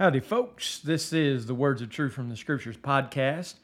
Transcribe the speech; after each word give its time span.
Howdy, 0.00 0.20
folks. 0.20 0.78
This 0.80 1.12
is 1.12 1.44
the 1.44 1.54
Words 1.54 1.82
of 1.82 1.90
Truth 1.90 2.14
from 2.14 2.30
the 2.30 2.36
Scriptures 2.38 2.78
podcast. 2.78 3.56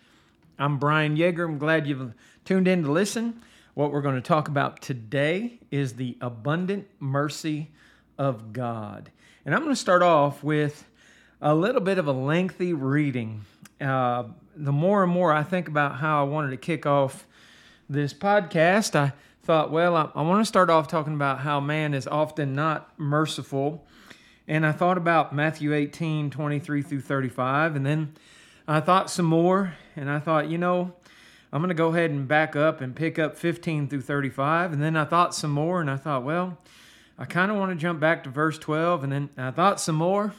I'm 0.59 0.77
Brian 0.77 1.17
Yeager. 1.17 1.47
I'm 1.47 1.57
glad 1.57 1.87
you've 1.87 2.13
tuned 2.45 2.69
in 2.69 2.83
to 2.83 2.93
listen. 2.93 3.41
What 3.73 3.91
we're 3.91 4.03
going 4.03 4.17
to 4.17 4.21
talk 4.21 4.47
about 4.47 4.83
today 4.83 5.59
is 5.71 5.95
the 5.95 6.19
abundant 6.21 6.89
mercy 7.01 7.71
of 8.19 8.53
God. 8.53 9.11
And 9.47 9.55
I'm 9.55 9.63
going 9.63 9.73
to 9.75 9.81
start 9.81 10.03
off 10.03 10.45
with 10.45 10.85
a 11.41 11.55
little 11.55 11.81
bit 11.81 11.97
of 11.97 12.07
a 12.07 12.13
lengthy 12.13 12.75
reading. 12.75 13.41
Uh, 13.81 14.25
the 14.55 14.73
more 14.73 15.03
and 15.03 15.11
more 15.11 15.33
I 15.33 15.43
think 15.43 15.69
about 15.69 15.95
how 15.97 16.21
I 16.23 16.29
wanted 16.29 16.51
to 16.51 16.59
kick 16.59 16.85
off 16.85 17.27
this 17.89 18.13
podcast, 18.13 18.95
I 18.95 19.15
thought, 19.43 19.71
well, 19.73 19.97
I, 19.97 20.11
I 20.15 20.21
want 20.21 20.43
to 20.45 20.47
start 20.47 20.69
off 20.69 20.87
talking 20.87 21.15
about 21.15 21.39
how 21.39 21.61
man 21.61 21.95
is 21.95 22.07
often 22.07 22.53
not 22.55 22.93
merciful 22.99 23.87
and 24.49 24.65
I 24.65 24.73
thought 24.73 24.97
about 24.97 25.35
Matthew 25.35 25.75
18, 25.75 26.31
23 26.31 26.83
through 26.83 27.01
35, 27.01 27.77
and 27.77 27.85
then 27.85 28.15
I 28.69 28.81
thought 28.81 29.11
some 29.11 29.27
more, 29.27 29.75
and 29.97 30.09
I 30.09 30.19
thought, 30.19 30.49
you 30.49 30.59
know, 30.59 30.93
I'm 31.53 31.61
going 31.61 31.69
to 31.69 31.75
go 31.75 31.89
ahead 31.89 32.11
and 32.11 32.29
back 32.29 32.55
up 32.55 32.81
and 32.81 32.95
pick 32.95 33.19
up 33.19 33.37
15 33.37 33.89
through 33.89 34.01
35. 34.03 34.73
And 34.73 34.83
then 34.83 34.97
I 34.97 35.05
thought 35.05 35.33
some 35.35 35.53
more, 35.53 35.81
and 35.81 35.89
I 35.89 35.97
thought, 35.97 36.25
well, 36.25 36.59
I 37.19 37.25
kind 37.25 37.51
of 37.53 37.57
want 37.57 37.71
to 37.71 37.77
jump 37.77 38.01
back 38.01 38.25
to 38.25 38.31
verse 38.31 38.59
12. 38.59 39.05
And 39.05 39.13
then 39.13 39.31
I 39.39 39.53
thought 39.53 39.81
some 39.81 39.95
more. 39.95 40.33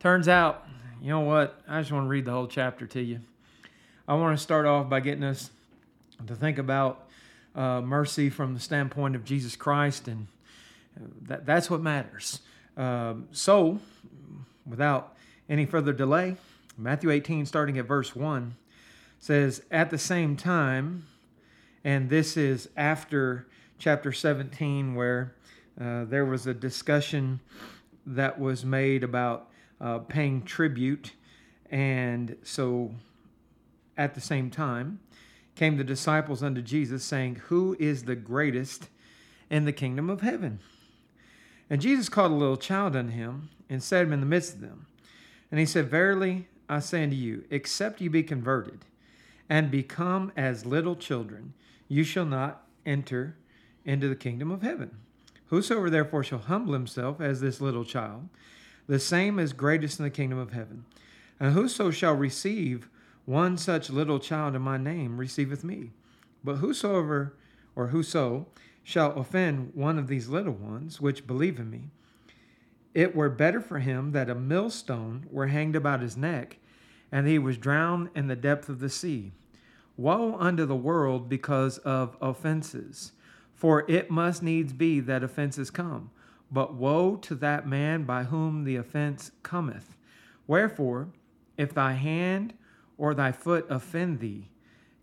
Turns 0.00 0.28
out, 0.28 0.66
you 1.00 1.08
know 1.08 1.20
what? 1.20 1.58
I 1.66 1.80
just 1.80 1.90
want 1.90 2.04
to 2.04 2.08
read 2.08 2.26
the 2.26 2.30
whole 2.32 2.46
chapter 2.46 2.86
to 2.88 3.02
you. 3.02 3.20
I 4.06 4.14
want 4.14 4.36
to 4.36 4.42
start 4.42 4.66
off 4.66 4.90
by 4.90 5.00
getting 5.00 5.24
us 5.24 5.50
to 6.26 6.36
think 6.36 6.58
about 6.58 7.08
uh, 7.56 7.80
mercy 7.80 8.28
from 8.28 8.52
the 8.52 8.60
standpoint 8.60 9.16
of 9.16 9.24
Jesus 9.24 9.56
Christ, 9.56 10.06
and 10.06 10.26
uh, 11.00 11.06
that, 11.22 11.46
that's 11.46 11.70
what 11.70 11.80
matters. 11.80 12.40
Um, 12.76 13.28
so, 13.30 13.78
without 14.66 15.16
any 15.48 15.66
further 15.66 15.92
delay, 15.92 16.36
Matthew 16.76 17.10
18, 17.10 17.46
starting 17.46 17.78
at 17.78 17.86
verse 17.86 18.16
1, 18.16 18.56
says, 19.18 19.62
At 19.70 19.90
the 19.90 19.98
same 19.98 20.36
time, 20.36 21.06
and 21.84 22.10
this 22.10 22.36
is 22.36 22.68
after 22.76 23.46
chapter 23.78 24.12
17, 24.12 24.94
where 24.94 25.34
uh, 25.80 26.04
there 26.04 26.24
was 26.24 26.46
a 26.46 26.54
discussion 26.54 27.40
that 28.06 28.38
was 28.38 28.64
made 28.64 29.04
about 29.04 29.50
uh, 29.80 29.98
paying 30.00 30.42
tribute. 30.42 31.12
And 31.70 32.36
so, 32.42 32.94
at 33.96 34.14
the 34.14 34.20
same 34.20 34.50
time, 34.50 35.00
came 35.54 35.76
the 35.76 35.84
disciples 35.84 36.42
unto 36.42 36.60
Jesus, 36.60 37.04
saying, 37.04 37.36
Who 37.46 37.76
is 37.78 38.04
the 38.04 38.16
greatest 38.16 38.88
in 39.48 39.64
the 39.64 39.72
kingdom 39.72 40.10
of 40.10 40.20
heaven? 40.22 40.58
And 41.70 41.80
Jesus 41.80 42.08
called 42.08 42.32
a 42.32 42.36
little 42.36 42.56
child 42.56 42.94
unto 42.94 43.12
him 43.12 43.48
and 43.68 43.82
set 43.82 44.04
him 44.04 44.12
in 44.12 44.20
the 44.20 44.26
midst 44.26 44.54
of 44.54 44.60
them. 44.60 44.86
And 45.50 45.58
he 45.58 45.66
said, 45.66 45.88
Verily 45.90 46.48
I 46.68 46.80
say 46.80 47.02
unto 47.02 47.16
you, 47.16 47.44
except 47.50 48.00
you 48.00 48.10
be 48.10 48.22
converted 48.22 48.84
and 49.48 49.70
become 49.70 50.32
as 50.36 50.66
little 50.66 50.96
children, 50.96 51.54
you 51.88 52.04
shall 52.04 52.24
not 52.26 52.66
enter 52.84 53.36
into 53.84 54.08
the 54.08 54.16
kingdom 54.16 54.50
of 54.50 54.62
heaven. 54.62 54.96
Whosoever 55.46 55.88
therefore 55.90 56.24
shall 56.24 56.38
humble 56.38 56.72
himself 56.72 57.20
as 57.20 57.40
this 57.40 57.60
little 57.60 57.84
child, 57.84 58.28
the 58.86 58.98
same 58.98 59.38
is 59.38 59.52
greatest 59.52 59.98
in 59.98 60.04
the 60.04 60.10
kingdom 60.10 60.38
of 60.38 60.52
heaven. 60.52 60.84
And 61.38 61.52
whoso 61.54 61.90
shall 61.90 62.14
receive 62.14 62.88
one 63.24 63.56
such 63.56 63.90
little 63.90 64.18
child 64.18 64.54
in 64.54 64.62
my 64.62 64.76
name 64.76 65.16
receiveth 65.18 65.64
me. 65.64 65.90
But 66.42 66.56
whosoever 66.56 67.34
or 67.74 67.88
whoso 67.88 68.48
shall 68.84 69.12
offend 69.18 69.70
one 69.74 69.98
of 69.98 70.06
these 70.06 70.28
little 70.28 70.52
ones 70.52 71.00
which 71.00 71.26
believe 71.26 71.58
in 71.58 71.70
me, 71.70 71.90
it 72.94 73.16
were 73.16 73.30
better 73.30 73.60
for 73.60 73.80
him 73.80 74.12
that 74.12 74.30
a 74.30 74.34
millstone 74.34 75.26
were 75.30 75.48
hanged 75.48 75.74
about 75.74 76.02
his 76.02 76.16
neck 76.16 76.58
and 77.10 77.26
he 77.26 77.38
was 77.38 77.58
drowned 77.58 78.10
in 78.14 78.28
the 78.28 78.36
depth 78.36 78.68
of 78.68 78.78
the 78.78 78.90
sea. 78.90 79.32
Woe 79.96 80.36
unto 80.38 80.64
the 80.66 80.76
world 80.76 81.28
because 81.28 81.78
of 81.78 82.16
offenses, 82.20 83.12
for 83.54 83.84
it 83.90 84.10
must 84.10 84.42
needs 84.42 84.72
be 84.72 85.00
that 85.00 85.24
offenses 85.24 85.70
come. 85.70 86.10
But 86.52 86.74
woe 86.74 87.16
to 87.16 87.34
that 87.36 87.66
man 87.66 88.04
by 88.04 88.24
whom 88.24 88.64
the 88.64 88.76
offense 88.76 89.32
cometh. 89.42 89.96
Wherefore, 90.46 91.08
if 91.56 91.72
thy 91.74 91.92
hand 91.94 92.54
or 92.98 93.14
thy 93.14 93.32
foot 93.32 93.66
offend 93.70 94.20
thee, 94.20 94.50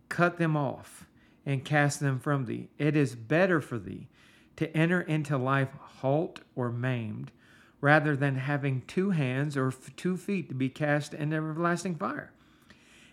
cut 0.08 0.38
them 0.38 0.56
off 0.56 1.06
and 1.44 1.64
cast 1.64 2.00
them 2.00 2.18
from 2.18 2.46
thee. 2.46 2.68
It 2.78 2.96
is 2.96 3.14
better 3.14 3.60
for 3.60 3.78
thee 3.78 4.08
to 4.56 4.74
enter 4.76 5.00
into 5.00 5.36
life 5.36 5.70
halt 5.80 6.40
or 6.54 6.70
maimed 6.70 7.32
rather 7.80 8.14
than 8.14 8.36
having 8.36 8.82
two 8.86 9.10
hands 9.10 9.56
or 9.56 9.72
two 9.96 10.16
feet 10.16 10.48
to 10.48 10.54
be 10.54 10.68
cast 10.68 11.12
into 11.14 11.34
everlasting 11.36 11.96
fire. 11.96 12.30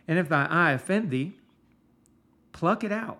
And 0.07 0.19
if 0.19 0.29
thy 0.29 0.45
eye 0.45 0.71
offend 0.71 1.09
thee, 1.09 1.33
pluck 2.51 2.83
it 2.83 2.91
out 2.91 3.19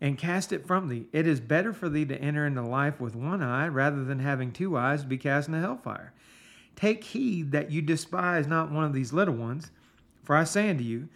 and 0.00 0.16
cast 0.16 0.52
it 0.52 0.66
from 0.66 0.88
thee. 0.88 1.06
It 1.12 1.26
is 1.26 1.40
better 1.40 1.74
for 1.74 1.90
thee 1.90 2.06
to 2.06 2.18
enter 2.20 2.46
into 2.46 2.62
life 2.62 2.98
with 3.00 3.14
one 3.14 3.42
eye 3.42 3.68
rather 3.68 4.04
than 4.04 4.20
having 4.20 4.52
two 4.52 4.76
eyes 4.78 5.02
to 5.02 5.06
be 5.06 5.18
cast 5.18 5.48
into 5.48 5.60
hellfire. 5.60 6.14
Take 6.76 7.04
heed 7.04 7.52
that 7.52 7.70
you 7.70 7.82
despise 7.82 8.46
not 8.46 8.70
one 8.72 8.84
of 8.84 8.94
these 8.94 9.12
little 9.12 9.34
ones, 9.34 9.70
for 10.22 10.34
I 10.34 10.44
say 10.44 10.70
unto 10.70 10.84
you, 10.84 11.08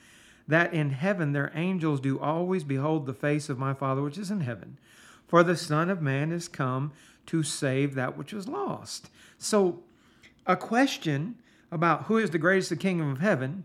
that 0.49 0.75
in 0.75 0.91
heaven 0.91 1.33
their 1.33 1.53
angels 1.55 2.01
do 2.01 2.19
always 2.19 2.65
behold 2.65 3.07
the 3.07 3.15
face 3.15 3.49
of 3.49 3.59
my 3.59 3.73
Father 3.75 4.03
which 4.03 4.19
is 4.19 4.31
in 4.31 4.41
heaven. 4.41 4.79
For 5.27 5.43
the 5.43 5.57
Son 5.57 5.89
of 5.89 6.03
Man 6.03 6.31
is 6.33 6.49
come 6.49 6.93
to 7.27 7.43
save 7.43 7.95
that 7.95 8.17
which 8.19 8.33
was 8.33 8.47
lost. 8.47 9.09
So, 9.39 9.83
a 10.47 10.57
question 10.57 11.37
about 11.73 12.05
who 12.05 12.19
is 12.19 12.31
the 12.31 12.39
greatest 12.39 12.69
the 12.69 12.77
kingdom 12.77 13.11
of 13.11 13.21
heaven 13.21 13.65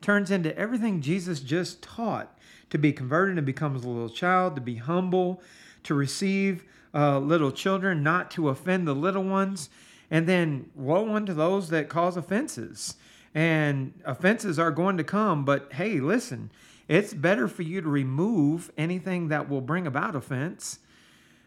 turns 0.00 0.30
into 0.30 0.56
everything 0.56 1.00
Jesus 1.02 1.40
just 1.40 1.82
taught 1.82 2.38
to 2.70 2.78
be 2.78 2.92
converted 2.92 3.36
and 3.36 3.44
becomes 3.44 3.84
a 3.84 3.88
little 3.88 4.08
child, 4.08 4.54
to 4.54 4.60
be 4.60 4.76
humble, 4.76 5.42
to 5.82 5.92
receive 5.92 6.62
uh, 6.94 7.18
little 7.18 7.50
children, 7.50 8.04
not 8.04 8.30
to 8.30 8.48
offend 8.48 8.86
the 8.86 8.94
little 8.94 9.24
ones, 9.24 9.68
and 10.08 10.28
then 10.28 10.70
woe 10.76 11.14
unto 11.14 11.34
those 11.34 11.68
that 11.70 11.88
cause 11.88 12.16
offenses 12.16 12.94
and 13.34 13.92
offenses 14.04 14.58
are 14.58 14.70
going 14.70 14.96
to 14.96 15.04
come. 15.04 15.44
But 15.44 15.74
hey, 15.74 16.00
listen, 16.00 16.50
it's 16.88 17.14
better 17.14 17.46
for 17.48 17.62
you 17.62 17.80
to 17.80 17.88
remove 17.88 18.70
anything 18.76 19.28
that 19.28 19.48
will 19.48 19.60
bring 19.60 19.86
about 19.86 20.16
offense 20.16 20.78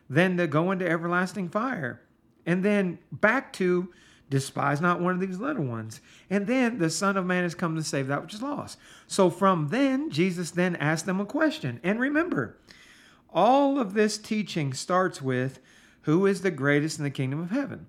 than 0.10 0.38
to 0.38 0.48
go 0.48 0.72
into 0.72 0.90
everlasting 0.90 1.50
fire. 1.50 2.02
And 2.46 2.64
then 2.64 3.00
back 3.12 3.54
to 3.54 3.90
despise 4.30 4.82
not 4.82 5.00
one 5.00 5.14
of 5.14 5.20
these 5.20 5.38
little 5.38 5.64
ones. 5.64 6.02
And 6.30 6.48
then 6.48 6.78
the 6.80 6.90
Son 6.90 7.18
of 7.18 7.26
Man 7.26 7.44
has 7.44 7.56
come 7.56 7.76
to 7.76 7.84
save 7.84 8.08
that 8.08 8.22
which 8.22 8.34
is 8.34 8.42
lost. 8.42 8.78
So 9.08 9.30
from 9.30 9.68
then, 9.70 10.10
Jesus 10.10 10.52
then 10.52 10.76
asked 10.78 11.06
them 11.06 11.22
a 11.22 11.26
question. 11.26 11.80
And 11.84 12.00
remember, 12.00 12.58
all 13.30 13.80
of 13.80 13.94
this 13.94 14.18
teaching 14.18 14.74
starts 14.74 15.22
with 15.22 15.60
who 16.02 16.26
is 16.26 16.42
the 16.42 16.52
greatest 16.52 16.98
in 16.98 17.04
the 17.04 17.10
kingdom 17.12 17.40
of 17.40 17.52
heaven. 17.52 17.88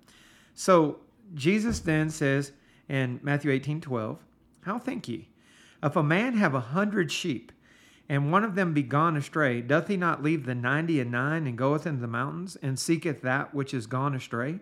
So 0.53 0.99
Jesus 1.35 1.79
then 1.79 2.09
says, 2.09 2.51
in 2.89 3.19
Matthew 3.23 3.51
18 3.51 3.81
12. 3.81 4.19
How 4.61 4.79
think 4.79 5.07
ye? 5.07 5.29
If 5.83 5.95
a 5.95 6.03
man 6.03 6.37
have 6.37 6.55
a 6.55 6.59
hundred 6.59 7.11
sheep, 7.11 7.51
and 8.07 8.31
one 8.31 8.43
of 8.43 8.55
them 8.55 8.73
be 8.73 8.83
gone 8.83 9.17
astray, 9.17 9.61
doth 9.61 9.87
he 9.87 9.97
not 9.97 10.21
leave 10.23 10.45
the 10.45 10.55
ninety 10.55 10.99
and 10.99 11.11
nine 11.11 11.47
and 11.47 11.57
goeth 11.57 11.87
into 11.87 12.01
the 12.01 12.07
mountains, 12.07 12.55
and 12.61 12.77
seeketh 12.77 13.21
that 13.21 13.53
which 13.53 13.73
is 13.73 13.87
gone 13.87 14.13
astray? 14.15 14.59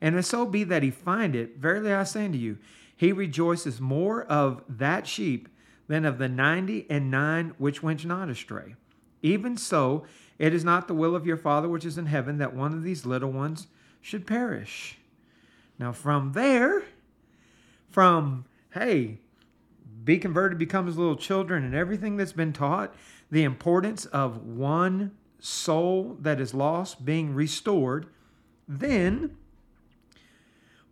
And 0.00 0.16
if 0.16 0.24
so 0.24 0.46
be 0.46 0.64
that 0.64 0.82
he 0.82 0.90
find 0.90 1.36
it, 1.36 1.58
verily 1.58 1.92
I 1.92 2.04
say 2.04 2.24
unto 2.24 2.38
you, 2.38 2.58
he 2.96 3.12
rejoices 3.12 3.80
more 3.80 4.24
of 4.24 4.62
that 4.68 5.06
sheep 5.06 5.48
than 5.88 6.04
of 6.04 6.18
the 6.18 6.28
ninety 6.28 6.86
and 6.90 7.10
nine 7.10 7.54
which 7.58 7.82
went 7.82 8.04
not 8.04 8.28
astray. 8.28 8.74
Even 9.22 9.56
so, 9.56 10.04
it 10.38 10.54
is 10.54 10.64
not 10.64 10.88
the 10.88 10.94
will 10.94 11.14
of 11.14 11.26
your 11.26 11.36
Father 11.36 11.68
which 11.68 11.84
is 11.84 11.98
in 11.98 12.06
heaven 12.06 12.38
that 12.38 12.54
one 12.54 12.72
of 12.72 12.82
these 12.82 13.04
little 13.04 13.30
ones 13.30 13.66
should 14.00 14.26
perish. 14.26 14.96
Now, 15.78 15.92
from 15.92 16.32
there, 16.32 16.82
from, 17.90 18.44
hey, 18.72 19.18
be 20.04 20.16
converted, 20.18 20.58
become 20.58 20.88
as 20.88 20.96
little 20.96 21.16
children, 21.16 21.64
and 21.64 21.74
everything 21.74 22.16
that's 22.16 22.32
been 22.32 22.52
taught, 22.52 22.94
the 23.30 23.42
importance 23.42 24.06
of 24.06 24.46
one 24.46 25.12
soul 25.38 26.16
that 26.20 26.40
is 26.40 26.54
lost 26.54 27.04
being 27.04 27.34
restored, 27.34 28.06
then, 28.68 29.36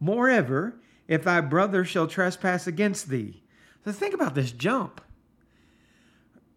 moreover, 0.00 0.74
if 1.06 1.24
thy 1.24 1.40
brother 1.40 1.84
shall 1.84 2.06
trespass 2.08 2.66
against 2.66 3.08
thee. 3.08 3.42
So 3.84 3.92
think 3.92 4.14
about 4.14 4.34
this 4.34 4.52
jump. 4.52 5.00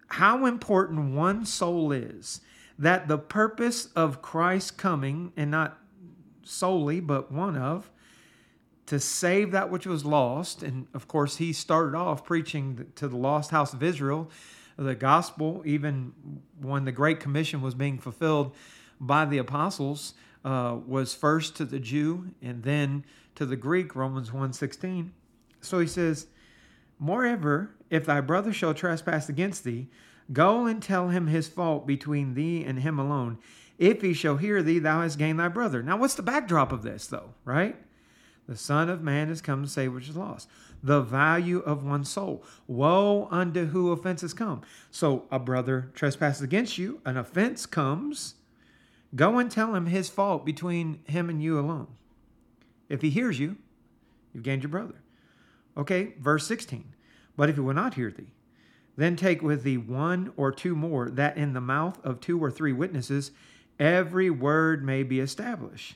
How 0.07 0.45
important 0.45 1.13
one 1.15 1.45
soul 1.45 1.91
is 1.93 2.41
that 2.77 3.07
the 3.07 3.17
purpose 3.17 3.85
of 3.95 4.21
Christ's 4.21 4.71
coming, 4.71 5.31
and 5.37 5.51
not 5.51 5.77
solely, 6.43 6.99
but 6.99 7.31
one 7.31 7.55
of, 7.55 7.89
to 8.91 8.99
save 8.99 9.51
that 9.51 9.69
which 9.69 9.87
was 9.87 10.03
lost. 10.03 10.61
And 10.63 10.85
of 10.93 11.07
course, 11.07 11.37
he 11.37 11.53
started 11.53 11.95
off 11.97 12.25
preaching 12.25 12.91
to 12.95 13.07
the 13.07 13.15
lost 13.15 13.51
house 13.51 13.71
of 13.73 13.81
Israel 13.81 14.29
the 14.77 14.95
gospel, 14.95 15.61
even 15.65 16.11
when 16.59 16.83
the 16.83 16.91
Great 16.91 17.21
Commission 17.21 17.61
was 17.61 17.73
being 17.73 17.99
fulfilled 17.99 18.53
by 18.99 19.23
the 19.23 19.37
apostles, 19.37 20.13
uh, 20.43 20.75
was 20.85 21.13
first 21.15 21.55
to 21.55 21.63
the 21.63 21.79
Jew 21.79 22.31
and 22.41 22.63
then 22.63 23.05
to 23.35 23.45
the 23.45 23.55
Greek, 23.55 23.95
Romans 23.95 24.29
1.16. 24.31 25.11
So 25.61 25.79
he 25.79 25.87
says, 25.87 26.27
Moreover, 26.99 27.69
if 27.89 28.05
thy 28.05 28.19
brother 28.19 28.51
shall 28.51 28.73
trespass 28.73 29.29
against 29.29 29.63
thee, 29.63 29.87
go 30.33 30.65
and 30.65 30.81
tell 30.83 31.07
him 31.09 31.27
his 31.27 31.47
fault 31.47 31.87
between 31.87 32.33
thee 32.33 32.63
and 32.65 32.79
him 32.79 32.99
alone. 32.99 33.37
If 33.77 34.01
he 34.01 34.13
shall 34.13 34.35
hear 34.37 34.61
thee, 34.61 34.79
thou 34.79 35.03
hast 35.03 35.17
gained 35.19 35.39
thy 35.39 35.47
brother. 35.47 35.81
Now, 35.81 35.95
what's 35.95 36.15
the 36.15 36.21
backdrop 36.23 36.73
of 36.73 36.81
this, 36.83 37.07
though, 37.07 37.35
right? 37.45 37.75
The 38.51 38.57
Son 38.57 38.89
of 38.89 39.01
Man 39.01 39.29
has 39.29 39.39
come 39.41 39.63
to 39.63 39.69
save 39.69 39.93
which 39.93 40.09
is 40.09 40.17
lost. 40.17 40.49
The 40.83 40.99
value 40.99 41.59
of 41.59 41.85
one 41.85 42.03
soul. 42.03 42.43
Woe 42.67 43.29
unto 43.31 43.67
who 43.67 43.93
offenses 43.93 44.33
come. 44.33 44.59
So 44.89 45.23
a 45.31 45.39
brother 45.39 45.89
trespasses 45.93 46.41
against 46.41 46.77
you, 46.77 46.99
an 47.05 47.15
offense 47.15 47.65
comes. 47.65 48.35
Go 49.15 49.39
and 49.39 49.49
tell 49.49 49.73
him 49.73 49.85
his 49.85 50.09
fault 50.09 50.45
between 50.45 50.99
him 51.05 51.29
and 51.29 51.41
you 51.41 51.57
alone. 51.57 51.87
If 52.89 53.01
he 53.01 53.09
hears 53.09 53.39
you, 53.39 53.55
you've 54.33 54.43
gained 54.43 54.63
your 54.63 54.69
brother. 54.69 54.95
Okay, 55.77 56.15
verse 56.19 56.45
16. 56.45 56.93
But 57.37 57.47
if 57.49 57.55
he 57.55 57.61
will 57.61 57.73
not 57.73 57.93
hear 57.93 58.11
thee, 58.11 58.33
then 58.97 59.15
take 59.15 59.41
with 59.41 59.63
thee 59.63 59.77
one 59.77 60.33
or 60.35 60.51
two 60.51 60.75
more, 60.75 61.09
that 61.09 61.37
in 61.37 61.53
the 61.53 61.61
mouth 61.61 62.03
of 62.05 62.19
two 62.19 62.37
or 62.37 62.51
three 62.51 62.73
witnesses 62.73 63.31
every 63.79 64.29
word 64.29 64.83
may 64.83 65.03
be 65.03 65.21
established. 65.21 65.95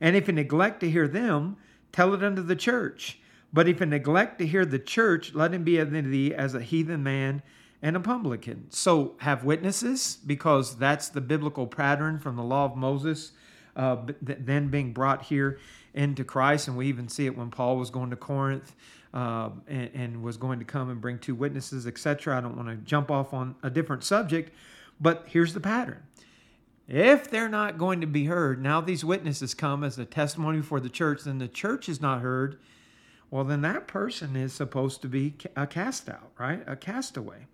And 0.00 0.14
if 0.14 0.26
he 0.26 0.32
neglect 0.32 0.78
to 0.82 0.90
hear 0.92 1.08
them, 1.08 1.56
tell 1.92 2.14
it 2.14 2.22
unto 2.22 2.42
the 2.42 2.56
church. 2.56 3.18
But 3.52 3.68
if 3.68 3.78
he 3.78 3.86
neglect 3.86 4.38
to 4.38 4.46
hear 4.46 4.64
the 4.64 4.78
church, 4.78 5.34
let 5.34 5.54
him 5.54 5.64
be 5.64 5.80
unto 5.80 6.02
thee 6.02 6.34
as 6.34 6.54
a 6.54 6.60
heathen 6.60 7.02
man 7.02 7.42
and 7.80 7.96
a 7.96 8.00
publican. 8.00 8.66
So 8.70 9.14
have 9.18 9.44
witnesses, 9.44 10.18
because 10.26 10.76
that's 10.76 11.08
the 11.08 11.20
biblical 11.20 11.66
pattern 11.66 12.18
from 12.18 12.36
the 12.36 12.42
law 12.42 12.66
of 12.66 12.76
Moses, 12.76 13.32
uh, 13.76 13.96
then 14.20 14.68
being 14.68 14.92
brought 14.92 15.22
here 15.24 15.58
into 15.94 16.24
Christ. 16.24 16.68
And 16.68 16.76
we 16.76 16.86
even 16.88 17.08
see 17.08 17.26
it 17.26 17.36
when 17.38 17.50
Paul 17.50 17.78
was 17.78 17.90
going 17.90 18.10
to 18.10 18.16
Corinth. 18.16 18.74
Uh, 19.14 19.48
and, 19.66 19.90
and, 19.94 20.22
was 20.22 20.36
going 20.36 20.58
to 20.58 20.66
come 20.66 20.90
and 20.90 21.00
bring 21.00 21.18
two 21.18 21.34
witnesses, 21.34 21.86
etc. 21.86 22.36
I 22.36 22.42
don't 22.42 22.54
want 22.56 22.68
to 22.68 22.76
jump 22.76 23.10
off 23.10 23.32
on 23.32 23.54
a 23.62 23.70
different 23.70 24.04
subject, 24.04 24.52
but 25.00 25.24
here's 25.28 25.54
the 25.54 25.60
pattern. 25.60 26.02
If 26.88 27.28
they're 27.30 27.50
not 27.50 27.76
going 27.76 28.00
to 28.00 28.06
be 28.06 28.24
heard, 28.24 28.62
now 28.62 28.80
these 28.80 29.04
witnesses 29.04 29.52
come 29.52 29.84
as 29.84 29.98
a 29.98 30.06
testimony 30.06 30.62
for 30.62 30.80
the 30.80 30.88
church, 30.88 31.24
then 31.24 31.36
the 31.36 31.46
church 31.46 31.86
is 31.86 32.00
not 32.00 32.22
heard. 32.22 32.58
Well, 33.30 33.44
then 33.44 33.60
that 33.60 33.86
person 33.86 34.34
is 34.36 34.54
supposed 34.54 35.02
to 35.02 35.08
be 35.08 35.34
a 35.54 35.66
cast 35.66 36.08
out, 36.08 36.30
right? 36.38 36.64
A 36.66 36.76
castaway. 36.76 37.46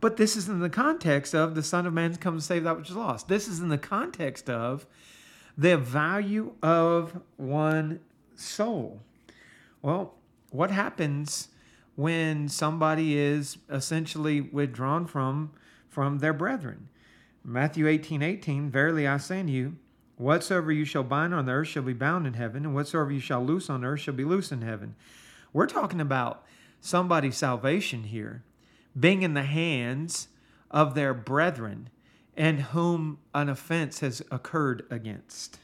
But 0.00 0.16
this 0.16 0.34
is 0.36 0.48
in 0.48 0.58
the 0.58 0.68
context 0.68 1.36
of 1.36 1.54
the 1.54 1.62
Son 1.62 1.86
of 1.86 1.92
Man's 1.92 2.16
come 2.16 2.36
to 2.36 2.42
save 2.42 2.64
that 2.64 2.76
which 2.76 2.90
is 2.90 2.96
lost. 2.96 3.28
This 3.28 3.46
is 3.46 3.60
in 3.60 3.68
the 3.68 3.78
context 3.78 4.50
of 4.50 4.88
the 5.56 5.76
value 5.78 6.54
of 6.60 7.20
one 7.36 8.00
soul. 8.34 9.00
Well, 9.82 10.16
what 10.50 10.72
happens 10.72 11.46
when 11.94 12.48
somebody 12.48 13.16
is 13.16 13.56
essentially 13.70 14.40
withdrawn 14.40 15.06
from 15.06 15.52
from 15.88 16.18
their 16.18 16.32
brethren? 16.32 16.88
Matthew 17.46 17.86
18, 17.86 18.22
18, 18.22 18.70
Verily 18.70 19.06
I 19.06 19.18
say 19.18 19.40
unto 19.40 19.52
you, 19.52 19.76
whatsoever 20.16 20.72
you 20.72 20.86
shall 20.86 21.02
bind 21.02 21.34
on 21.34 21.44
the 21.44 21.52
earth 21.52 21.68
shall 21.68 21.82
be 21.82 21.92
bound 21.92 22.26
in 22.26 22.32
heaven, 22.34 22.64
and 22.64 22.74
whatsoever 22.74 23.12
you 23.12 23.20
shall 23.20 23.44
loose 23.44 23.68
on 23.68 23.84
earth 23.84 24.00
shall 24.00 24.14
be 24.14 24.24
loose 24.24 24.50
in 24.50 24.62
heaven. 24.62 24.94
We're 25.52 25.66
talking 25.66 26.00
about 26.00 26.42
somebody's 26.80 27.36
salvation 27.36 28.04
here, 28.04 28.44
being 28.98 29.20
in 29.20 29.34
the 29.34 29.42
hands 29.42 30.28
of 30.70 30.94
their 30.94 31.12
brethren 31.12 31.90
and 32.34 32.60
whom 32.62 33.18
an 33.34 33.50
offense 33.50 34.00
has 34.00 34.22
occurred 34.30 34.86
against. 34.90 35.58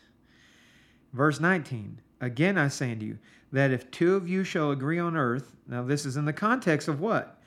Verse 1.14 1.40
19, 1.40 2.02
Again 2.20 2.58
I 2.58 2.68
say 2.68 2.92
unto 2.92 3.06
you, 3.06 3.18
that 3.52 3.70
if 3.72 3.90
two 3.90 4.16
of 4.16 4.28
you 4.28 4.44
shall 4.44 4.70
agree 4.70 4.98
on 4.98 5.16
earth, 5.16 5.56
now 5.66 5.82
this 5.82 6.04
is 6.04 6.18
in 6.18 6.26
the 6.26 6.32
context 6.34 6.88
of 6.88 7.00
what? 7.00 7.39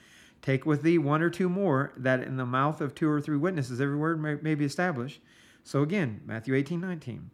Take 0.43 0.65
with 0.65 0.83
thee 0.83 0.97
one 0.97 1.21
or 1.21 1.29
two 1.29 1.47
more, 1.47 1.93
that 1.95 2.21
in 2.21 2.35
the 2.35 2.45
mouth 2.45 2.81
of 2.81 2.93
two 2.93 3.09
or 3.09 3.21
three 3.21 3.37
witnesses 3.37 3.79
every 3.79 3.95
word 3.95 4.21
may, 4.21 4.35
may 4.35 4.55
be 4.55 4.65
established. 4.65 5.21
So 5.63 5.81
again, 5.81 6.19
Matthew 6.25 6.53
18, 6.53 6.81
19. 6.81 7.29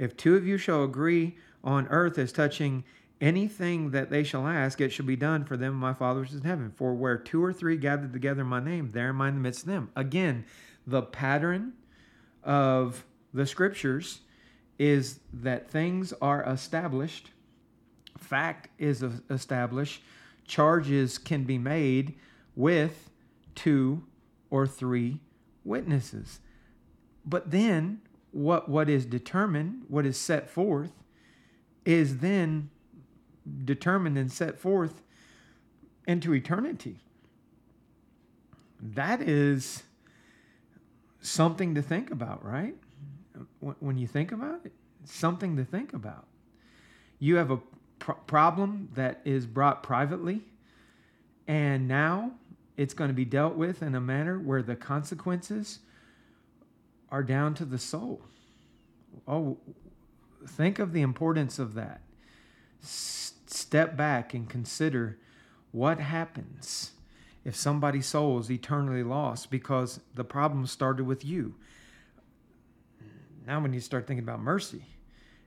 If 0.00 0.16
two 0.16 0.34
of 0.34 0.44
you 0.44 0.58
shall 0.58 0.82
agree 0.82 1.36
on 1.62 1.86
earth 1.88 2.18
as 2.18 2.32
touching 2.32 2.82
anything 3.20 3.90
that 3.92 4.10
they 4.10 4.24
shall 4.24 4.48
ask, 4.48 4.80
it 4.80 4.90
shall 4.90 5.06
be 5.06 5.14
done 5.14 5.44
for 5.44 5.56
them, 5.56 5.74
my 5.74 5.94
Father 5.94 6.20
which 6.22 6.30
is 6.30 6.34
in 6.40 6.42
heaven. 6.42 6.72
For 6.74 6.92
where 6.92 7.16
two 7.16 7.42
or 7.42 7.52
three 7.52 7.76
gathered 7.76 8.12
together 8.12 8.40
in 8.42 8.48
my 8.48 8.58
name, 8.60 8.90
there 8.90 9.10
am 9.10 9.20
I 9.22 9.28
in 9.28 9.36
the 9.36 9.40
midst 9.40 9.60
of 9.62 9.66
them. 9.68 9.90
Again, 9.94 10.44
the 10.84 11.02
pattern 11.02 11.74
of 12.42 13.06
the 13.32 13.46
scriptures 13.46 14.22
is 14.76 15.20
that 15.32 15.70
things 15.70 16.12
are 16.20 16.42
established, 16.42 17.30
fact 18.18 18.70
is 18.80 19.04
established 19.30 20.02
charges 20.46 21.18
can 21.18 21.44
be 21.44 21.58
made 21.58 22.14
with 22.54 23.10
two 23.54 24.04
or 24.50 24.66
three 24.66 25.20
witnesses. 25.64 26.40
But 27.24 27.50
then 27.50 28.02
what 28.32 28.68
what 28.68 28.88
is 28.88 29.06
determined, 29.06 29.84
what 29.88 30.06
is 30.06 30.16
set 30.18 30.50
forth 30.50 30.92
is 31.84 32.18
then 32.18 32.70
determined 33.64 34.18
and 34.18 34.30
set 34.30 34.58
forth 34.58 35.02
into 36.06 36.34
eternity. 36.34 36.98
That 38.80 39.22
is 39.22 39.82
something 41.20 41.74
to 41.74 41.82
think 41.82 42.10
about, 42.10 42.44
right? 42.44 42.74
When 43.60 43.96
you 43.96 44.06
think 44.06 44.32
about 44.32 44.60
it, 44.66 44.72
something 45.04 45.56
to 45.56 45.64
think 45.64 45.92
about. 45.94 46.26
You 47.18 47.36
have 47.36 47.50
a 47.50 47.60
problem 48.26 48.88
that 48.94 49.20
is 49.24 49.46
brought 49.46 49.82
privately. 49.82 50.42
And 51.46 51.88
now 51.88 52.32
it's 52.76 52.94
going 52.94 53.08
to 53.08 53.14
be 53.14 53.24
dealt 53.24 53.54
with 53.54 53.82
in 53.82 53.94
a 53.94 54.00
manner 54.00 54.38
where 54.38 54.62
the 54.62 54.76
consequences 54.76 55.80
are 57.10 57.22
down 57.22 57.54
to 57.54 57.64
the 57.64 57.78
soul. 57.78 58.22
Oh, 59.28 59.58
think 60.46 60.78
of 60.78 60.92
the 60.92 61.02
importance 61.02 61.58
of 61.58 61.74
that. 61.74 62.00
S- 62.82 63.34
step 63.46 63.96
back 63.96 64.34
and 64.34 64.48
consider 64.48 65.18
what 65.70 66.00
happens 66.00 66.92
if 67.44 67.54
somebody's 67.54 68.06
soul 68.06 68.38
is 68.38 68.50
eternally 68.50 69.02
lost 69.02 69.50
because 69.50 70.00
the 70.14 70.24
problem 70.24 70.66
started 70.66 71.04
with 71.04 71.24
you. 71.24 71.54
Now, 73.46 73.60
when 73.60 73.72
you 73.74 73.80
start 73.80 74.06
thinking 74.06 74.24
about 74.24 74.40
mercy 74.40 74.86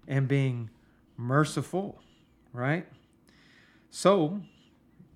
and 0.08 0.28
being 0.28 0.70
merciful 1.18 2.00
right? 2.54 2.86
So, 3.90 4.42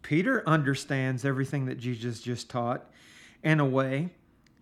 Peter 0.01 0.43
understands 0.47 1.25
everything 1.25 1.65
that 1.65 1.77
Jesus 1.77 2.21
just 2.21 2.49
taught 2.49 2.85
in 3.43 3.59
a 3.59 3.65
way 3.65 4.09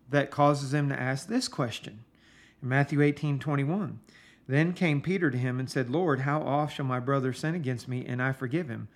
that 0.09 0.31
causes 0.31 0.73
him 0.73 0.89
to 0.89 0.99
ask 0.99 1.27
this 1.27 1.47
question. 1.47 2.03
In 2.61 2.69
Matthew 2.69 3.01
18 3.01 3.39
21, 3.39 3.99
then 4.47 4.73
came 4.73 5.01
Peter 5.01 5.29
to 5.31 5.37
him 5.37 5.59
and 5.59 5.69
said, 5.69 5.89
Lord, 5.91 6.21
how 6.21 6.41
oft 6.41 6.75
shall 6.75 6.85
my 6.85 6.99
brother 6.99 7.33
sin 7.33 7.53
against 7.55 7.87
me 7.87 8.03
and 8.05 8.21
I 8.21 8.31
forgive 8.31 8.67
him? 8.69 8.87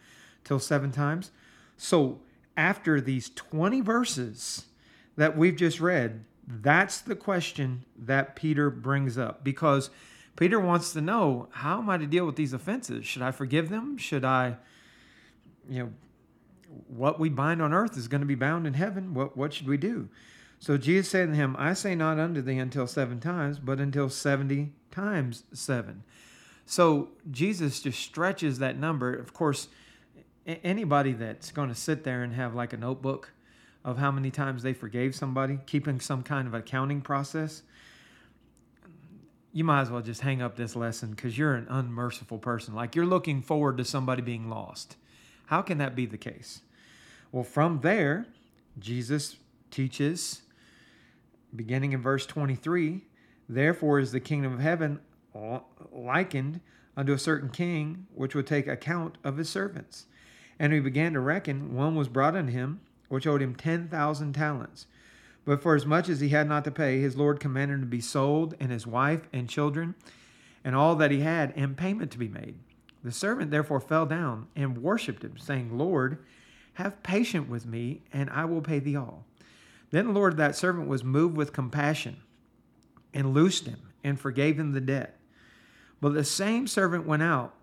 Till 0.44 0.60
seven 0.60 0.92
times? 0.92 1.32
So, 1.78 2.20
after 2.56 3.02
these 3.02 3.30
20 3.36 3.82
verses 3.82 4.66
that 5.16 5.38
we've 5.38 5.56
just 5.56 5.80
read, 5.80 6.24
that's 6.48 7.02
the 7.02 7.16
question 7.16 7.84
that 7.98 8.36
Peter 8.36 8.70
brings 8.70 9.18
up 9.18 9.44
because 9.44 9.90
Peter 10.36 10.60
wants 10.60 10.94
to 10.94 11.02
know 11.02 11.48
how 11.52 11.80
am 11.80 11.90
I 11.90 11.98
to 11.98 12.06
deal 12.08 12.26
with 12.26 12.36
these 12.36 12.54
offenses? 12.54 13.06
Should 13.06 13.22
I 13.22 13.32
forgive 13.32 13.70
them? 13.70 13.98
Should 13.98 14.26
I, 14.26 14.58
you 15.70 15.80
know, 15.84 15.92
what 16.88 17.20
we 17.20 17.30
bind 17.30 17.62
on 17.62 17.72
earth 17.74 17.98
is 17.98 18.08
going 18.08 18.22
to 18.22 18.28
be 18.28 18.34
bound 18.36 18.66
in 18.66 18.74
heaven. 18.74 19.14
What, 19.14 19.38
what 19.38 19.54
should 19.54 19.68
we 19.68 19.78
do? 19.78 20.10
So 20.60 20.78
Jesus 20.78 21.10
said 21.10 21.30
to 21.30 21.36
him, 21.36 21.56
I 21.60 21.74
say 21.74 21.94
not 21.94 22.20
unto 22.20 22.42
thee 22.42 22.58
until 22.58 22.88
seven 22.88 23.20
times, 23.20 23.60
but 23.60 23.80
until 23.80 24.10
70 24.10 24.72
times 24.92 25.44
seven. 25.54 26.04
So 26.66 27.10
Jesus 27.30 27.80
just 27.82 28.00
stretches 28.00 28.58
that 28.60 28.78
number. 28.78 29.14
Of 29.14 29.34
course, 29.34 29.68
anybody 30.48 31.12
that's 31.14 31.52
going 31.52 31.70
to 31.70 31.76
sit 31.76 32.04
there 32.06 32.24
and 32.24 32.34
have 32.34 32.56
like 32.56 32.74
a 32.74 32.78
notebook 32.78 33.34
of 33.86 33.98
how 33.98 34.10
many 34.12 34.32
times 34.32 34.64
they 34.64 34.74
forgave 34.74 35.14
somebody, 35.14 35.60
keeping 35.68 36.00
some 36.00 36.24
kind 36.24 36.48
of 36.48 36.54
accounting 36.56 37.02
process, 37.02 37.64
you 39.54 39.64
might 39.64 39.82
as 39.82 39.92
well 39.92 40.02
just 40.02 40.22
hang 40.22 40.42
up 40.42 40.56
this 40.56 40.76
lesson 40.76 41.12
because 41.12 41.38
you're 41.38 41.54
an 41.54 41.68
unmerciful 41.70 42.40
person. 42.40 42.74
Like 42.74 42.96
you're 42.96 43.06
looking 43.06 43.44
forward 43.44 43.78
to 43.78 43.86
somebody 43.86 44.24
being 44.24 44.50
lost. 44.50 44.98
How 45.46 45.62
can 45.62 45.78
that 45.78 45.96
be 45.96 46.08
the 46.08 46.18
case? 46.18 46.62
Well, 47.32 47.44
from 47.44 47.82
there, 47.82 48.26
Jesus 48.80 49.38
teaches, 49.70 50.42
beginning 51.56 51.94
in 51.94 52.02
verse 52.02 52.26
23, 52.26 53.02
therefore 53.48 54.00
is 54.00 54.12
the 54.12 54.20
kingdom 54.20 54.54
of 54.54 54.60
heaven 54.60 55.00
likened 55.92 56.60
unto 56.98 57.14
a 57.14 57.20
certain 57.20 57.50
king 57.50 58.08
which 58.14 58.34
would 58.34 58.48
take 58.48 58.68
account 58.68 59.18
of 59.24 59.38
his 59.38 59.50
servants. 59.50 60.08
And 60.58 60.74
he 60.74 60.80
began 60.80 61.14
to 61.14 61.20
reckon, 61.20 61.76
one 61.76 61.94
was 61.96 62.10
brought 62.10 62.36
unto 62.36 62.52
him, 62.52 62.82
which 63.08 63.28
owed 63.28 63.42
him 63.42 63.54
10,000 63.54 64.34
talents. 64.34 64.88
But 65.46 65.62
for 65.62 65.76
as 65.76 65.86
much 65.86 66.08
as 66.08 66.22
he 66.22 66.30
had 66.30 66.48
not 66.48 66.64
to 66.66 66.72
pay, 66.72 67.02
his 67.02 67.18
Lord 67.18 67.40
commanded 67.40 67.76
him 67.76 67.82
to 67.82 67.88
be 67.88 68.02
sold, 68.02 68.56
and 68.60 68.72
his 68.72 68.88
wife 68.88 69.28
and 69.34 69.50
children, 69.50 69.96
and 70.64 70.76
all 70.76 70.96
that 70.96 71.12
he 71.12 71.20
had, 71.20 71.52
and 71.56 71.76
payment 71.76 72.12
to 72.12 72.18
be 72.18 72.30
made. 72.30 72.56
The 73.04 73.12
servant 73.12 73.52
therefore 73.52 73.82
fell 73.82 74.06
down 74.06 74.48
and 74.56 74.78
worshipped 74.82 75.24
him, 75.24 75.38
saying, 75.38 75.78
Lord, 75.78 76.20
have 76.76 77.04
patience 77.04 77.50
with 77.50 77.66
me, 77.66 78.02
and 78.14 78.30
I 78.30 78.46
will 78.46 78.62
pay 78.62 78.80
thee 78.80 78.96
all. 78.96 79.26
Then 79.92 80.08
the 80.08 80.14
Lord 80.14 80.38
that 80.38 80.56
servant 80.56 80.88
was 80.88 81.04
moved 81.04 81.36
with 81.36 81.52
compassion, 81.52 82.18
and 83.14 83.34
loosed 83.34 83.66
him, 83.68 83.80
and 84.04 84.18
forgave 84.20 84.58
him 84.58 84.72
the 84.72 84.80
debt. 84.82 85.18
But 86.00 86.14
the 86.14 86.24
same 86.24 86.68
servant 86.68 87.06
went 87.06 87.24
out 87.24 87.54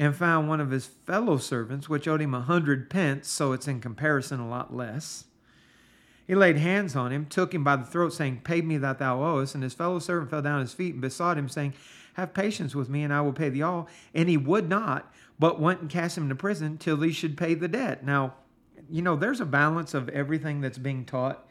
and 0.00 0.14
found 0.16 0.48
one 0.48 0.60
of 0.60 0.70
his 0.72 0.86
fellow 0.86 1.36
servants, 1.38 1.88
which 1.88 2.08
owed 2.08 2.20
him 2.22 2.34
a 2.34 2.40
hundred 2.42 2.90
pence, 2.90 3.28
so 3.28 3.52
it's 3.52 3.68
in 3.68 3.80
comparison 3.80 4.40
a 4.40 4.48
lot 4.48 4.74
less. 4.74 5.24
He 6.30 6.36
laid 6.36 6.58
hands 6.58 6.94
on 6.94 7.10
him, 7.10 7.26
took 7.26 7.52
him 7.52 7.64
by 7.64 7.74
the 7.74 7.84
throat, 7.84 8.12
saying, 8.12 8.42
Pay 8.44 8.60
me 8.62 8.78
that 8.78 9.00
thou 9.00 9.20
owest. 9.20 9.56
And 9.56 9.64
his 9.64 9.74
fellow 9.74 9.98
servant 9.98 10.30
fell 10.30 10.40
down 10.42 10.58
at 10.60 10.68
his 10.68 10.72
feet 10.72 10.92
and 10.92 11.00
besought 11.02 11.36
him, 11.36 11.48
saying, 11.48 11.74
Have 12.12 12.34
patience 12.34 12.72
with 12.72 12.88
me, 12.88 13.02
and 13.02 13.12
I 13.12 13.20
will 13.20 13.32
pay 13.32 13.48
thee 13.48 13.62
all. 13.62 13.88
And 14.14 14.28
he 14.28 14.36
would 14.36 14.68
not, 14.68 15.12
but 15.40 15.58
went 15.58 15.80
and 15.80 15.90
cast 15.90 16.16
him 16.16 16.22
into 16.22 16.36
prison 16.36 16.78
till 16.78 17.00
he 17.00 17.10
should 17.10 17.36
pay 17.36 17.54
the 17.54 17.66
debt. 17.66 18.04
Now, 18.04 18.34
you 18.88 19.02
know, 19.02 19.16
there's 19.16 19.40
a 19.40 19.44
balance 19.44 19.92
of 19.92 20.08
everything 20.10 20.60
that's 20.60 20.78
being 20.78 21.04
taught 21.04 21.44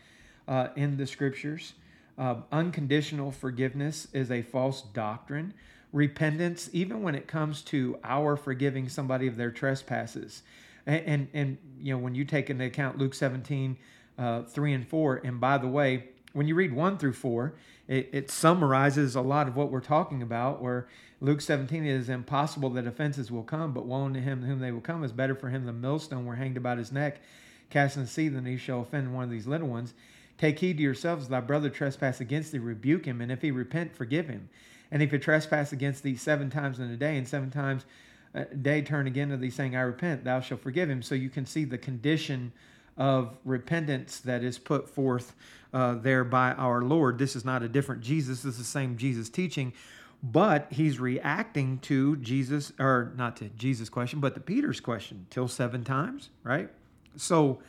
uh, 0.48 0.69
in 0.77 0.95
the 0.95 1.07
scriptures. 1.07 1.74
Uh, 2.17 2.36
unconditional 2.50 3.31
forgiveness 3.31 4.07
is 4.13 4.31
a 4.31 4.41
false 4.41 4.81
doctrine. 4.81 5.53
Repentance, 5.91 6.69
even 6.71 7.03
when 7.03 7.15
it 7.15 7.27
comes 7.27 7.63
to 7.63 8.00
our 8.05 8.38
forgiving 8.38 8.88
somebody 8.88 9.27
of 9.27 9.36
their 9.36 9.51
trespasses. 9.51 10.41
And, 10.86 11.05
and, 11.05 11.27
and 11.33 11.57
you 11.81 11.93
know, 11.93 12.00
when 12.00 12.15
you 12.15 12.24
take 12.24 12.50
into 12.50 12.63
account 12.63 12.98
Luke 12.98 13.13
17, 13.13 13.75
uh, 14.19 14.41
3 14.41 14.73
and 14.73 14.85
4. 14.85 15.21
And 15.23 15.39
by 15.39 15.57
the 15.57 15.69
way, 15.69 16.03
when 16.33 16.45
you 16.45 16.53
read 16.53 16.73
1 16.73 16.97
through 16.97 17.13
4, 17.13 17.53
it, 17.88 18.09
it 18.11 18.29
summarizes 18.29 19.15
a 19.15 19.21
lot 19.21 19.47
of 19.47 19.55
what 19.55 19.71
we're 19.71 19.79
talking 19.79 20.21
about, 20.21 20.61
where 20.61 20.89
Luke 21.21 21.39
17 21.39 21.85
it 21.85 21.89
is 21.89 22.09
impossible 22.09 22.69
that 22.71 22.85
offenses 22.85 23.31
will 23.31 23.43
come, 23.43 23.71
but 23.73 23.85
woe 23.85 24.03
unto 24.03 24.19
him 24.19 24.43
whom 24.43 24.59
they 24.59 24.73
will 24.73 24.81
come 24.81 25.05
is 25.05 25.13
better 25.13 25.35
for 25.35 25.47
him 25.47 25.65
than 25.65 25.79
millstone 25.79 26.25
were 26.25 26.35
hanged 26.35 26.57
about 26.57 26.79
his 26.79 26.91
neck, 26.91 27.21
cast 27.69 27.95
in 27.95 28.01
the 28.01 28.07
sea, 28.09 28.27
than 28.27 28.45
he 28.45 28.57
shall 28.57 28.81
offend 28.81 29.13
one 29.13 29.23
of 29.23 29.29
these 29.29 29.47
little 29.47 29.69
ones. 29.69 29.93
Take 30.38 30.59
heed 30.59 30.77
to 30.77 30.83
yourselves, 30.83 31.29
thy 31.29 31.39
brother 31.39 31.69
trespass 31.69 32.19
against 32.19 32.51
thee, 32.51 32.59
rebuke 32.59 33.05
him, 33.05 33.21
and 33.21 33.31
if 33.31 33.41
he 33.41 33.51
repent, 33.51 33.95
forgive 33.95 34.27
him. 34.27 34.49
And 34.91 35.01
if 35.01 35.11
he 35.11 35.17
trespass 35.17 35.71
against 35.71 36.03
thee 36.03 36.17
seven 36.17 36.49
times 36.49 36.81
in 36.81 36.91
a 36.91 36.97
day, 36.97 37.15
and 37.17 37.25
seven 37.25 37.51
times 37.51 37.85
a 38.33 38.43
day 38.45 38.81
turn 38.81 39.07
again 39.07 39.29
to 39.29 39.38
thee, 39.38 39.49
saying, 39.49 39.77
I 39.77 39.81
repent, 39.81 40.25
thou 40.25 40.41
shalt 40.41 40.59
forgive 40.59 40.89
him. 40.89 41.01
So 41.03 41.15
you 41.15 41.29
can 41.29 41.45
see 41.45 41.63
the 41.63 41.77
condition 41.77 42.51
of 42.98 43.38
repentance 43.46 44.19
that 44.19 44.43
is 44.43 44.58
put 44.58 44.89
forth 44.89 45.34
uh, 45.74 45.96
there 45.96 46.24
by 46.24 46.51
our 46.53 46.81
Lord. 46.81 47.17
This 47.17 47.36
is 47.36 47.46
not 47.46 47.62
a 47.63 47.69
different 47.69 48.01
Jesus, 48.01 48.41
this 48.41 48.53
is 48.55 48.60
the 48.60 48.63
same 48.65 48.98
Jesus 48.98 49.29
teaching, 49.29 49.74
but 50.22 50.67
he's 50.72 51.00
reacting 51.00 51.79
to 51.79 52.17
Jesus, 52.17 52.72
or 52.79 53.13
not 53.15 53.38
to 53.38 53.46
Jesus' 53.50 53.89
question, 53.89 54.19
but 54.19 54.34
to 54.34 54.41
Peter's 54.41 54.79
question, 54.81 55.27
till 55.29 55.48
seven 55.48 55.84
times, 55.84 56.29
right? 56.43 56.69
So 57.15 57.60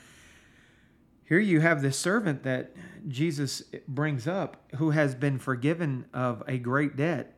here 1.25 1.39
you 1.39 1.61
have 1.61 1.81
this 1.83 1.97
servant 1.99 2.43
that 2.43 2.73
Jesus 3.07 3.63
brings 3.87 4.27
up 4.27 4.57
who 4.77 4.91
has 4.91 5.15
been 5.15 5.39
forgiven 5.39 6.07
of 6.13 6.43
a 6.49 6.59
great 6.59 6.97
debt, 6.97 7.37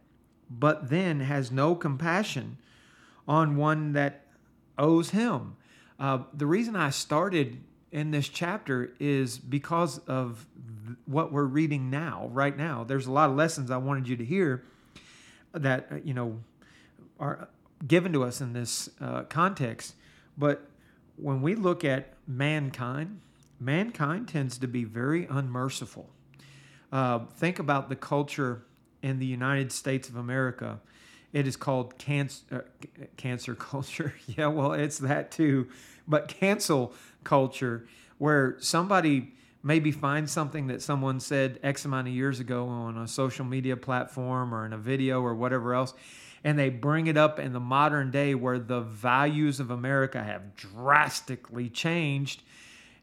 but 0.49 0.89
then 0.89 1.21
has 1.21 1.51
no 1.53 1.75
compassion 1.75 2.57
on 3.29 3.57
one 3.57 3.93
that 3.93 4.27
owes 4.79 5.11
him. 5.11 5.57
Uh, 5.99 6.19
the 6.33 6.47
reason 6.47 6.75
I 6.75 6.89
started 6.91 7.61
in 7.93 8.11
this 8.11 8.29
chapter 8.29 8.91
is 8.99 9.39
because 9.39 9.99
of 10.01 10.47
what 11.05 11.31
we're 11.31 11.45
reading 11.45 11.91
now, 11.91 12.29
right 12.33 12.57
now. 12.57 12.85
There's 12.85 13.07
a 13.07 13.13
lot 13.13 13.31
of 13.31 13.37
lessons 13.37 13.71
I 13.71 13.77
wanted 13.77 14.09
you 14.09 14.17
to 14.17 14.25
hear 14.25 14.65
that, 15.53 15.89
uh, 15.93 15.97
you 16.03 16.15
know, 16.15 16.41
are 17.21 17.49
given 17.87 18.13
to 18.15 18.25
us 18.25 18.41
in 18.41 18.55
this 18.55 18.89
uh, 19.01 19.23
context. 19.25 19.95
But 20.39 20.67
when 21.17 21.43
we 21.43 21.55
look 21.55 21.85
at 21.85 22.15
mankind, 22.27 23.21
mankind 23.61 24.29
tends 24.29 24.57
to 24.59 24.67
be 24.67 24.85
very 24.85 25.27
unmerciful. 25.27 26.09
Uh, 26.91 27.21
think 27.37 27.59
about 27.59 27.89
the 27.91 27.97
culture 27.97 28.63
in 29.03 29.19
the 29.19 29.27
United 29.27 29.71
States 29.73 30.09
of 30.09 30.17
America. 30.17 30.81
It 31.33 31.47
is 31.47 31.57
called 31.57 31.99
cancer, 31.99 32.43
uh, 32.51 32.87
cancer 33.17 33.55
culture. 33.55 34.15
yeah, 34.27 34.47
well, 34.49 34.73
it's 34.73 34.99
that 34.99 35.31
too. 35.31 35.69
But 36.09 36.29
cancel 36.29 36.93
culture 37.25 37.87
where 38.19 38.57
somebody 38.61 39.35
maybe 39.63 39.93
finds 39.93 40.31
something 40.33 40.67
that 40.69 40.83
someone 40.83 41.21
said 41.21 41.59
X 41.63 41.85
amount 41.85 42.09
of 42.09 42.15
years 42.15 42.41
ago 42.41 42.67
on 42.69 42.97
a 42.99 43.07
social 43.07 43.45
media 43.45 43.77
platform 43.77 44.55
or 44.55 44.67
in 44.67 44.73
a 44.73 44.79
video 44.79 45.23
or 45.23 45.35
whatever 45.35 45.75
else, 45.75 45.95
and 46.45 46.59
they 46.59 46.69
bring 46.69 47.07
it 47.07 47.17
up 47.17 47.39
in 47.39 47.53
the 47.53 47.61
modern 47.61 48.11
day 48.11 48.35
where 48.35 48.59
the 48.59 48.81
values 48.81 49.61
of 49.61 49.71
America 49.71 50.23
have 50.23 50.57
drastically 50.57 51.69
changed 51.69 52.43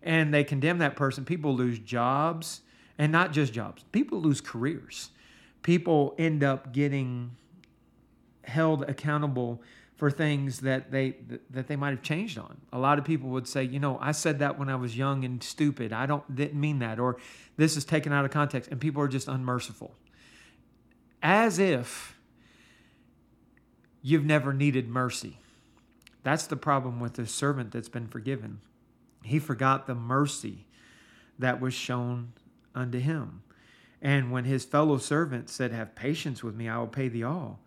and 0.03 0.33
they 0.33 0.43
condemn 0.43 0.77
that 0.79 0.95
person. 0.95 1.25
People 1.25 1.55
lose 1.55 1.79
jobs 1.79 2.61
and 2.97 3.11
not 3.11 3.31
just 3.31 3.53
jobs, 3.53 3.83
people 3.91 4.21
lose 4.21 4.41
careers. 4.41 5.09
People 5.61 6.15
end 6.17 6.41
up 6.43 6.71
getting 6.73 7.31
held 8.43 8.83
accountable 8.89 9.61
for 9.99 10.09
things 10.09 10.61
that 10.61 10.91
they 10.91 11.17
that 11.53 11.67
they 11.67 11.75
might 11.75 11.89
have 11.89 12.01
changed 12.01 12.39
on. 12.39 12.61
A 12.71 12.79
lot 12.79 12.97
of 12.99 13.03
people 13.03 13.29
would 13.31 13.45
say, 13.49 13.65
you 13.65 13.79
know, 13.81 13.99
I 14.01 14.13
said 14.13 14.39
that 14.39 14.57
when 14.57 14.69
I 14.69 14.75
was 14.77 14.95
young 14.97 15.25
and 15.25 15.43
stupid. 15.43 15.91
I 15.91 16.05
don't 16.05 16.23
didn't 16.33 16.57
mean 16.59 16.79
that 16.79 16.99
or 17.01 17.17
this 17.57 17.75
is 17.75 17.83
taken 17.83 18.13
out 18.13 18.23
of 18.23 18.31
context 18.31 18.71
and 18.71 18.79
people 18.79 19.03
are 19.03 19.09
just 19.09 19.27
unmerciful. 19.27 19.93
As 21.21 21.59
if 21.59 22.17
you've 24.01 24.23
never 24.23 24.53
needed 24.53 24.87
mercy. 24.87 25.37
That's 26.23 26.47
the 26.47 26.55
problem 26.55 27.01
with 27.01 27.15
the 27.15 27.27
servant 27.27 27.71
that's 27.73 27.89
been 27.89 28.07
forgiven. 28.07 28.61
He 29.23 29.37
forgot 29.37 29.85
the 29.85 29.95
mercy 29.95 30.65
that 31.37 31.59
was 31.59 31.73
shown 31.73 32.31
unto 32.73 32.99
him. 32.99 33.41
And 34.01 34.31
when 34.31 34.45
his 34.45 34.63
fellow 34.63 34.97
servant 34.97 35.49
said, 35.49 35.73
Have 35.73 35.95
patience 35.95 36.41
with 36.41 36.55
me, 36.55 36.69
I 36.69 36.77
will 36.77 36.87
pay 36.87 37.09
thee 37.09 37.23
all, 37.25 37.59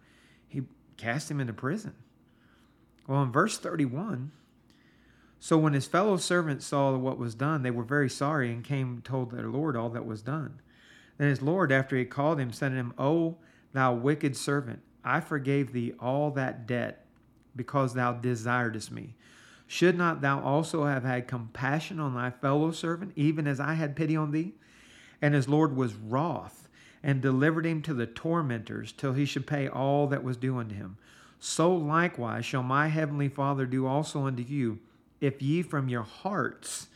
he 0.49 0.63
cast 0.97 1.31
him 1.31 1.39
into 1.39 1.53
prison. 1.53 1.93
Well, 3.07 3.23
in 3.23 3.33
verse 3.33 3.59
31, 3.59 4.31
so 5.41 5.59
when 5.59 5.73
his 5.73 5.87
fellow 5.87 6.17
servants 6.17 6.67
saw 6.67 6.97
what 6.97 7.19
was 7.19 7.35
done, 7.35 7.63
they 7.63 7.71
were 7.71 7.83
very 7.83 8.09
sorry 8.09 8.53
and 8.53 8.63
came 8.65 8.89
and 8.89 9.05
told 9.05 9.31
their 9.31 9.49
Lord 9.49 9.77
all 9.77 9.91
that 9.91 10.07
was 10.07 10.23
done. 10.23 10.61
Then 11.19 11.29
his 11.29 11.43
Lord, 11.43 11.73
after 11.73 11.97
he 11.97 12.05
called 12.05 12.39
him, 12.39 12.53
said 12.53 12.69
to 12.71 12.77
him, 12.77 12.93
O 12.97 13.39
thou 13.73 13.93
wicked 13.95 14.37
servant, 14.37 14.81
I 15.05 15.19
forgave 15.21 15.73
thee 15.73 15.95
all 15.99 16.31
that 16.33 16.67
debt 16.67 17.05
because 17.57 17.95
thou 17.95 18.13
desiredest 18.15 18.91
me. 18.93 19.15
Should 19.67 19.97
not 19.99 20.21
thou 20.21 20.41
also 20.41 20.85
have 20.85 21.03
had 21.03 21.27
compassion 21.27 21.99
on 21.99 22.15
thy 22.15 22.31
fellow 22.31 22.71
servant, 22.71 23.13
even 23.17 23.47
as 23.47 23.59
I 23.59 23.75
had 23.75 23.97
pity 23.97 24.15
on 24.17 24.31
thee? 24.31 24.55
And 25.21 25.35
his 25.35 25.49
Lord 25.49 25.75
was 25.77 25.95
wroth 25.95 26.69
and 27.03 27.21
delivered 27.21 27.67
him 27.67 27.83
to 27.83 27.95
the 27.95 28.07
tormentors 28.07 28.93
till 28.93 29.15
he 29.15 29.25
should 29.25 29.47
pay 29.47 29.67
all 29.67 30.07
that 30.07 30.23
was 30.23 30.37
due 30.37 30.59
unto 30.59 30.77
him 30.77 30.99
so 31.45 31.75
likewise 31.75 32.45
shall 32.45 32.63
my 32.63 32.87
heavenly 32.87 33.29
Father 33.29 33.67
do 33.67 33.85
also 33.85 34.27
unto 34.27 34.45
you, 34.45 34.79
if 35.21 35.43
ye 35.43 35.61
from 35.61 35.89
your 35.89 36.03
hearts 36.05 36.87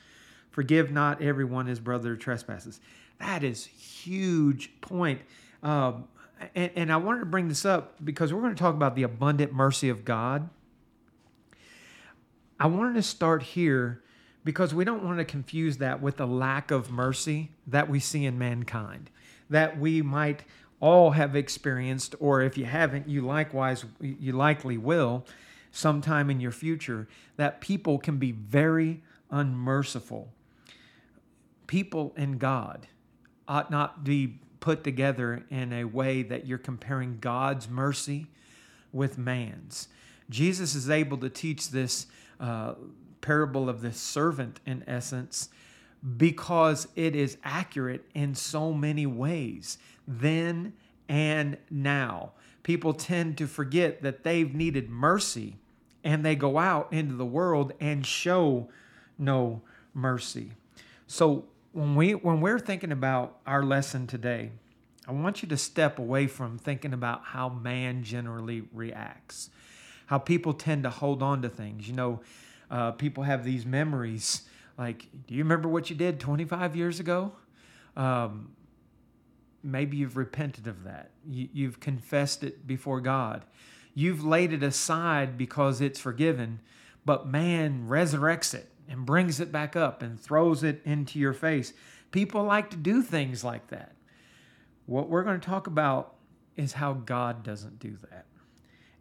forgive 0.53 0.93
not 0.93 1.21
everyone 1.21 1.67
his 1.67 1.81
brother 1.81 2.15
trespasses. 2.17 2.81
That 3.19 3.43
is 3.43 3.67
huge 3.67 4.81
point. 4.81 5.21
Um, 5.65 6.05
and, 6.55 6.71
and 6.77 6.93
I 6.93 6.97
wanted 6.99 7.21
to 7.21 7.27
bring 7.27 7.49
this 7.49 7.65
up 7.65 7.97
because 8.05 8.33
we're 8.33 8.41
going 8.41 8.55
to 8.55 8.59
talk 8.59 8.75
about 8.77 8.95
the 8.95 9.03
abundant 9.03 9.53
mercy 9.53 9.89
of 9.89 10.05
God. 10.05 10.49
I 12.61 12.69
wanted 12.69 12.95
to 12.95 13.03
start 13.03 13.43
here 13.43 14.03
because 14.45 14.73
we 14.73 14.85
don't 14.85 15.03
want 15.03 15.19
to 15.19 15.25
confuse 15.25 15.79
that 15.79 16.01
with 16.01 16.19
the 16.19 16.27
lack 16.27 16.71
of 16.71 16.91
mercy 16.91 17.51
that 17.67 17.91
we 17.91 17.99
see 17.99 18.25
in 18.25 18.39
mankind, 18.39 19.11
that 19.51 19.77
we 19.79 20.03
might 20.03 20.45
all 20.81 21.13
have 21.13 21.35
experienced, 21.35 22.15
or 22.21 22.43
if 22.43 22.59
you 22.59 22.65
haven't, 22.65 23.09
you 23.09 23.23
likewise, 23.23 23.85
you 24.01 24.33
likely 24.33 24.77
will 24.77 25.25
sometime 25.71 26.31
in 26.31 26.41
your 26.41 26.51
future, 26.51 27.07
that 27.37 27.61
people 27.61 27.99
can 27.99 28.17
be 28.19 28.33
very 28.33 29.03
unmerciful. 29.31 30.33
People 31.67 32.13
and 32.17 32.39
God 32.39 32.87
ought 33.49 33.71
not 33.71 34.03
be 34.05 34.39
put 34.61 34.85
together 34.85 35.45
in 35.51 35.73
a 35.73 35.85
way 35.85 36.23
that 36.23 36.47
you're 36.47 36.57
comparing 36.59 37.19
God's 37.21 37.69
mercy 37.69 38.27
with 38.93 39.19
man's. 39.19 39.89
Jesus 40.31 40.75
is 40.75 40.89
able 40.91 41.19
to 41.19 41.29
teach 41.29 41.71
this 41.71 42.07
uh, 42.41 42.75
parable 43.21 43.69
of 43.69 43.81
the 43.83 43.93
servant, 43.93 44.61
in 44.65 44.83
essence, 44.87 45.49
because 46.17 46.87
it 46.95 47.17
is 47.17 47.37
accurate 47.43 48.05
in 48.15 48.35
so 48.35 48.73
many 48.73 49.07
ways, 49.07 49.79
then 50.07 50.75
and 51.09 51.57
now. 51.71 52.33
People 52.63 52.93
tend 52.93 53.39
to 53.39 53.47
forget 53.47 54.03
that 54.03 54.23
they've 54.23 54.55
needed 54.55 54.89
mercy 54.89 55.57
and 56.05 56.25
they 56.25 56.37
go 56.37 56.59
out 56.59 56.93
into 56.93 57.15
the 57.17 57.27
world 57.27 57.73
and 57.81 58.07
show 58.07 58.69
no 59.19 59.63
mercy. 59.95 60.53
So 61.07 61.47
when 61.73 61.95
we 61.97 62.13
when 62.15 62.41
we're 62.41 62.59
thinking 62.59 62.93
about 62.93 63.39
our 63.47 63.63
lesson 63.65 64.07
today, 64.07 64.51
I 65.09 65.13
want 65.13 65.43
you 65.43 65.49
to 65.49 65.57
step 65.57 65.99
away 65.99 66.27
from 66.29 66.59
thinking 66.59 66.93
about 66.93 67.25
how 67.27 67.49
man 67.49 68.03
generally 68.05 68.63
reacts, 68.73 69.51
how 70.07 70.19
people 70.19 70.53
tend 70.53 70.85
to 70.85 70.91
hold 70.91 71.23
on 71.23 71.43
to 71.43 71.49
things. 71.49 71.89
You 71.89 71.95
know, 71.95 72.21
uh, 72.71 72.93
people 72.93 73.25
have 73.25 73.45
these 73.45 73.67
memories 73.67 74.43
like, 74.79 75.09
do 75.27 75.35
you 75.35 75.43
remember 75.43 75.69
what 75.69 75.89
you 75.89 75.97
did 75.97 76.21
25 76.21 76.77
years 76.77 77.01
ago? 77.01 77.33
Um, 77.97 78.51
maybe 79.63 79.97
you've 79.97 80.17
repented 80.17 80.67
of 80.67 80.85
that. 80.85 81.11
You, 81.27 81.49
you've 81.53 81.81
confessed 81.81 82.45
it 82.45 82.67
before 82.67 83.01
God. 83.01 83.45
You've 83.95 84.23
laid 84.23 84.53
it 84.53 84.63
aside 84.63 85.39
because 85.39 85.81
it's 85.81 85.99
forgiven, 85.99 86.61
but 87.07 87.27
man 87.27 87.89
resurrects 87.89 88.53
it 88.53 88.69
and 88.89 89.07
brings 89.07 89.41
it 89.41 89.51
back 89.51 89.75
up 89.75 90.03
and 90.03 90.21
throws 90.21 90.63
it 90.63 90.83
into 90.85 91.19
your 91.19 91.33
face. 91.33 91.73
People 92.11 92.45
like 92.45 92.71
to 92.71 92.77
do 92.77 93.01
things 93.03 93.43
like 93.43 93.69
that. 93.69 93.93
What 94.85 95.09
we're 95.09 95.25
going 95.25 95.41
to 95.41 95.47
talk 95.49 95.67
about 95.67 96.15
is 96.55 96.75
how 96.75 96.93
God 96.93 97.43
doesn't 97.43 97.79
do 97.79 97.97
that 98.11 98.27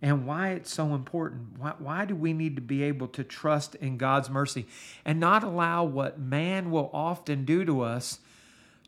and 0.05 0.23
why 0.27 0.51
it's 0.51 0.71
so 0.71 0.93
important. 0.93 1.57
Why, 1.57 1.73
why 1.79 2.05
do 2.05 2.15
we 2.15 2.31
need 2.31 2.55
to 2.57 2.61
be 2.61 2.83
able 2.83 3.07
to 3.07 3.23
trust 3.23 3.73
in 3.75 3.97
God's 3.97 4.29
mercy 4.29 4.67
and 5.03 5.19
not 5.19 5.43
allow 5.43 5.83
what 5.83 6.19
man 6.19 6.69
will 6.69 6.91
often 6.93 7.43
do 7.43 7.65
to 7.65 7.81
us 7.81 8.19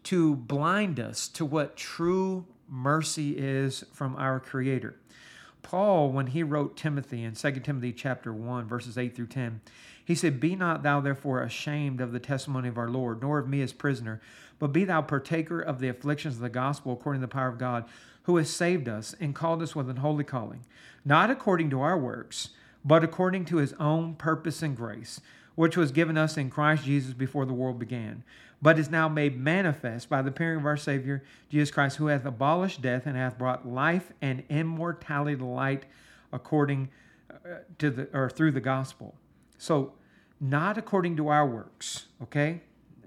to 0.04 0.36
blind 0.36 1.00
us 1.00 1.28
to 1.30 1.44
what 1.44 1.76
true 1.76 2.46
mercy 2.70 3.36
is 3.36 3.84
from 3.92 4.16
our 4.16 4.40
Creator? 4.40 4.94
Paul, 5.64 6.12
when 6.12 6.28
he 6.28 6.44
wrote 6.44 6.78
Timothy 6.78 7.24
in 7.24 7.34
2 7.34 7.52
Timothy 7.62 7.94
chapter 7.94 8.32
1, 8.32 8.68
verses 8.68 8.96
8 8.96 9.16
through 9.16 9.28
10, 9.28 9.62
he 10.06 10.14
said, 10.14 10.40
Be 10.40 10.56
not 10.56 10.84
thou 10.84 11.02
therefore 11.02 11.42
ashamed 11.42 12.00
of 12.00 12.12
the 12.12 12.20
testimony 12.20 12.70
of 12.70 12.78
our 12.78 12.90
Lord, 12.92 13.24
nor 13.24 13.40
of 13.40 13.50
me 13.50 13.64
as 13.64 13.74
prisoner, 13.74 14.22
but 14.60 14.68
be 14.72 14.86
thou 14.86 15.02
partaker 15.02 15.60
of 15.60 15.80
the 15.80 15.90
afflictions 15.90 16.36
of 16.36 16.42
the 16.42 16.50
gospel 16.50 16.94
according 16.94 17.22
to 17.22 17.28
the 17.28 17.32
power 17.34 17.48
of 17.48 17.58
God 17.58 17.86
who 18.28 18.36
has 18.36 18.50
saved 18.50 18.90
us 18.90 19.16
and 19.22 19.34
called 19.34 19.62
us 19.62 19.74
with 19.74 19.90
an 19.90 19.96
holy 19.98 20.24
calling, 20.26 20.60
not 21.06 21.30
according 21.32 21.70
to 21.70 21.80
our 21.82 21.98
works, 21.98 22.50
but 22.84 23.02
according 23.02 23.46
to 23.46 23.58
his 23.58 23.72
own 23.80 24.14
purpose 24.16 24.62
and 24.62 24.76
grace, 24.76 25.22
which 25.56 25.78
was 25.78 25.92
given 25.94 26.18
us 26.18 26.36
in 26.36 26.50
Christ 26.50 26.84
Jesus 26.84 27.14
before 27.14 27.46
the 27.46 27.54
world 27.54 27.80
began, 27.80 28.24
but 28.62 28.78
is 28.78 28.90
now 28.92 29.08
made 29.08 29.40
manifest 29.40 30.10
by 30.10 30.22
the 30.22 30.28
appearing 30.30 30.60
of 30.60 30.66
our 30.66 30.76
Savior, 30.76 31.24
Jesus 31.50 31.72
Christ, 31.72 31.98
who 31.98 32.08
hath 32.08 32.26
abolished 32.26 32.82
death 32.82 33.06
and 33.06 33.16
hath 33.16 33.38
brought 33.38 33.66
life 33.66 34.12
and 34.22 34.44
immortality 34.50 35.38
to 35.38 35.46
light 35.46 35.86
according 36.34 36.90
uh, 37.34 37.60
to 37.80 37.90
the 37.90 38.10
or 38.14 38.30
through 38.30 38.52
the 38.52 38.60
gospel. 38.62 39.16
So, 39.58 39.94
not 40.42 40.78
according 40.78 41.16
to 41.18 41.30
our 41.30 41.48
works, 41.48 42.08
okay? 42.22 42.60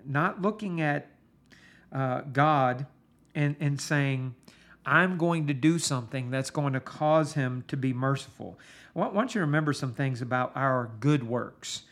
Not 0.07 0.41
looking 0.41 0.81
at 0.81 1.09
uh, 1.93 2.23
God 2.33 2.87
and, 3.37 3.55
and 3.61 3.79
saying, 3.81 4.35
I'm 4.87 5.19
going 5.19 5.47
to 5.47 5.55
do 5.55 5.79
something 5.79 6.31
that's 6.31 6.51
going 6.51 6.73
to 6.73 6.81
cause 6.81 7.35
him 7.35 7.65
to 7.69 7.77
be 7.77 7.93
merciful. 7.93 8.59
I 8.97 9.01
want 9.01 9.35
you 9.35 9.41
to 9.41 9.45
remember 9.45 9.73
some 9.73 9.93
things 9.93 10.23
about 10.23 10.53
our 10.55 10.91
good 11.01 11.23
works. 11.29 11.83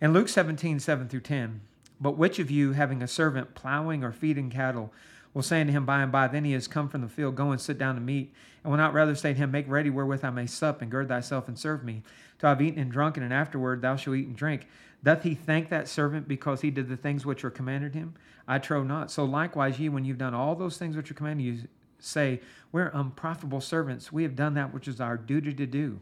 In 0.00 0.12
Luke 0.12 0.28
17, 0.28 0.78
7 0.80 1.08
through 1.08 1.20
10, 1.20 1.60
but 2.00 2.18
which 2.18 2.38
of 2.38 2.50
you, 2.50 2.72
having 2.72 3.02
a 3.02 3.08
servant 3.08 3.54
plowing 3.54 4.04
or 4.04 4.12
feeding 4.12 4.50
cattle, 4.50 4.92
will 5.32 5.42
say 5.42 5.60
unto 5.62 5.72
him 5.72 5.86
by 5.86 6.02
and 6.02 6.12
by, 6.12 6.26
Then 6.28 6.44
he 6.44 6.52
has 6.52 6.68
come 6.68 6.88
from 6.88 7.00
the 7.00 7.08
field, 7.08 7.36
go 7.36 7.50
and 7.52 7.60
sit 7.60 7.78
down 7.78 7.94
to 7.94 8.00
meat, 8.00 8.32
and 8.62 8.70
will 8.70 8.76
not 8.78 8.92
rather 8.92 9.14
say 9.14 9.32
to 9.32 9.38
him, 9.38 9.50
Make 9.50 9.68
ready 9.68 9.88
wherewith 9.88 10.24
I 10.24 10.30
may 10.30 10.46
sup, 10.46 10.82
and 10.82 10.90
gird 10.90 11.08
thyself 11.08 11.48
and 11.48 11.58
serve 11.58 11.82
me, 11.84 12.02
till 12.38 12.48
I 12.48 12.52
have 12.52 12.60
eaten 12.62 12.80
and 12.80 12.90
drunken, 12.92 13.22
and 13.22 13.32
afterward 13.32 13.80
thou 13.80 13.96
shalt 13.96 14.16
eat 14.16 14.26
and 14.26 14.36
drink. 14.36 14.66
Doth 15.02 15.22
he 15.22 15.34
thank 15.34 15.70
that 15.70 15.88
servant 15.88 16.28
because 16.28 16.60
he 16.60 16.70
did 16.70 16.88
the 16.88 16.96
things 16.96 17.24
which 17.24 17.42
were 17.44 17.50
commanded 17.50 17.94
him? 17.94 18.14
I 18.46 18.58
trow 18.58 18.82
not. 18.82 19.10
So 19.10 19.24
likewise 19.24 19.78
ye, 19.78 19.88
when 19.88 20.04
you've 20.04 20.18
done 20.18 20.34
all 20.34 20.54
those 20.56 20.76
things 20.78 20.96
which 20.96 21.10
are 21.10 21.14
commanded 21.14 21.44
you, 21.44 21.58
say, 22.04 22.40
We're 22.70 22.88
unprofitable 22.92 23.60
servants. 23.60 24.12
We 24.12 24.22
have 24.22 24.36
done 24.36 24.54
that 24.54 24.72
which 24.72 24.88
is 24.88 25.00
our 25.00 25.16
duty 25.16 25.52
to 25.54 25.66
do. 25.66 26.00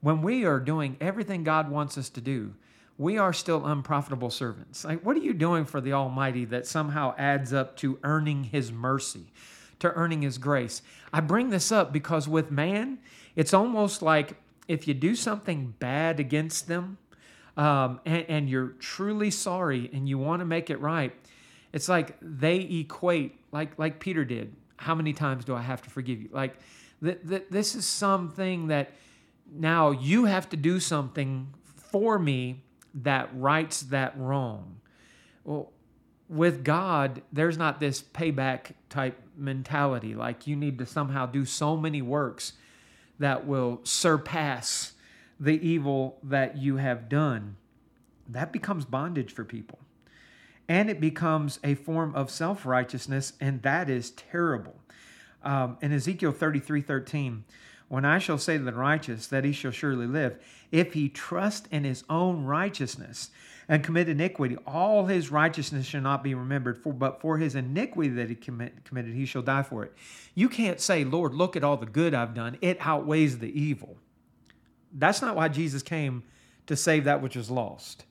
When 0.00 0.22
we 0.22 0.44
are 0.44 0.60
doing 0.60 0.96
everything 1.00 1.44
God 1.44 1.70
wants 1.70 1.98
us 1.98 2.08
to 2.10 2.20
do, 2.20 2.54
we 2.96 3.18
are 3.18 3.32
still 3.32 3.64
unprofitable 3.64 4.30
servants. 4.30 4.84
Like, 4.84 5.04
what 5.04 5.16
are 5.16 5.20
you 5.20 5.34
doing 5.34 5.64
for 5.64 5.80
the 5.80 5.92
Almighty 5.92 6.44
that 6.46 6.66
somehow 6.66 7.14
adds 7.18 7.52
up 7.52 7.76
to 7.78 7.98
earning 8.02 8.44
His 8.44 8.70
mercy, 8.72 9.32
to 9.80 9.90
earning 9.92 10.22
His 10.22 10.38
grace? 10.38 10.82
I 11.12 11.20
bring 11.20 11.50
this 11.50 11.72
up 11.72 11.92
because 11.92 12.28
with 12.28 12.50
man, 12.50 12.98
it's 13.36 13.54
almost 13.54 14.02
like 14.02 14.36
if 14.68 14.86
you 14.86 14.94
do 14.94 15.14
something 15.14 15.74
bad 15.78 16.20
against 16.20 16.68
them 16.68 16.98
um, 17.56 18.00
and, 18.04 18.24
and 18.28 18.50
you're 18.50 18.68
truly 18.78 19.30
sorry 19.30 19.90
and 19.92 20.08
you 20.08 20.18
want 20.18 20.40
to 20.40 20.46
make 20.46 20.68
it 20.70 20.80
right, 20.80 21.14
it's 21.72 21.88
like 21.88 22.16
they 22.20 22.56
equate, 22.58 23.36
like, 23.50 23.78
like 23.78 23.98
Peter 23.98 24.24
did, 24.24 24.54
how 24.80 24.94
many 24.94 25.12
times 25.12 25.44
do 25.44 25.54
I 25.54 25.60
have 25.60 25.82
to 25.82 25.90
forgive 25.90 26.22
you? 26.22 26.30
Like, 26.32 26.56
th- 27.04 27.18
th- 27.28 27.44
this 27.50 27.74
is 27.74 27.84
something 27.86 28.68
that 28.68 28.92
now 29.52 29.90
you 29.90 30.24
have 30.24 30.48
to 30.50 30.56
do 30.56 30.80
something 30.80 31.48
for 31.62 32.18
me 32.18 32.64
that 32.94 33.28
rights 33.34 33.82
that 33.82 34.14
wrong. 34.18 34.80
Well, 35.44 35.70
with 36.30 36.64
God, 36.64 37.20
there's 37.30 37.58
not 37.58 37.78
this 37.78 38.00
payback 38.02 38.72
type 38.88 39.20
mentality. 39.36 40.14
Like, 40.14 40.46
you 40.46 40.56
need 40.56 40.78
to 40.78 40.86
somehow 40.86 41.26
do 41.26 41.44
so 41.44 41.76
many 41.76 42.00
works 42.00 42.54
that 43.18 43.46
will 43.46 43.80
surpass 43.84 44.92
the 45.38 45.52
evil 45.60 46.18
that 46.22 46.56
you 46.56 46.78
have 46.78 47.10
done. 47.10 47.56
That 48.26 48.50
becomes 48.50 48.86
bondage 48.86 49.30
for 49.32 49.44
people 49.44 49.79
and 50.70 50.88
it 50.88 51.00
becomes 51.00 51.58
a 51.64 51.74
form 51.74 52.14
of 52.14 52.30
self 52.30 52.64
righteousness, 52.64 53.32
and 53.40 53.60
that 53.62 53.90
is 53.90 54.12
terrible. 54.12 54.76
Um, 55.42 55.76
in 55.82 55.92
Ezekiel 55.92 56.30
33 56.30 56.80
13, 56.80 57.44
when 57.88 58.04
I 58.04 58.20
shall 58.20 58.38
say 58.38 58.56
to 58.56 58.62
the 58.64 58.72
righteous 58.72 59.26
that 59.26 59.42
he 59.44 59.50
shall 59.52 59.72
surely 59.72 60.06
live, 60.06 60.38
if 60.70 60.92
he 60.92 61.08
trust 61.08 61.66
in 61.72 61.82
his 61.82 62.04
own 62.08 62.44
righteousness 62.44 63.32
and 63.68 63.82
commit 63.82 64.08
iniquity, 64.08 64.56
all 64.64 65.06
his 65.06 65.32
righteousness 65.32 65.86
shall 65.86 66.02
not 66.02 66.22
be 66.22 66.34
remembered, 66.36 66.80
for, 66.80 66.92
but 66.92 67.20
for 67.20 67.38
his 67.38 67.56
iniquity 67.56 68.10
that 68.10 68.28
he 68.28 68.36
commit, 68.36 68.84
committed, 68.84 69.12
he 69.12 69.26
shall 69.26 69.42
die 69.42 69.62
for 69.64 69.82
it. 69.84 69.92
You 70.36 70.48
can't 70.48 70.80
say, 70.80 71.02
Lord, 71.02 71.34
look 71.34 71.56
at 71.56 71.64
all 71.64 71.78
the 71.78 71.86
good 71.86 72.14
I've 72.14 72.32
done, 72.32 72.56
it 72.60 72.76
outweighs 72.80 73.40
the 73.40 73.60
evil. 73.60 73.96
That's 74.92 75.20
not 75.20 75.34
why 75.34 75.48
Jesus 75.48 75.82
came 75.82 76.22
to 76.68 76.76
save 76.76 77.02
that 77.04 77.22
which 77.22 77.34
is 77.34 77.50
lost. 77.50 78.04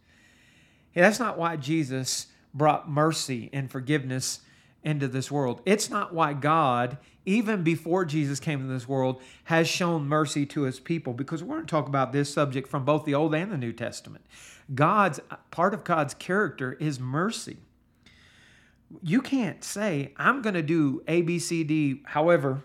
that's 0.94 1.20
not 1.22 1.38
why 1.38 1.56
Jesus 1.56 2.28
brought 2.54 2.90
mercy 2.90 3.50
and 3.54 3.70
forgiveness 3.70 4.40
into 4.84 5.08
this 5.08 5.30
world. 5.32 5.62
It's 5.66 5.90
not 5.90 6.14
why 6.14 6.34
God, 6.34 6.98
even 7.26 7.64
before 7.64 8.06
Jesus 8.06 8.40
came 8.40 8.62
into 8.62 8.74
this 8.74 8.88
world, 8.88 9.22
has 9.46 9.68
shown 9.68 10.08
mercy 10.08 10.46
to 10.48 10.62
his 10.62 10.80
people, 10.80 11.14
because 11.14 11.44
we're 11.44 11.56
going 11.56 11.66
to 11.66 11.70
talk 11.72 11.88
about 11.88 12.14
this 12.14 12.32
subject 12.34 12.68
from 12.68 12.86
both 12.86 13.06
the 13.06 13.14
Old 13.16 13.36
and 13.36 13.52
the 13.52 13.58
New 13.58 13.74
Testament. 13.74 14.26
God's 14.74 15.20
part 15.52 15.74
of 15.74 15.84
God's 15.84 16.14
character 16.14 16.74
is 16.74 17.00
mercy. 17.00 17.58
You 19.04 19.22
can't 19.22 19.64
say, 19.64 20.14
I'm 20.18 20.42
going 20.42 20.56
to 20.56 20.62
do 20.64 21.04
A, 21.08 21.22
B, 21.22 21.40
C, 21.40 21.64
D, 21.64 22.02
however, 22.06 22.64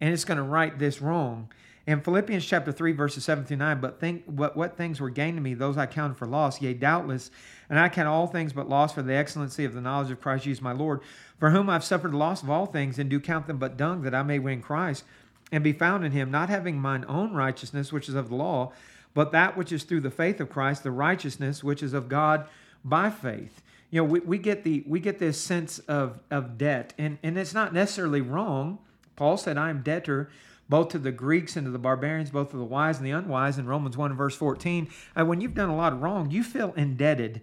and 0.00 0.12
it's 0.12 0.24
going 0.24 0.36
to 0.38 0.42
right 0.42 0.76
this 0.78 1.00
wrong. 1.00 1.48
In 1.86 2.00
Philippians 2.00 2.46
chapter 2.46 2.72
3, 2.72 2.92
verses 2.92 3.24
7 3.24 3.44
through 3.44 3.58
9, 3.58 3.78
but 3.78 4.00
think 4.00 4.24
what, 4.24 4.56
what 4.56 4.74
things 4.76 5.00
were 5.00 5.10
gained 5.10 5.36
to 5.36 5.42
me, 5.42 5.52
those 5.52 5.76
I 5.76 5.84
counted 5.84 6.16
for 6.16 6.26
loss, 6.26 6.62
yea, 6.62 6.72
doubtless, 6.72 7.30
and 7.68 7.78
I 7.78 7.90
count 7.90 8.08
all 8.08 8.26
things 8.26 8.54
but 8.54 8.70
loss 8.70 8.94
for 8.94 9.02
the 9.02 9.14
excellency 9.14 9.66
of 9.66 9.74
the 9.74 9.82
knowledge 9.82 10.10
of 10.10 10.20
Christ 10.20 10.44
Jesus 10.44 10.62
my 10.62 10.72
Lord, 10.72 11.00
for 11.38 11.50
whom 11.50 11.68
I've 11.68 11.84
suffered 11.84 12.14
loss 12.14 12.42
of 12.42 12.48
all 12.48 12.64
things, 12.64 12.98
and 12.98 13.10
do 13.10 13.20
count 13.20 13.46
them 13.46 13.58
but 13.58 13.76
dung, 13.76 14.00
that 14.02 14.14
I 14.14 14.22
may 14.22 14.38
win 14.38 14.62
Christ, 14.62 15.04
and 15.52 15.62
be 15.62 15.74
found 15.74 16.06
in 16.06 16.12
him, 16.12 16.30
not 16.30 16.48
having 16.48 16.80
mine 16.80 17.04
own 17.06 17.34
righteousness, 17.34 17.92
which 17.92 18.08
is 18.08 18.14
of 18.14 18.30
the 18.30 18.34
law, 18.36 18.72
but 19.12 19.30
that 19.32 19.54
which 19.54 19.70
is 19.70 19.84
through 19.84 20.00
the 20.00 20.10
faith 20.10 20.40
of 20.40 20.48
Christ, 20.48 20.84
the 20.84 20.90
righteousness 20.90 21.62
which 21.62 21.82
is 21.82 21.92
of 21.92 22.08
God 22.08 22.48
by 22.82 23.10
faith. 23.10 23.60
You 23.90 24.00
know, 24.00 24.04
we, 24.04 24.20
we 24.20 24.38
get 24.38 24.64
the 24.64 24.82
we 24.88 24.98
get 25.00 25.18
this 25.20 25.38
sense 25.40 25.78
of 25.80 26.18
of 26.30 26.56
debt, 26.58 26.94
and, 26.98 27.18
and 27.22 27.36
it's 27.38 27.52
not 27.54 27.72
necessarily 27.74 28.22
wrong. 28.22 28.78
Paul 29.16 29.36
said, 29.36 29.56
I 29.58 29.68
am 29.70 29.82
debtor 29.82 30.30
both 30.68 30.88
to 30.88 30.98
the 30.98 31.12
Greeks 31.12 31.56
and 31.56 31.66
to 31.66 31.70
the 31.70 31.78
barbarians, 31.78 32.30
both 32.30 32.50
to 32.50 32.56
the 32.56 32.64
wise 32.64 32.98
and 32.98 33.06
the 33.06 33.10
unwise, 33.10 33.58
in 33.58 33.66
Romans 33.66 33.96
1, 33.96 34.14
verse 34.14 34.36
14. 34.36 34.88
And 35.14 35.28
when 35.28 35.40
you've 35.40 35.54
done 35.54 35.68
a 35.68 35.76
lot 35.76 35.92
of 35.92 36.02
wrong, 36.02 36.30
you 36.30 36.42
feel 36.42 36.72
indebted. 36.76 37.42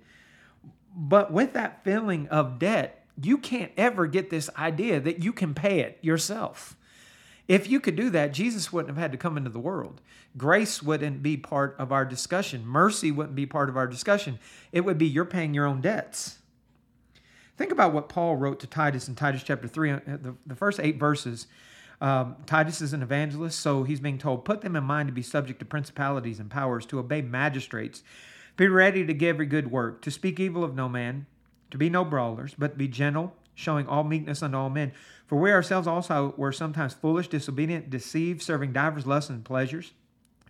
But 0.95 1.31
with 1.31 1.53
that 1.53 1.84
feeling 1.84 2.27
of 2.29 2.60
debt, 2.60 3.05
you 3.21 3.38
can't 3.38 3.71
ever 3.77 4.07
get 4.07 4.29
this 4.29 4.49
idea 4.57 4.99
that 4.99 5.23
you 5.23 5.31
can 5.34 5.53
pay 5.53 5.79
it 5.81 5.99
yourself. 6.01 6.75
If 7.47 7.69
you 7.69 7.79
could 7.79 7.95
do 7.95 8.10
that, 8.12 8.34
Jesus 8.34 8.71
wouldn't 8.71 8.89
have 8.95 9.01
had 9.01 9.12
to 9.12 9.17
come 9.17 9.36
into 9.38 9.49
the 9.49 9.60
world. 9.60 10.01
Grace 10.38 10.81
wouldn't 10.81 11.21
be 11.21 11.36
part 11.38 11.75
of 11.77 11.91
our 11.91 12.05
discussion. 12.05 12.65
Mercy 12.65 13.12
wouldn't 13.12 13.36
be 13.36 13.45
part 13.45 13.69
of 13.69 13.75
our 13.77 13.88
discussion. 13.88 14.39
It 14.71 14.81
would 14.81 14.97
be 14.97 15.07
you're 15.07 15.25
paying 15.25 15.53
your 15.53 15.65
own 15.65 15.81
debts. 15.81 16.38
Think 17.57 17.71
about 17.71 17.93
what 17.93 18.10
Paul 18.10 18.38
wrote 18.38 18.60
to 18.62 18.67
Titus 18.67 19.07
in 19.07 19.15
Titus 19.15 19.43
chapter 19.43 19.67
3, 19.67 19.91
uh, 19.91 19.99
the, 20.05 20.36
the 20.47 20.55
first 20.55 20.79
eight 20.79 20.97
verses. 20.99 21.47
Um, 22.01 22.35
Titus 22.47 22.81
is 22.81 22.93
an 22.93 23.03
evangelist, 23.03 23.59
so 23.59 23.83
he's 23.83 23.99
being 23.99 24.17
told, 24.17 24.43
Put 24.43 24.61
them 24.61 24.75
in 24.75 24.83
mind 24.83 25.07
to 25.07 25.13
be 25.13 25.21
subject 25.21 25.59
to 25.59 25.65
principalities 25.65 26.39
and 26.39 26.49
powers, 26.49 26.85
to 26.87 26.97
obey 26.99 27.21
magistrates, 27.21 28.03
be 28.57 28.67
ready 28.67 29.05
to 29.05 29.13
give 29.13 29.35
every 29.35 29.45
good 29.45 29.71
work, 29.71 30.01
to 30.01 30.11
speak 30.11 30.39
evil 30.39 30.63
of 30.63 30.73
no 30.75 30.89
man, 30.89 31.27
to 31.69 31.77
be 31.77 31.89
no 31.91 32.03
brawlers, 32.03 32.55
but 32.57 32.75
be 32.77 32.87
gentle, 32.87 33.33
showing 33.53 33.87
all 33.87 34.03
meekness 34.03 34.41
unto 34.41 34.57
all 34.57 34.69
men. 34.69 34.91
For 35.27 35.37
we 35.39 35.51
ourselves 35.51 35.87
also 35.87 36.33
were 36.37 36.51
sometimes 36.51 36.95
foolish, 36.95 37.27
disobedient, 37.27 37.89
deceived, 37.91 38.41
serving 38.41 38.73
divers 38.73 39.05
lusts 39.05 39.29
and 39.29 39.45
pleasures, 39.45 39.91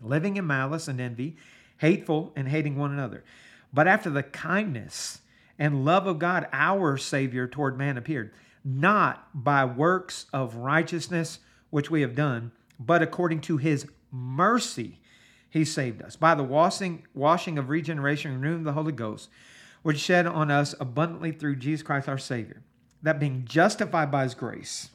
living 0.01 0.37
in 0.37 0.47
malice 0.47 0.87
and 0.87 1.01
envy, 1.01 1.35
hateful, 1.79 2.31
and 2.35 2.47
hating 2.47 2.77
one 2.77 2.91
another. 2.93 3.25
But 3.73 3.89
after 3.89 4.09
the 4.09 4.23
kindness 4.23 5.19
and 5.59 5.83
love 5.85 6.07
of 6.07 6.17
God, 6.17 6.47
our 6.53 6.97
Savior 6.97 7.45
toward 7.45 7.77
man 7.77 7.97
appeared 7.97 8.31
not 8.63 9.28
by 9.43 9.65
works 9.65 10.26
of 10.34 10.56
righteousness 10.58 11.39
which 11.69 11.89
we 11.89 12.02
have 12.02 12.15
done, 12.15 12.52
but 12.80 13.02
according 13.02 13.41
to 13.41 13.58
his 13.58 13.88
mercy 14.12 15.00
he 15.50 15.65
saved 15.65 16.02
us 16.02 16.15
by 16.15 16.34
the 16.36 16.43
washing, 16.43 17.06
washing 17.13 17.58
of 17.58 17.69
regeneration 17.69 18.32
and 18.32 18.41
renewing 18.41 18.60
of 18.60 18.65
the 18.65 18.71
Holy 18.74 18.91
Ghost, 18.93 19.30
which 19.84 20.00
shed 20.00 20.26
on 20.26 20.50
us 20.50 20.74
abundantly 20.80 21.32
through 21.34 21.56
Jesus 21.58 21.84
Christ 21.84 22.08
our 22.08 22.17
Savior. 22.17 22.62
That 23.04 23.19
being 23.19 23.43
justified 23.45 24.10
by 24.12 24.24
his 24.24 24.34
grace, 24.36 24.89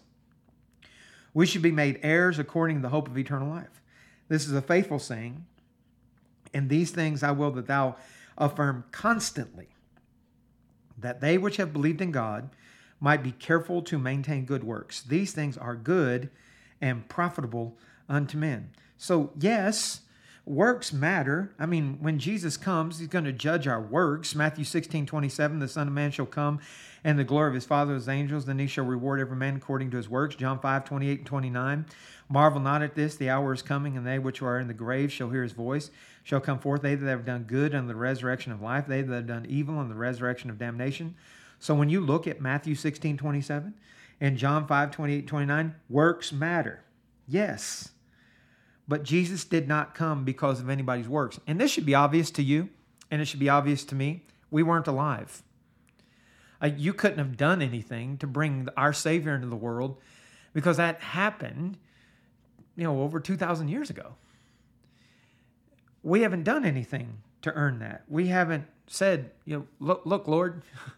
we 1.35 1.45
should 1.45 1.61
be 1.61 1.73
made 1.73 2.01
heirs 2.03 2.39
according 2.39 2.77
to 2.77 2.83
the 2.83 2.89
hope 2.89 3.07
of 3.09 3.19
eternal 3.19 3.51
life. 3.51 3.83
This 4.29 4.47
is 4.47 4.53
a 4.55 4.63
faithful 4.63 4.99
saying, 4.99 5.45
and 6.55 6.71
these 6.71 6.91
things 6.91 7.23
I 7.23 7.33
will 7.33 7.51
that 7.53 7.67
thou 7.67 7.97
affirm 8.39 8.85
constantly, 8.93 9.69
that 10.97 11.21
they 11.21 11.37
which 11.37 11.59
have 11.59 11.73
believed 11.75 12.01
in 12.01 12.13
God 12.13 12.49
might 13.01 13.23
be 13.23 13.33
careful 13.33 13.83
to 13.83 13.99
maintain 13.99 14.45
good 14.45 14.65
works. 14.65 15.03
These 15.03 15.33
things 15.33 15.57
are 15.59 15.77
good 15.77 16.31
and 16.81 17.09
profitable 17.09 17.77
unto 18.09 18.39
men. 18.39 18.71
So, 18.97 19.31
yes, 19.39 20.01
works 20.45 20.93
matter. 20.93 21.55
I 21.59 21.67
mean, 21.67 21.99
when 22.01 22.19
Jesus 22.19 22.57
comes, 22.57 22.99
he's 22.99 23.09
going 23.09 23.25
to 23.27 23.33
judge 23.33 23.67
our 23.67 23.81
works. 23.81 24.35
Matthew 24.35 24.65
16, 24.65 25.05
27, 25.05 25.59
the 25.59 25.69
Son 25.69 25.89
of 25.89 25.93
Man 25.93 26.11
shall 26.11 26.27
come 26.27 26.61
and 27.05 27.19
the 27.19 27.25
glory 27.25 27.49
of 27.49 27.55
his 27.55 27.67
Father 27.67 27.95
as 27.95 28.09
angels, 28.09 28.47
then 28.47 28.59
he 28.59 28.67
shall 28.67 28.85
reward 28.85 29.21
every 29.21 29.37
man 29.37 29.57
according 29.57 29.93
to 29.93 29.97
his 29.97 30.09
works. 30.09 30.35
John 30.35 30.59
5, 30.59 30.85
28 30.85 31.19
and 31.19 31.27
29. 31.27 31.87
Marvel 32.29 32.61
not 32.61 32.83
at 32.83 32.97
this, 32.97 33.15
the 33.15 33.31
hour 33.31 33.53
is 33.53 33.63
coming, 33.63 33.97
and 33.97 34.05
they 34.05 34.19
which 34.19 34.43
are 34.43 34.59
in 34.59 34.67
the 34.67 34.75
grave 34.75 35.13
shall 35.13 35.29
hear 35.31 35.45
his 35.45 35.53
voice, 35.53 35.93
shall 36.25 36.41
come 36.41 36.59
forth, 36.59 36.83
they 36.83 36.97
that 36.97 37.09
have 37.09 37.25
done 37.25 37.45
good 37.45 37.77
unto 37.77 37.87
the 37.87 37.95
resurrection 37.95 38.51
of 38.51 38.61
life, 38.61 38.89
they 38.89 39.03
that 39.03 39.15
have 39.15 39.27
done 39.29 39.47
evil 39.49 39.79
unto 39.79 39.93
the 39.93 39.99
resurrection 39.99 40.51
of 40.51 40.59
damnation. 40.59 41.15
So 41.59 41.75
when 41.75 41.89
you 41.89 42.01
look 42.01 42.27
at 42.27 42.41
Matthew 42.41 42.75
16, 42.75 43.17
27 43.17 43.75
and 44.21 44.37
John 44.37 44.67
5, 44.67 44.91
28, 44.91 45.27
29, 45.27 45.75
works 45.89 46.33
matter. 46.33 46.85
Yes. 47.27 47.91
But 48.89 49.03
Jesus 49.03 49.45
did 49.45 49.67
not 49.69 49.95
come 49.95 50.25
because 50.25 50.61
of 50.61 50.69
anybody's 50.69 51.09
works. 51.09 51.41
And 51.47 51.61
this 51.61 51.71
should 51.71 51.87
be 51.87 51.95
obvious 51.95 52.31
to 52.33 52.43
you, 52.43 52.69
and 53.11 53.21
it 53.21 53.25
should 53.25 53.41
be 53.41 53.49
obvious 53.49 53.85
to 53.85 53.95
me. 53.95 54.23
We 54.51 54.63
weren't 54.63 54.87
alive. 54.87 55.43
Uh, 56.63 56.71
you 56.75 56.95
couldn't 56.95 57.19
have 57.19 57.37
done 57.37 57.61
anything 57.61 58.17
to 58.19 58.27
bring 58.27 58.69
our 58.77 58.93
Savior 58.93 59.35
into 59.35 59.49
the 59.49 59.57
world 59.57 59.99
because 60.55 60.77
that 60.79 61.01
happened, 61.01 61.77
you 62.77 62.85
know, 62.85 63.03
over 63.03 63.21
2,000 63.21 63.69
years 63.69 63.91
ago. 63.91 64.15
We 66.03 66.23
haven't 66.23 66.45
done 66.45 66.65
anything 66.65 67.19
to 67.43 67.53
earn 67.53 67.81
that. 67.81 68.05
We 68.09 68.29
haven't 68.29 68.67
said, 68.87 69.31
you 69.45 69.57
know, 69.59 69.67
look, 69.81 70.03
look 70.07 70.29
Lord, 70.29 70.63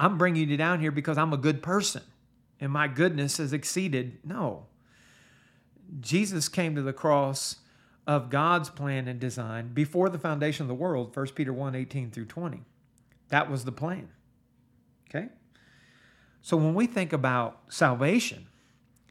I'm 0.00 0.16
bringing 0.16 0.48
you 0.48 0.56
down 0.56 0.80
here 0.80 0.90
because 0.90 1.18
I'm 1.18 1.34
a 1.34 1.36
good 1.36 1.62
person 1.62 2.00
and 2.58 2.72
my 2.72 2.88
goodness 2.88 3.36
has 3.36 3.52
exceeded. 3.52 4.18
No. 4.24 4.64
Jesus 6.00 6.48
came 6.48 6.74
to 6.74 6.80
the 6.80 6.94
cross 6.94 7.56
of 8.06 8.30
God's 8.30 8.70
plan 8.70 9.06
and 9.08 9.20
design 9.20 9.72
before 9.74 10.08
the 10.08 10.18
foundation 10.18 10.64
of 10.64 10.68
the 10.68 10.74
world, 10.74 11.14
1 11.14 11.26
Peter 11.34 11.52
1 11.52 11.74
18 11.74 12.10
through 12.12 12.24
20. 12.24 12.62
That 13.28 13.50
was 13.50 13.66
the 13.66 13.72
plan. 13.72 14.08
Okay? 15.10 15.28
So 16.40 16.56
when 16.56 16.74
we 16.74 16.86
think 16.86 17.12
about 17.12 17.60
salvation, 17.68 18.46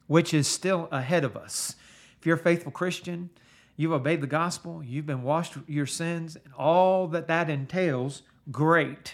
which 0.08 0.34
is 0.34 0.48
still 0.48 0.88
ahead 0.92 1.24
of 1.24 1.38
us, 1.38 1.76
if 2.20 2.26
you're 2.26 2.36
a 2.36 2.40
faithful 2.40 2.72
Christian, 2.72 3.30
you've 3.76 3.92
obeyed 3.92 4.22
the 4.22 4.28
gospel, 4.28 4.82
you've 4.84 5.06
been 5.06 5.22
washed 5.22 5.54
your 5.68 5.86
sins, 5.86 6.36
and 6.44 6.52
all 6.56 7.06
that 7.10 7.28
that 7.28 7.48
entails, 7.48 8.24
great 8.50 9.14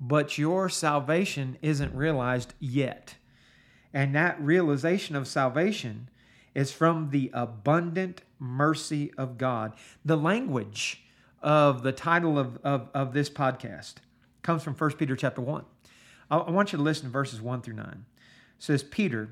but 0.00 0.38
your 0.38 0.68
salvation 0.68 1.56
isn't 1.62 1.94
realized 1.94 2.54
yet. 2.58 3.16
And 3.92 4.14
that 4.14 4.40
realization 4.40 5.16
of 5.16 5.26
salvation 5.26 6.08
is 6.54 6.72
from 6.72 7.10
the 7.10 7.30
abundant 7.34 8.22
mercy 8.38 9.12
of 9.18 9.38
God. 9.38 9.72
The 10.04 10.16
language 10.16 11.04
of 11.42 11.82
the 11.82 11.92
title 11.92 12.38
of, 12.38 12.58
of, 12.64 12.88
of 12.94 13.12
this 13.12 13.30
podcast 13.30 13.94
comes 14.42 14.62
from 14.62 14.74
1 14.74 14.92
Peter 14.92 15.16
chapter 15.16 15.40
1. 15.40 15.64
I, 16.30 16.36
I 16.36 16.50
want 16.50 16.72
you 16.72 16.76
to 16.78 16.82
listen 16.82 17.04
to 17.06 17.10
verses 17.10 17.40
1 17.40 17.62
through 17.62 17.74
9. 17.76 17.86
It 17.88 18.04
says, 18.62 18.82
Peter, 18.82 19.30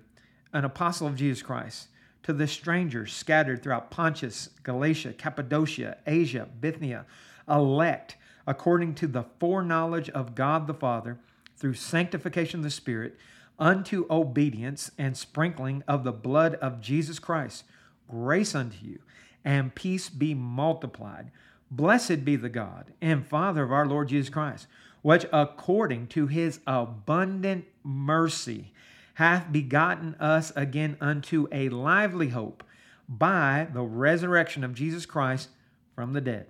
an 0.52 0.64
apostle 0.64 1.07
of 1.07 1.16
Jesus 1.16 1.42
Christ, 1.42 1.88
to 2.24 2.33
the 2.33 2.46
strangers 2.48 3.12
scattered 3.12 3.62
throughout 3.62 3.90
Pontus, 3.90 4.48
Galatia, 4.64 5.12
Cappadocia, 5.12 5.98
Asia, 6.07 6.48
Bithynia, 6.61 7.07
elect 7.48 8.16
according 8.46 8.94
to 8.94 9.06
the 9.06 9.24
foreknowledge 9.40 10.09
of 10.11 10.35
God 10.35 10.66
the 10.66 10.74
Father, 10.74 11.18
through 11.56 11.74
sanctification 11.74 12.61
of 12.61 12.64
the 12.64 12.70
Spirit, 12.70 13.16
unto 13.59 14.06
obedience 14.11 14.90
and 14.98 15.16
sprinkling 15.16 15.82
of 15.88 16.04
the 16.04 16.12
blood 16.12 16.54
of 16.56 16.80
Jesus 16.80 17.18
Christ. 17.18 17.64
Grace 18.09 18.54
unto 18.54 18.85
you, 18.85 18.98
and 19.44 19.74
peace 19.74 20.09
be 20.09 20.35
multiplied. 20.35 21.30
Blessed 21.70 22.24
be 22.24 22.37
the 22.37 22.48
God 22.50 22.92
and 23.00 23.26
Father 23.26 23.62
of 23.64 23.72
our 23.72 23.87
Lord 23.87 24.09
Jesus 24.11 24.28
Christ, 24.28 24.66
which 25.02 25.26
according 25.32 26.06
to 26.09 26.26
his 26.28 26.61
abundant 26.66 27.64
mercy 27.82 28.72
hath 29.14 29.50
begotten 29.50 30.14
us 30.16 30.52
again 30.54 30.96
unto 31.00 31.48
a 31.50 31.68
lively 31.70 32.28
hope 32.28 32.62
by 33.09 33.66
the 33.72 33.82
resurrection 33.82 34.62
of 34.62 34.74
Jesus 34.74 35.06
Christ 35.06 35.48
from 35.94 36.12
the 36.12 36.20
dead 36.20 36.46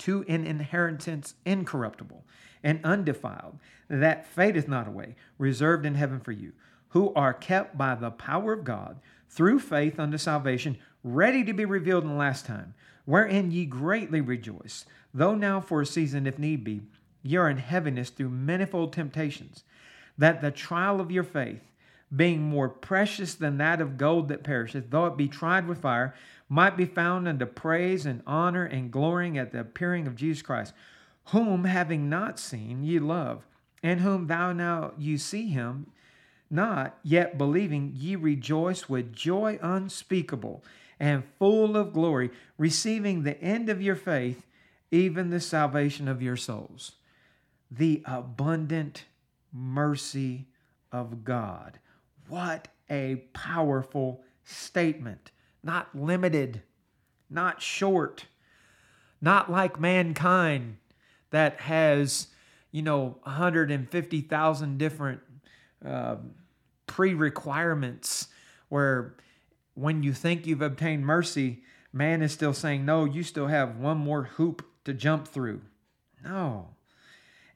to 0.00 0.24
an 0.28 0.46
inheritance 0.46 1.34
incorruptible 1.44 2.24
and 2.62 2.80
undefiled, 2.84 3.58
that 3.88 4.26
fadeth 4.26 4.66
not 4.68 4.88
away, 4.88 5.14
reserved 5.38 5.84
in 5.86 5.94
heaven 5.94 6.18
for 6.20 6.32
you, 6.32 6.52
who 6.88 7.12
are 7.14 7.34
kept 7.34 7.76
by 7.78 7.94
the 7.94 8.10
power 8.10 8.52
of 8.54 8.64
God 8.64 8.98
through 9.28 9.60
faith 9.60 10.00
unto 10.00 10.16
salvation, 10.18 10.76
ready 11.04 11.44
to 11.44 11.52
be 11.52 11.64
revealed 11.64 12.04
in 12.04 12.10
the 12.10 12.16
last 12.16 12.46
time, 12.46 12.74
wherein 13.04 13.50
ye 13.50 13.64
greatly 13.64 14.20
rejoice, 14.20 14.86
though 15.14 15.34
now 15.34 15.60
for 15.60 15.80
a 15.82 15.86
season, 15.86 16.26
if 16.26 16.38
need 16.38 16.64
be, 16.64 16.80
ye 17.22 17.36
are 17.36 17.50
in 17.50 17.58
heaviness 17.58 18.10
through 18.10 18.30
manifold 18.30 18.92
temptations, 18.92 19.64
that 20.16 20.40
the 20.40 20.50
trial 20.50 21.00
of 21.00 21.10
your 21.12 21.22
faith, 21.24 21.62
being 22.14 22.42
more 22.42 22.68
precious 22.68 23.34
than 23.34 23.58
that 23.58 23.80
of 23.80 23.96
gold 23.98 24.28
that 24.28 24.42
perisheth, 24.42 24.90
though 24.90 25.06
it 25.06 25.16
be 25.16 25.28
tried 25.28 25.66
with 25.68 25.78
fire, 25.80 26.14
might 26.52 26.76
be 26.76 26.84
found 26.84 27.26
unto 27.28 27.46
praise 27.46 28.04
and 28.04 28.20
honor 28.26 28.66
and 28.66 28.90
glorying 28.90 29.38
at 29.38 29.52
the 29.52 29.60
appearing 29.60 30.06
of 30.08 30.16
Jesus 30.16 30.42
Christ, 30.42 30.74
whom 31.26 31.64
having 31.64 32.10
not 32.10 32.40
seen 32.40 32.82
ye 32.82 32.98
love, 32.98 33.46
and 33.84 34.00
whom 34.00 34.26
thou 34.26 34.52
now 34.52 34.92
you 34.98 35.16
see 35.16 35.48
him 35.48 35.86
not, 36.50 36.98
yet 37.04 37.38
believing 37.38 37.92
ye 37.94 38.16
rejoice 38.16 38.88
with 38.88 39.12
joy 39.12 39.56
unspeakable 39.62 40.64
and 40.98 41.22
full 41.38 41.76
of 41.76 41.92
glory, 41.92 42.28
receiving 42.58 43.22
the 43.22 43.40
end 43.40 43.68
of 43.68 43.80
your 43.80 43.94
faith, 43.94 44.44
even 44.90 45.30
the 45.30 45.38
salvation 45.40 46.08
of 46.08 46.20
your 46.20 46.36
souls. 46.36 46.96
The 47.70 48.02
abundant 48.04 49.04
mercy 49.52 50.46
of 50.90 51.22
God. 51.22 51.78
What 52.26 52.66
a 52.90 53.22
powerful 53.32 54.22
statement 54.42 55.30
not 55.62 55.94
limited, 55.94 56.62
not 57.28 57.60
short, 57.62 58.26
not 59.20 59.50
like 59.50 59.78
mankind 59.78 60.76
that 61.30 61.60
has, 61.62 62.28
you 62.72 62.82
know, 62.82 63.18
150,000 63.24 64.78
different 64.78 65.20
uh, 65.84 66.08
um, 66.12 66.32
pre 66.86 67.14
requirements 67.14 68.28
where 68.68 69.14
when 69.74 70.02
you 70.02 70.12
think 70.12 70.46
you've 70.46 70.60
obtained 70.60 71.04
mercy, 71.06 71.60
man 71.92 72.20
is 72.22 72.32
still 72.32 72.52
saying, 72.52 72.84
no, 72.84 73.04
you 73.04 73.22
still 73.22 73.46
have 73.46 73.76
one 73.76 73.96
more 73.96 74.24
hoop 74.24 74.64
to 74.84 74.92
jump 74.92 75.26
through. 75.26 75.62
No. 76.22 76.68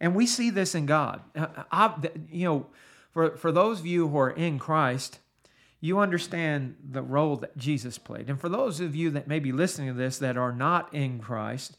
And 0.00 0.14
we 0.14 0.26
see 0.26 0.50
this 0.50 0.74
in 0.74 0.86
God. 0.86 1.20
I, 1.36 1.40
uh, 1.40 1.64
uh, 1.70 1.90
you 2.30 2.44
know, 2.44 2.66
for, 3.10 3.36
for 3.36 3.52
those 3.52 3.80
of 3.80 3.86
you 3.86 4.08
who 4.08 4.16
are 4.18 4.30
in 4.30 4.58
Christ, 4.58 5.18
you 5.84 5.98
understand 5.98 6.76
the 6.92 7.02
role 7.02 7.36
that 7.36 7.58
Jesus 7.58 7.98
played. 7.98 8.30
And 8.30 8.40
for 8.40 8.48
those 8.48 8.80
of 8.80 8.96
you 8.96 9.10
that 9.10 9.28
may 9.28 9.38
be 9.38 9.52
listening 9.52 9.88
to 9.88 9.92
this 9.94 10.16
that 10.16 10.38
are 10.38 10.50
not 10.50 10.94
in 10.94 11.18
Christ, 11.18 11.76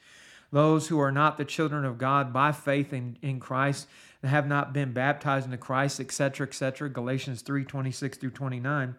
those 0.51 0.89
who 0.89 0.99
are 0.99 1.11
not 1.11 1.39
the 1.39 1.43
children 1.45 1.83
of 1.83 1.97
God 1.97 2.31
by 2.31 2.51
faith 2.51 2.93
in, 2.93 3.17
in 3.23 3.39
Christ, 3.39 3.87
that 4.21 4.27
have 4.27 4.45
not 4.47 4.73
been 4.73 4.93
baptized 4.93 5.45
into 5.45 5.57
Christ, 5.57 5.99
etc., 5.99 6.45
etc., 6.45 6.87
Galatians 6.87 7.41
3 7.41 7.63
26 7.65 8.19
through 8.19 8.29
29, 8.29 8.93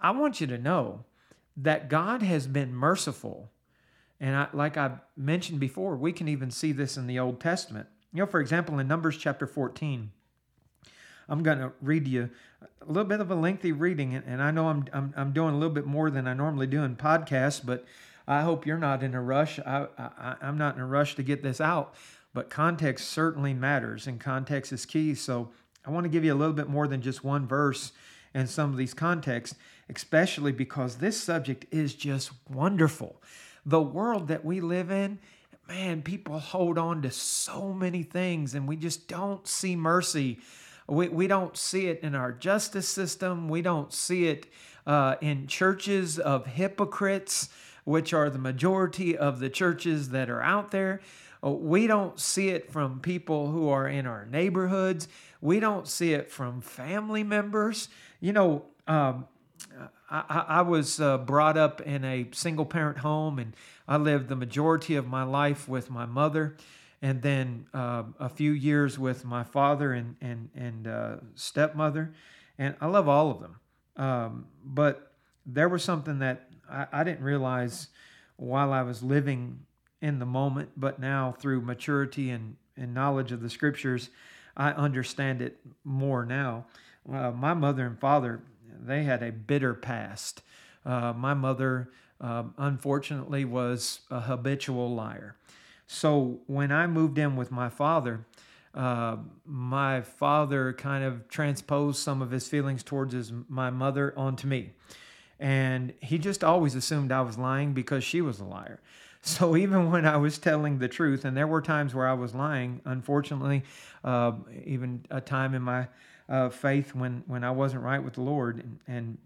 I 0.00 0.10
want 0.10 0.40
you 0.40 0.46
to 0.46 0.56
know 0.56 1.04
that 1.58 1.90
God 1.90 2.22
has 2.22 2.46
been 2.46 2.74
merciful. 2.74 3.50
And 4.18 4.34
I, 4.34 4.46
like 4.54 4.78
I 4.78 4.92
mentioned 5.18 5.60
before, 5.60 5.96
we 5.96 6.12
can 6.12 6.28
even 6.28 6.50
see 6.50 6.72
this 6.72 6.96
in 6.96 7.06
the 7.06 7.18
Old 7.18 7.40
Testament. 7.40 7.88
You 8.10 8.20
know, 8.20 8.26
for 8.26 8.40
example, 8.40 8.78
in 8.78 8.88
Numbers 8.88 9.18
chapter 9.18 9.46
14, 9.46 10.12
I'm 11.28 11.42
going 11.42 11.58
to 11.58 11.72
read 11.80 12.06
you 12.06 12.30
a 12.82 12.86
little 12.86 13.04
bit 13.08 13.20
of 13.20 13.30
a 13.30 13.34
lengthy 13.34 13.72
reading, 13.72 14.14
and 14.14 14.40
I 14.40 14.50
know 14.50 14.68
I'm, 14.68 14.84
I'm, 14.92 15.14
I'm 15.16 15.32
doing 15.32 15.54
a 15.54 15.58
little 15.58 15.74
bit 15.74 15.86
more 15.86 16.10
than 16.10 16.28
I 16.28 16.34
normally 16.34 16.66
do 16.68 16.82
in 16.84 16.96
podcasts, 16.96 17.60
but 17.64 17.84
I 18.28 18.42
hope 18.42 18.64
you're 18.66 18.78
not 18.78 19.02
in 19.02 19.14
a 19.14 19.20
rush. 19.22 19.58
I, 19.60 19.86
I, 19.98 20.36
I'm 20.40 20.56
not 20.58 20.76
in 20.76 20.80
a 20.80 20.86
rush 20.86 21.16
to 21.16 21.22
get 21.24 21.42
this 21.42 21.60
out, 21.60 21.94
but 22.32 22.48
context 22.48 23.08
certainly 23.10 23.54
matters, 23.54 24.06
and 24.06 24.20
context 24.20 24.72
is 24.72 24.86
key. 24.86 25.14
So 25.14 25.50
I 25.84 25.90
want 25.90 26.04
to 26.04 26.10
give 26.10 26.24
you 26.24 26.32
a 26.32 26.36
little 26.36 26.54
bit 26.54 26.68
more 26.68 26.86
than 26.86 27.02
just 27.02 27.24
one 27.24 27.46
verse 27.46 27.90
in 28.32 28.46
some 28.46 28.70
of 28.70 28.76
these 28.76 28.94
contexts, 28.94 29.56
especially 29.94 30.52
because 30.52 30.96
this 30.96 31.20
subject 31.20 31.66
is 31.72 31.94
just 31.94 32.30
wonderful. 32.48 33.20
The 33.64 33.82
world 33.82 34.28
that 34.28 34.44
we 34.44 34.60
live 34.60 34.92
in, 34.92 35.18
man, 35.66 36.02
people 36.02 36.38
hold 36.38 36.78
on 36.78 37.02
to 37.02 37.10
so 37.10 37.72
many 37.72 38.04
things, 38.04 38.54
and 38.54 38.68
we 38.68 38.76
just 38.76 39.08
don't 39.08 39.46
see 39.48 39.74
mercy 39.74 40.38
we, 40.88 41.08
we 41.08 41.26
don't 41.26 41.56
see 41.56 41.88
it 41.88 42.00
in 42.02 42.14
our 42.14 42.32
justice 42.32 42.88
system. 42.88 43.48
We 43.48 43.60
don't 43.62 43.92
see 43.92 44.28
it 44.28 44.46
uh, 44.86 45.16
in 45.20 45.46
churches 45.48 46.18
of 46.18 46.46
hypocrites, 46.46 47.48
which 47.84 48.12
are 48.12 48.30
the 48.30 48.38
majority 48.38 49.16
of 49.16 49.40
the 49.40 49.50
churches 49.50 50.10
that 50.10 50.30
are 50.30 50.42
out 50.42 50.70
there. 50.70 51.00
Uh, 51.44 51.50
we 51.50 51.86
don't 51.88 52.20
see 52.20 52.50
it 52.50 52.70
from 52.70 53.00
people 53.00 53.50
who 53.50 53.68
are 53.68 53.88
in 53.88 54.06
our 54.06 54.26
neighborhoods. 54.26 55.08
We 55.40 55.58
don't 55.58 55.88
see 55.88 56.14
it 56.14 56.30
from 56.30 56.60
family 56.60 57.24
members. 57.24 57.88
You 58.20 58.32
know, 58.32 58.62
um, 58.86 59.26
I, 60.08 60.44
I, 60.48 60.62
was 60.62 61.00
uh, 61.00 61.18
brought 61.18 61.56
up 61.58 61.80
in 61.80 62.04
a 62.04 62.28
single 62.30 62.64
parent 62.64 62.98
home 62.98 63.40
and 63.40 63.54
I 63.88 63.96
lived 63.96 64.28
the 64.28 64.36
majority 64.36 64.94
of 64.94 65.08
my 65.08 65.24
life 65.24 65.68
with 65.68 65.90
my 65.90 66.06
mother 66.06 66.56
and 67.02 67.20
then 67.22 67.66
um, 67.74 68.14
a 68.18 68.28
few 68.28 68.52
years 68.52 68.98
with 68.98 69.24
my 69.24 69.42
father 69.42 69.92
and 69.92 70.16
and 70.20 70.48
and 70.54 70.86
uh, 70.86 71.16
stepmother, 71.34 72.12
and 72.58 72.74
I 72.80 72.86
love 72.86 73.08
all 73.08 73.30
of 73.30 73.40
them. 73.40 73.56
Um, 73.96 74.46
but 74.64 75.12
there 75.44 75.68
was 75.68 75.82
something 75.84 76.18
that 76.20 76.50
I, 76.70 76.86
I, 76.92 77.02
didn't 77.04 77.22
realize 77.22 77.88
while 78.36 78.70
I 78.72 78.82
was 78.82 79.02
living 79.02 79.60
in 80.02 80.18
the 80.18 80.26
moment, 80.26 80.68
but 80.76 80.98
now 80.98 81.32
through 81.38 81.60
maturity 81.62 82.30
and 82.30 82.56
and 82.76 82.92
knowledge 82.94 83.32
of 83.32 83.40
the 83.42 83.48
scriptures, 83.50 84.10
I 84.56 84.72
understand 84.72 85.40
it 85.42 85.58
more 85.84 86.24
now. 86.26 86.66
Uh, 87.10 87.30
my 87.30 87.54
mother 87.54 87.86
and 87.86 87.98
father, 87.98 88.42
they 88.84 89.04
had 89.04 89.22
a 89.22 89.32
bitter 89.32 89.72
past. 89.74 90.42
Uh, 90.84 91.12
my 91.14 91.32
mother, 91.34 91.90
um, 92.20 92.52
unfortunately, 92.58 93.44
was 93.44 94.00
a 94.10 94.20
habitual 94.20 94.94
liar. 94.94 95.36
So 95.86 96.40
when 96.46 96.72
I 96.72 96.86
moved 96.86 97.18
in 97.18 97.36
with 97.36 97.50
my 97.50 97.68
father, 97.68 98.24
uh, 98.74 99.16
my 99.44 100.00
father 100.02 100.72
kind 100.72 101.04
of 101.04 101.28
transposed 101.28 101.98
some 101.98 102.20
of 102.22 102.30
his 102.30 102.48
feelings 102.48 102.82
towards 102.82 103.14
his, 103.14 103.32
my 103.48 103.70
mother 103.70 104.12
onto 104.18 104.46
me. 104.46 104.72
And 105.38 105.92
he 106.00 106.18
just 106.18 106.42
always 106.42 106.74
assumed 106.74 107.12
I 107.12 107.20
was 107.22 107.38
lying 107.38 107.72
because 107.72 108.02
she 108.04 108.20
was 108.20 108.40
a 108.40 108.44
liar. 108.44 108.80
So 109.22 109.56
even 109.56 109.90
when 109.90 110.06
I 110.06 110.16
was 110.18 110.38
telling 110.38 110.78
the 110.78 110.86
truth, 110.86 111.24
and 111.24 111.36
there 111.36 111.48
were 111.48 111.60
times 111.60 111.92
where 111.96 112.06
I 112.06 112.12
was 112.12 112.32
lying, 112.32 112.80
unfortunately, 112.84 113.64
uh, 114.04 114.32
even 114.64 115.04
a 115.10 115.20
time 115.20 115.54
in 115.54 115.62
my 115.62 115.88
uh, 116.28 116.48
faith 116.50 116.94
when, 116.94 117.24
when 117.26 117.42
I 117.42 117.50
wasn't 117.50 117.82
right 117.82 117.98
with 117.98 118.12
the 118.14 118.20
Lord. 118.20 118.58
And, 118.58 118.78
and 118.86 119.18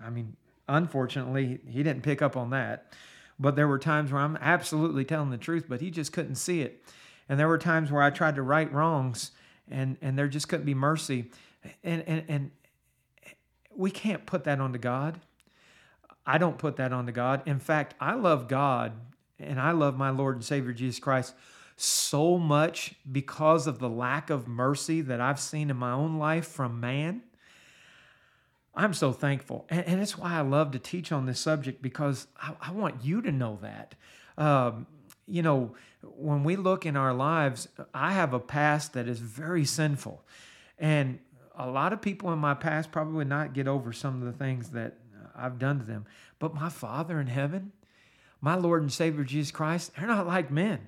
I 0.00 0.10
mean, 0.10 0.36
unfortunately, 0.68 1.58
he 1.66 1.82
didn't 1.82 2.02
pick 2.02 2.22
up 2.22 2.36
on 2.36 2.50
that. 2.50 2.92
But 3.40 3.56
there 3.56 3.68
were 3.68 3.78
times 3.78 4.10
where 4.12 4.20
I'm 4.20 4.36
absolutely 4.40 5.04
telling 5.04 5.30
the 5.30 5.38
truth, 5.38 5.66
but 5.68 5.80
he 5.80 5.90
just 5.90 6.12
couldn't 6.12 6.34
see 6.34 6.60
it. 6.60 6.84
And 7.28 7.38
there 7.38 7.46
were 7.48 7.58
times 7.58 7.92
where 7.92 8.02
I 8.02 8.10
tried 8.10 8.34
to 8.36 8.42
right 8.42 8.70
wrongs 8.72 9.30
and, 9.70 9.96
and 10.02 10.18
there 10.18 10.28
just 10.28 10.48
couldn't 10.48 10.66
be 10.66 10.74
mercy. 10.74 11.30
And, 11.84 12.02
and, 12.08 12.24
and 12.28 12.50
we 13.76 13.90
can't 13.90 14.26
put 14.26 14.44
that 14.44 14.60
onto 14.60 14.78
God. 14.78 15.20
I 16.26 16.38
don't 16.38 16.58
put 16.58 16.76
that 16.76 16.92
onto 16.92 17.12
God. 17.12 17.42
In 17.46 17.58
fact, 17.58 17.94
I 18.00 18.14
love 18.14 18.48
God 18.48 18.92
and 19.38 19.60
I 19.60 19.70
love 19.70 19.96
my 19.96 20.10
Lord 20.10 20.34
and 20.36 20.44
Savior 20.44 20.72
Jesus 20.72 20.98
Christ 20.98 21.34
so 21.76 22.38
much 22.38 22.94
because 23.10 23.68
of 23.68 23.78
the 23.78 23.88
lack 23.88 24.30
of 24.30 24.48
mercy 24.48 25.00
that 25.02 25.20
I've 25.20 25.38
seen 25.38 25.70
in 25.70 25.76
my 25.76 25.92
own 25.92 26.18
life 26.18 26.48
from 26.48 26.80
man. 26.80 27.22
I'm 28.78 28.94
so 28.94 29.12
thankful. 29.12 29.66
And, 29.68 29.84
and 29.86 30.10
why 30.12 30.34
I 30.38 30.42
love 30.42 30.70
to 30.70 30.78
teach 30.78 31.10
on 31.10 31.26
this 31.26 31.40
subject 31.40 31.82
because 31.82 32.28
I, 32.40 32.52
I 32.60 32.70
want 32.70 33.04
you 33.04 33.20
to 33.22 33.32
know 33.32 33.58
that. 33.60 33.96
Um, 34.38 34.86
you 35.26 35.42
know, 35.42 35.74
when 36.02 36.44
we 36.44 36.54
look 36.54 36.86
in 36.86 36.96
our 36.96 37.12
lives, 37.12 37.66
I 37.92 38.12
have 38.12 38.32
a 38.32 38.38
past 38.38 38.92
that 38.92 39.08
is 39.08 39.18
very 39.18 39.64
sinful. 39.64 40.24
And 40.78 41.18
a 41.58 41.68
lot 41.68 41.92
of 41.92 42.00
people 42.00 42.32
in 42.32 42.38
my 42.38 42.54
past 42.54 42.92
probably 42.92 43.24
not 43.24 43.52
get 43.52 43.66
over 43.66 43.92
some 43.92 44.22
of 44.22 44.22
the 44.22 44.32
things 44.44 44.70
that 44.70 44.98
I've 45.34 45.58
done 45.58 45.80
to 45.80 45.84
them. 45.84 46.06
But 46.38 46.54
my 46.54 46.68
Father 46.68 47.20
in 47.20 47.26
heaven, 47.26 47.72
my 48.40 48.54
Lord 48.54 48.80
and 48.80 48.92
Savior 48.92 49.24
Jesus 49.24 49.50
Christ, 49.50 49.90
they're 49.98 50.06
not 50.06 50.24
like 50.26 50.52
men. 50.52 50.86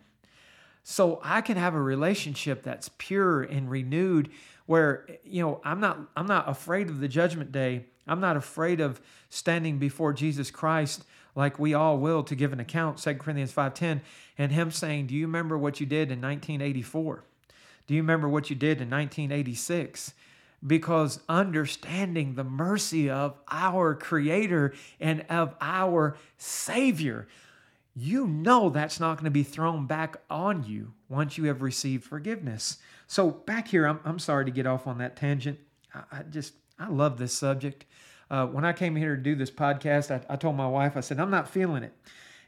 So 0.85 1.21
I 1.25 1.41
can 1.41 1.57
have 1.57 1.75
a 1.75 1.83
relationship 1.83 2.63
that's 2.63 2.89
pure 2.99 3.43
and 3.43 3.69
renewed 3.69 4.31
where 4.71 5.05
you 5.25 5.43
know 5.43 5.61
i'm 5.65 5.81
not 5.81 5.99
i'm 6.17 6.27
not 6.29 6.49
afraid 6.49 6.89
of 6.89 7.01
the 7.01 7.09
judgment 7.09 7.51
day 7.51 7.85
i'm 8.07 8.21
not 8.21 8.37
afraid 8.37 8.81
of 8.81 9.01
standing 9.29 9.79
before 9.79 10.13
jesus 10.13 10.49
christ 10.49 11.03
like 11.35 11.59
we 11.59 11.75
all 11.75 11.99
will 11.99 12.23
to 12.23 12.37
give 12.37 12.53
an 12.53 12.61
account 12.61 12.97
2 12.99 13.15
corinthians 13.17 13.51
5.10 13.51 14.01
and 14.39 14.53
him 14.53 14.71
saying 14.71 15.09
do 15.09 15.15
you 15.17 15.27
remember 15.27 15.59
what 15.59 15.81
you 15.81 15.87
did 15.87 16.13
in 16.13 16.21
1984 16.21 17.25
do 17.89 17.95
you 17.95 18.01
remember 18.01 18.29
what 18.29 18.49
you 18.49 18.55
did 18.55 18.81
in 18.81 18.89
1986 18.89 20.15
because 20.65 21.19
understanding 21.29 22.37
the 22.37 22.45
mercy 22.45 23.11
of 23.11 23.35
our 23.51 23.97
creator 23.97 24.73
and 25.01 25.27
of 25.29 25.53
our 25.61 26.17
savior 26.39 27.27
you 27.97 28.25
know 28.25 28.69
that's 28.69 29.01
not 29.01 29.17
going 29.17 29.25
to 29.25 29.31
be 29.33 29.43
thrown 29.43 29.87
back 29.87 30.15
on 30.31 30.63
you 30.63 30.93
once 31.11 31.37
you 31.37 31.45
have 31.45 31.61
received 31.61 32.05
forgiveness. 32.05 32.79
So, 33.07 33.31
back 33.31 33.69
here, 33.69 33.85
I'm, 33.85 34.01
I'm 34.05 34.19
sorry 34.19 34.47
to 34.47 34.51
get 34.51 34.67
off 34.67 34.87
on 34.87 34.99
that 34.99 35.17
tangent. 35.17 35.59
I, 35.93 36.19
I 36.19 36.23
just, 36.23 36.55
I 36.79 36.89
love 36.89 37.19
this 37.19 37.35
subject. 37.35 37.85
Uh, 38.31 38.47
when 38.47 38.65
I 38.65 38.73
came 38.73 38.95
here 38.97 39.17
to 39.17 39.23
do 39.23 39.35
this 39.35 39.51
podcast, 39.51 40.11
I, 40.11 40.21
I 40.33 40.37
told 40.37 40.57
my 40.57 40.69
wife, 40.69 40.97
I 40.97 41.01
said, 41.01 41.19
I'm 41.19 41.31
not 41.33 41.51
feeling 41.51 41.83
it. 41.83 41.93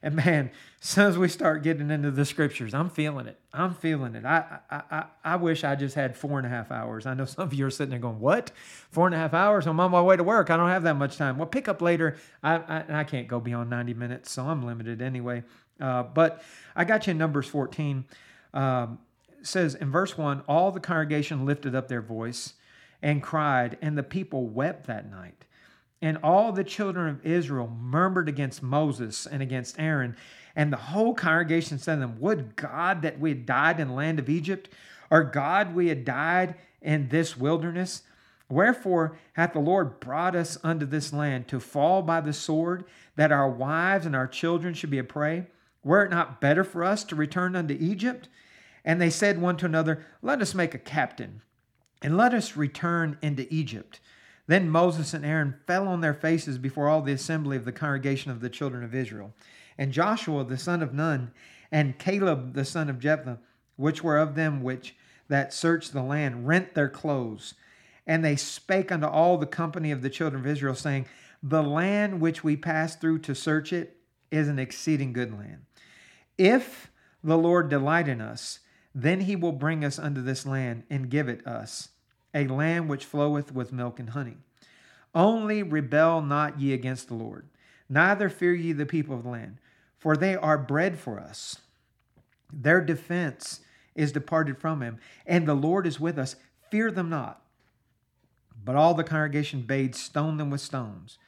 And 0.01 0.15
man, 0.15 0.51
as 0.83 0.89
soon 0.89 1.07
as 1.07 1.19
we 1.19 1.27
start 1.29 1.65
getting 1.65 1.91
into 1.91 2.13
the 2.13 2.25
scriptures, 2.25 2.73
I'm 2.73 2.89
feeling 2.89 3.27
it. 3.27 3.37
I'm 3.53 3.75
feeling 3.75 4.15
it. 4.15 4.25
I, 4.25 4.61
I, 4.71 4.81
I, 4.93 5.05
I 5.25 5.37
wish 5.37 5.65
I 5.65 5.75
just 5.75 5.97
had 5.97 6.17
four 6.17 6.39
and 6.39 6.47
a 6.47 6.51
half 6.51 6.71
hours. 6.71 7.05
I 7.05 7.15
know 7.15 7.25
some 7.25 7.43
of 7.45 7.53
you 7.53 7.67
are 7.67 7.71
sitting 7.71 7.91
there 7.91 7.99
going, 7.99 8.21
"What? 8.21 8.53
Four 8.93 9.07
and 9.07 9.15
a 9.17 9.19
half 9.19 9.35
hours? 9.35 9.67
I'm 9.67 9.81
on 9.81 9.91
my 9.91 10.01
way 10.03 10.17
to 10.17 10.23
work. 10.23 10.51
I 10.51 10.57
don't 10.57 10.69
have 10.71 10.85
that 10.85 10.95
much 10.97 11.17
time." 11.17 11.37
Well, 11.37 11.49
pick 11.49 11.67
up 11.67 11.83
later. 11.83 12.17
I, 12.45 12.55
I, 12.59 12.85
I 13.01 13.05
can't 13.05 13.27
go 13.27 13.41
beyond 13.41 13.71
90 13.71 13.95
minutes, 13.95 14.31
so 14.31 14.45
I'm 14.47 14.63
limited 14.65 15.03
anyway. 15.03 15.43
Uh, 15.81 16.05
but 16.05 16.45
I 16.77 16.85
got 16.85 17.09
you 17.09 17.11
in 17.11 17.19
Numbers 17.19 17.49
14 17.49 18.05
um, 18.55 18.99
says 19.43 19.75
in 19.75 19.91
verse 19.91 20.17
1 20.17 20.43
all 20.49 20.71
the 20.71 20.81
congregation 20.81 21.45
lifted 21.45 21.75
up 21.75 21.89
their 21.89 22.03
voice 22.03 22.55
and 23.01 23.23
cried, 23.23 23.77
and 23.83 23.99
the 23.99 24.03
people 24.03 24.47
wept 24.47 24.87
that 24.87 25.11
night. 25.11 25.45
And 26.01 26.19
all 26.19 26.53
the 26.53 26.65
children 26.65 27.09
of 27.09 27.25
Israel 27.27 27.69
murmured 27.81 28.29
against 28.29 28.63
Moses 28.63 29.25
and 29.27 29.41
against 29.43 29.79
Aaron. 29.79 30.17
And 30.57 30.73
the 30.73 30.77
whole 30.77 31.15
congregation 31.15 31.79
said 31.79 31.95
to 31.97 32.01
them, 32.01 32.17
Would 32.21 32.55
God 32.57 33.03
that 33.03 33.19
we 33.21 33.31
had 33.31 33.47
died 33.47 33.79
in 33.81 33.89
the 33.89 33.95
land 33.95 34.19
of 34.19 34.29
Egypt, 34.29 34.69
or 35.11 35.23
God 35.25 35.75
we 35.75 35.89
had 35.89 36.05
died 36.05 36.57
in 36.81 37.09
this 37.09 37.37
wilderness? 37.37 38.03
Wherefore 38.49 39.17
hath 39.35 39.53
the 39.53 39.61
Lord 39.61 39.99
brought 40.01 40.35
us 40.37 40.59
unto 40.65 40.87
this 40.87 41.13
land 41.13 41.47
to 41.49 41.59
fall 41.61 42.03
by 42.03 42.21
the 42.21 42.33
sword, 42.33 42.85
that 43.17 43.33
our 43.33 43.49
wives 43.49 44.05
and 44.07 44.15
our 44.17 44.27
children 44.29 44.75
should 44.75 44.91
be 44.91 44.99
a 44.99 45.05
prey? 45.05 45.47
Were 45.85 46.05
it 46.05 46.11
not 46.11 46.41
better 46.41 46.63
for 46.63 46.85
us 46.85 47.03
to 47.05 47.17
return 47.17 47.57
unto 47.57 47.77
Egypt? 47.79 48.29
And 48.85 49.01
they 49.01 49.11
said 49.11 49.41
one 49.41 49.57
to 49.59 49.67
another, 49.67 50.05
Let 50.21 50.41
us 50.41 50.55
make 50.55 50.75
a 50.75 50.79
captain, 50.79 51.43
and 52.01 52.17
let 52.17 52.35
us 52.35 52.57
return 52.57 53.19
into 53.21 53.53
Egypt. 53.53 53.99
Then 54.47 54.71
Moses 54.71 55.13
and 55.15 55.25
Aaron 55.25 55.57
fell 55.67 55.89
on 55.89 56.01
their 56.01 56.15
faces 56.15 56.59
before 56.59 56.89
all 56.89 57.03
the 57.03 57.13
assembly 57.13 57.57
of 57.57 57.65
the 57.65 57.73
congregation 57.73 58.31
of 58.31 58.41
the 58.41 58.51
children 58.51 58.85
of 58.85 58.95
Israel. 58.95 59.33
And 59.79 59.93
Joshua 59.93 60.45
the 60.45 60.59
son 60.59 60.83
of 60.83 60.95
Nun, 60.95 61.33
and 61.73 61.99
Caleb 61.99 62.55
the 62.55 62.65
son 62.65 62.89
of 62.89 62.99
Jephunneh, 63.01 63.39
which 63.77 64.05
were 64.05 64.19
of 64.19 64.35
them 64.35 64.63
which 64.63 64.95
that 65.29 65.53
searched 65.53 65.93
the 65.93 66.03
land, 66.03 66.47
rent 66.47 66.75
their 66.75 66.89
clothes. 66.89 67.55
And 68.07 68.25
they 68.25 68.37
spake 68.37 68.93
unto 68.93 69.07
all 69.07 69.37
the 69.39 69.47
company 69.47 69.91
of 69.91 70.03
the 70.03 70.11
children 70.11 70.43
of 70.43 70.47
Israel, 70.47 70.75
saying, 70.77 71.07
The 71.43 71.63
land 71.63 72.21
which 72.21 72.45
we 72.45 72.57
passed 72.57 73.01
through 73.01 73.21
to 73.21 73.35
search 73.35 73.73
it 73.73 73.97
is 74.31 74.49
an 74.49 74.59
exceeding 74.59 75.13
good 75.13 75.33
land. 75.33 75.63
If 76.39 76.91
the 77.23 77.37
Lord 77.39 77.69
delight 77.69 78.09
in 78.09 78.21
us, 78.21 78.61
then 78.95 79.23
he 79.23 79.37
will 79.37 79.53
bring 79.53 79.85
us 79.85 79.99
unto 79.99 80.23
this 80.23 80.47
land 80.47 80.85
and 80.91 81.11
give 81.11 81.29
it 81.29 81.47
us, 81.47 81.91
a 82.35 82.47
land 82.47 82.89
which 82.89 83.05
floweth 83.05 83.53
with 83.53 83.73
milk 83.73 83.99
and 84.01 84.11
honey. 84.11 84.39
Only 85.15 85.63
rebel 85.63 86.23
not 86.23 86.59
ye 86.61 86.73
against 86.73 87.09
the 87.09 87.15
Lord, 87.15 87.47
neither 87.89 88.29
fear 88.31 88.55
ye 88.55 88.73
the 88.73 88.87
people 88.87 89.15
of 89.17 89.25
the 89.25 89.29
land, 89.29 89.59
for 89.99 90.17
they 90.17 90.35
are 90.35 90.59
bread 90.59 90.99
for 90.99 91.21
us. 91.21 91.59
Their 92.53 92.81
defense 92.81 93.61
is 93.95 94.13
departed 94.13 94.59
from 94.59 94.83
him, 94.83 94.99
and 95.27 95.47
the 95.47 95.55
Lord 95.55 95.87
is 95.87 96.01
with 96.01 96.19
us. 96.19 96.37
Fear 96.71 96.91
them 96.93 97.11
not. 97.11 97.43
But 98.65 98.77
all 98.77 98.95
the 98.95 99.05
congregation 99.05 99.63
bade 99.63 99.95
stone 99.95 100.39
them 100.39 100.49
with 100.49 100.61
stones. 100.61 101.19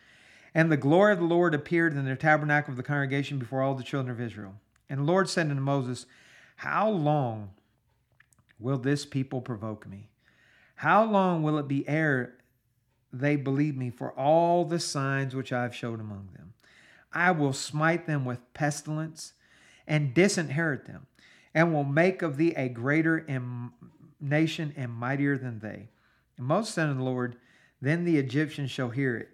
And 0.55 0.71
the 0.73 0.77
glory 0.77 1.13
of 1.13 1.19
the 1.19 1.25
Lord 1.25 1.55
appeared 1.55 1.93
in 1.93 2.05
the 2.05 2.17
tabernacle 2.17 2.71
of 2.73 2.77
the 2.77 2.83
congregation 2.83 3.39
before 3.39 3.61
all 3.61 3.75
the 3.75 3.83
children 3.83 4.15
of 4.15 4.21
Israel. 4.21 4.55
And 4.89 5.01
the 5.01 5.05
Lord 5.05 5.29
said 5.29 5.51
unto 5.51 5.63
Moses, 5.63 6.07
How 6.57 6.89
long 6.91 7.51
will 8.59 8.79
this 8.79 9.05
people 9.05 9.41
provoke 9.41 9.89
me? 9.89 10.11
How 10.77 11.05
long 11.05 11.43
will 11.43 11.59
it 11.59 11.69
be 11.69 11.89
ere 11.89 12.37
they 13.13 13.37
believe 13.37 13.77
me 13.77 13.91
for 13.91 14.13
all 14.13 14.65
the 14.65 14.81
signs 14.81 15.35
which 15.35 15.53
I 15.53 15.63
have 15.63 15.75
showed 15.75 16.01
among 16.01 16.31
them? 16.35 16.53
I 17.13 17.31
will 17.31 17.53
smite 17.53 18.07
them 18.07 18.25
with 18.25 18.41
pestilence 18.55 19.33
and 19.87 20.15
disinherit 20.15 20.87
them, 20.87 21.07
and 21.55 21.73
will 21.73 21.85
make 21.85 22.23
of 22.23 22.37
thee 22.37 22.53
a 22.57 22.69
greater 22.69 23.25
nation 24.21 24.75
and 24.77 24.91
mightier 24.91 25.39
than 25.39 25.61
they. 25.61 25.89
And 26.37 26.47
Moses 26.47 26.75
said 26.75 26.89
unto 26.89 26.99
the 26.99 27.05
Lord, 27.05 27.37
Then 27.81 28.05
the 28.05 28.19
Egyptians 28.19 28.71
shall 28.73 28.89
hear 28.91 29.17
it, 29.17 29.29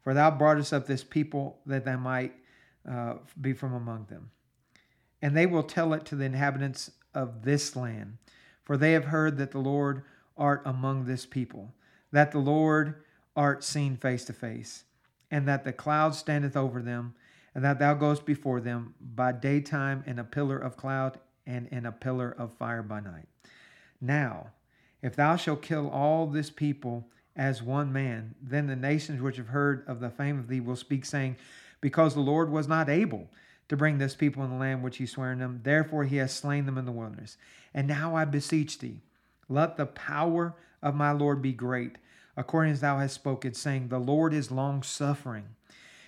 for 0.00 0.14
thou 0.14 0.30
broughtest 0.30 0.72
up 0.72 0.86
this 0.86 1.02
people 1.02 1.58
that 1.66 1.84
they 1.84 1.96
might 1.96 2.34
uh, 2.88 3.14
be 3.40 3.52
from 3.52 3.72
among 3.74 4.06
them 4.10 4.30
and 5.22 5.36
they 5.36 5.46
will 5.46 5.62
tell 5.62 5.92
it 5.92 6.04
to 6.06 6.14
the 6.16 6.24
inhabitants 6.24 6.90
of 7.14 7.42
this 7.44 7.74
land. 7.76 8.16
For 8.64 8.76
they 8.76 8.92
have 8.92 9.06
heard 9.06 9.38
that 9.38 9.52
the 9.52 9.58
Lord 9.60 10.02
art 10.36 10.62
among 10.64 11.04
this 11.04 11.24
people, 11.24 11.72
that 12.12 12.32
the 12.32 12.38
Lord 12.38 12.96
art 13.34 13.64
seen 13.64 13.96
face 13.96 14.24
to 14.26 14.32
face, 14.32 14.84
and 15.30 15.46
that 15.48 15.64
the 15.64 15.72
cloud 15.72 16.14
standeth 16.14 16.56
over 16.56 16.82
them, 16.82 17.14
and 17.54 17.64
that 17.64 17.78
thou 17.78 17.94
goest 17.94 18.26
before 18.26 18.60
them 18.60 18.94
by 19.00 19.32
daytime 19.32 20.02
in 20.06 20.18
a 20.18 20.24
pillar 20.24 20.58
of 20.58 20.76
cloud 20.76 21.18
and 21.46 21.66
in 21.68 21.86
a 21.86 21.92
pillar 21.92 22.30
of 22.36 22.52
fire 22.52 22.82
by 22.82 23.00
night. 23.00 23.28
Now, 24.00 24.48
if 25.00 25.16
thou 25.16 25.36
shalt 25.36 25.62
kill 25.62 25.88
all 25.88 26.26
this 26.26 26.50
people 26.50 27.06
as 27.34 27.62
one 27.62 27.92
man, 27.92 28.34
then 28.42 28.66
the 28.66 28.76
nations 28.76 29.22
which 29.22 29.36
have 29.36 29.48
heard 29.48 29.84
of 29.86 30.00
the 30.00 30.10
fame 30.10 30.38
of 30.38 30.48
thee 30.48 30.60
will 30.60 30.76
speak, 30.76 31.04
saying, 31.04 31.36
Because 31.80 32.14
the 32.14 32.20
Lord 32.20 32.50
was 32.50 32.68
not 32.68 32.88
able 32.88 33.28
to 33.68 33.76
bring 33.76 33.98
this 33.98 34.14
people 34.14 34.44
in 34.44 34.50
the 34.50 34.56
land 34.56 34.82
which 34.82 34.98
he 34.98 35.06
sware 35.06 35.30
unto 35.32 35.40
them. 35.42 35.60
Therefore 35.62 36.04
he 36.04 36.16
has 36.16 36.32
slain 36.32 36.66
them 36.66 36.78
in 36.78 36.84
the 36.84 36.92
wilderness. 36.92 37.36
And 37.74 37.88
now 37.88 38.14
I 38.16 38.24
beseech 38.24 38.78
thee, 38.78 39.00
let 39.48 39.76
the 39.76 39.86
power 39.86 40.54
of 40.82 40.94
my 40.94 41.10
Lord 41.12 41.42
be 41.42 41.52
great, 41.52 41.96
according 42.36 42.72
as 42.72 42.80
thou 42.80 42.98
hast 42.98 43.14
spoken, 43.14 43.54
saying, 43.54 43.88
The 43.88 43.98
Lord 43.98 44.32
is 44.32 44.50
long 44.50 44.82
suffering 44.82 45.44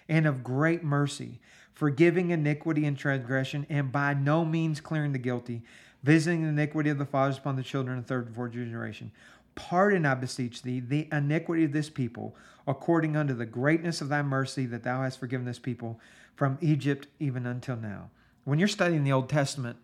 and 0.09 0.27
of 0.27 0.45
great 0.45 0.83
mercy, 0.85 1.41
forgiving 1.73 2.31
iniquity 2.31 2.85
and 2.87 2.97
transgression, 2.97 3.67
and 3.69 3.93
by 3.93 4.15
no 4.15 4.45
means 4.45 4.81
clearing 4.81 5.13
the 5.13 5.19
guilty, 5.19 5.63
visiting 6.03 6.43
the 6.43 6.49
iniquity 6.49 6.91
of 6.91 6.99
the 6.99 7.05
fathers 7.05 7.39
upon 7.39 7.57
the 7.57 7.63
children 7.63 7.99
of 7.99 8.05
the 8.05 8.09
third 8.09 8.27
and 8.27 8.35
fourth 8.35 8.53
generation. 8.53 9.13
Pardon, 9.55 10.07
I 10.07 10.15
beseech 10.15 10.63
thee, 10.63 10.81
the 10.81 11.09
iniquity 11.13 11.65
of 11.65 11.73
this 11.73 11.91
people, 11.91 12.37
according 12.67 13.17
unto 13.17 13.35
the 13.35 13.45
greatness 13.47 14.01
of 14.01 14.09
thy 14.09 14.23
mercy 14.23 14.65
that 14.67 14.85
thou 14.85 15.03
hast 15.03 15.19
forgiven 15.21 15.45
this 15.45 15.59
people 15.59 16.01
from 16.39 16.57
Egypt 16.61 17.09
even 17.19 17.45
until 17.47 17.75
now. 17.77 18.11
When 18.45 18.61
you're 18.61 18.69
studying 18.69 19.03
the 19.03 19.11
Old 19.11 19.29
Testament, 19.29 19.77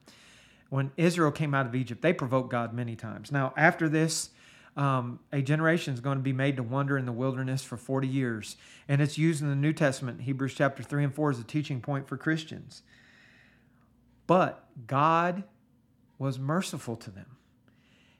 when 0.70 0.92
Israel 0.96 1.32
came 1.32 1.52
out 1.52 1.66
of 1.66 1.74
Egypt, 1.74 2.00
they 2.00 2.12
provoked 2.12 2.48
God 2.50 2.72
many 2.72 2.94
times. 2.94 3.32
Now, 3.32 3.52
after 3.56 3.88
this, 3.88 4.30
um, 4.76 5.18
a 5.32 5.42
generation 5.42 5.94
is 5.94 6.00
going 6.00 6.18
to 6.18 6.22
be 6.22 6.32
made 6.32 6.54
to 6.56 6.62
wander 6.62 6.96
in 6.96 7.06
the 7.06 7.12
wilderness 7.12 7.64
for 7.64 7.76
40 7.76 8.06
years. 8.06 8.56
And 8.86 9.02
it's 9.02 9.18
used 9.18 9.42
in 9.42 9.48
the 9.48 9.56
New 9.56 9.72
Testament, 9.72 10.20
Hebrews 10.22 10.54
chapter 10.54 10.84
3 10.84 11.02
and 11.04 11.12
4, 11.14 11.30
as 11.30 11.40
a 11.40 11.44
teaching 11.44 11.80
point 11.80 12.06
for 12.06 12.16
Christians. 12.16 12.82
But 14.28 14.64
God 14.86 15.42
was 16.20 16.38
merciful 16.38 16.94
to 16.96 17.10
them. 17.10 17.26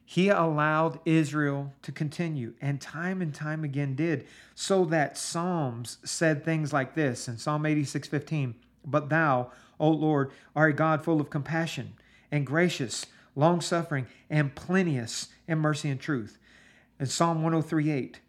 He 0.07 0.29
allowed 0.29 0.99
Israel 1.03 1.73
to 1.81 1.91
continue, 1.91 2.53
and 2.61 2.79
time 2.79 3.23
and 3.23 3.33
time 3.33 3.63
again 3.63 3.95
did, 3.95 4.27
so 4.53 4.85
that 4.85 5.17
Psalms 5.17 5.97
said 6.05 6.45
things 6.45 6.71
like 6.71 6.93
this 6.93 7.27
in 7.27 7.39
Psalm 7.39 7.65
86 7.65 8.07
15, 8.07 8.53
But 8.85 9.09
thou, 9.09 9.51
O 9.79 9.89
Lord, 9.89 10.29
are 10.55 10.67
a 10.67 10.73
God 10.73 11.03
full 11.03 11.19
of 11.19 11.31
compassion 11.31 11.93
and 12.31 12.45
gracious, 12.45 13.07
long 13.35 13.61
suffering, 13.61 14.05
and 14.29 14.53
plenteous 14.53 15.29
in 15.47 15.57
mercy 15.57 15.89
and 15.89 15.99
truth. 15.99 16.37
In 16.99 17.07
Psalm 17.07 17.37
103 17.41 17.89
8, 17.89 18.19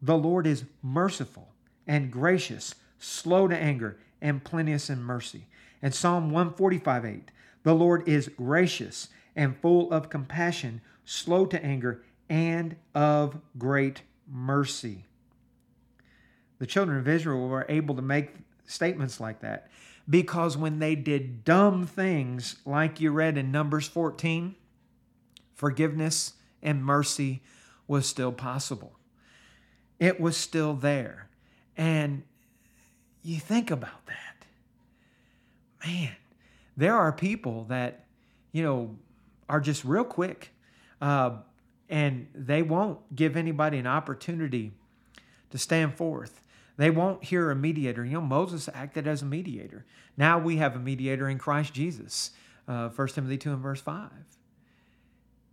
The 0.00 0.16
Lord 0.16 0.46
is 0.46 0.62
merciful 0.80 1.48
and 1.88 2.12
gracious, 2.12 2.72
slow 3.00 3.48
to 3.48 3.56
anger, 3.58 3.96
and 4.22 4.44
plenteous 4.44 4.88
in 4.88 5.02
mercy. 5.02 5.48
And 5.82 5.92
Psalm 5.92 6.30
145 6.30 7.04
8, 7.04 7.30
The 7.64 7.74
Lord 7.74 8.08
is 8.08 8.28
gracious 8.36 9.08
and 9.36 9.56
full 9.60 9.90
of 9.90 10.10
compassion, 10.10 10.80
slow 11.04 11.46
to 11.46 11.64
anger, 11.64 12.02
and 12.28 12.76
of 12.94 13.38
great 13.58 14.02
mercy. 14.30 15.04
The 16.58 16.66
children 16.66 16.98
of 16.98 17.08
Israel 17.08 17.48
were 17.48 17.66
able 17.68 17.94
to 17.96 18.02
make 18.02 18.34
statements 18.66 19.20
like 19.20 19.40
that 19.40 19.68
because 20.08 20.56
when 20.56 20.78
they 20.78 20.94
did 20.94 21.44
dumb 21.44 21.86
things, 21.86 22.56
like 22.64 23.00
you 23.00 23.10
read 23.10 23.36
in 23.36 23.50
Numbers 23.50 23.88
14, 23.88 24.54
forgiveness 25.54 26.34
and 26.62 26.84
mercy 26.84 27.42
was 27.86 28.06
still 28.06 28.32
possible. 28.32 28.98
It 29.98 30.20
was 30.20 30.36
still 30.36 30.74
there. 30.74 31.28
And 31.76 32.22
you 33.22 33.40
think 33.40 33.70
about 33.70 34.06
that. 34.06 34.46
Man, 35.86 36.16
there 36.76 36.96
are 36.96 37.12
people 37.12 37.64
that, 37.64 38.06
you 38.52 38.62
know, 38.62 38.96
are 39.48 39.60
just 39.60 39.84
real 39.84 40.04
quick. 40.04 40.50
Uh, 41.00 41.38
and 41.88 42.28
they 42.34 42.62
won't 42.62 43.14
give 43.14 43.36
anybody 43.36 43.78
an 43.78 43.86
opportunity 43.86 44.72
to 45.50 45.58
stand 45.58 45.94
forth. 45.94 46.42
They 46.76 46.90
won't 46.90 47.24
hear 47.24 47.50
a 47.50 47.54
mediator. 47.56 48.04
You 48.04 48.14
know, 48.14 48.20
Moses 48.22 48.68
acted 48.74 49.06
as 49.06 49.22
a 49.22 49.24
mediator. 49.26 49.84
Now 50.16 50.38
we 50.38 50.56
have 50.56 50.74
a 50.74 50.78
mediator 50.78 51.28
in 51.28 51.38
Christ 51.38 51.72
Jesus, 51.74 52.30
uh, 52.66 52.88
1 52.88 53.08
Timothy 53.08 53.36
2 53.36 53.52
and 53.52 53.62
verse 53.62 53.80
5. 53.80 54.10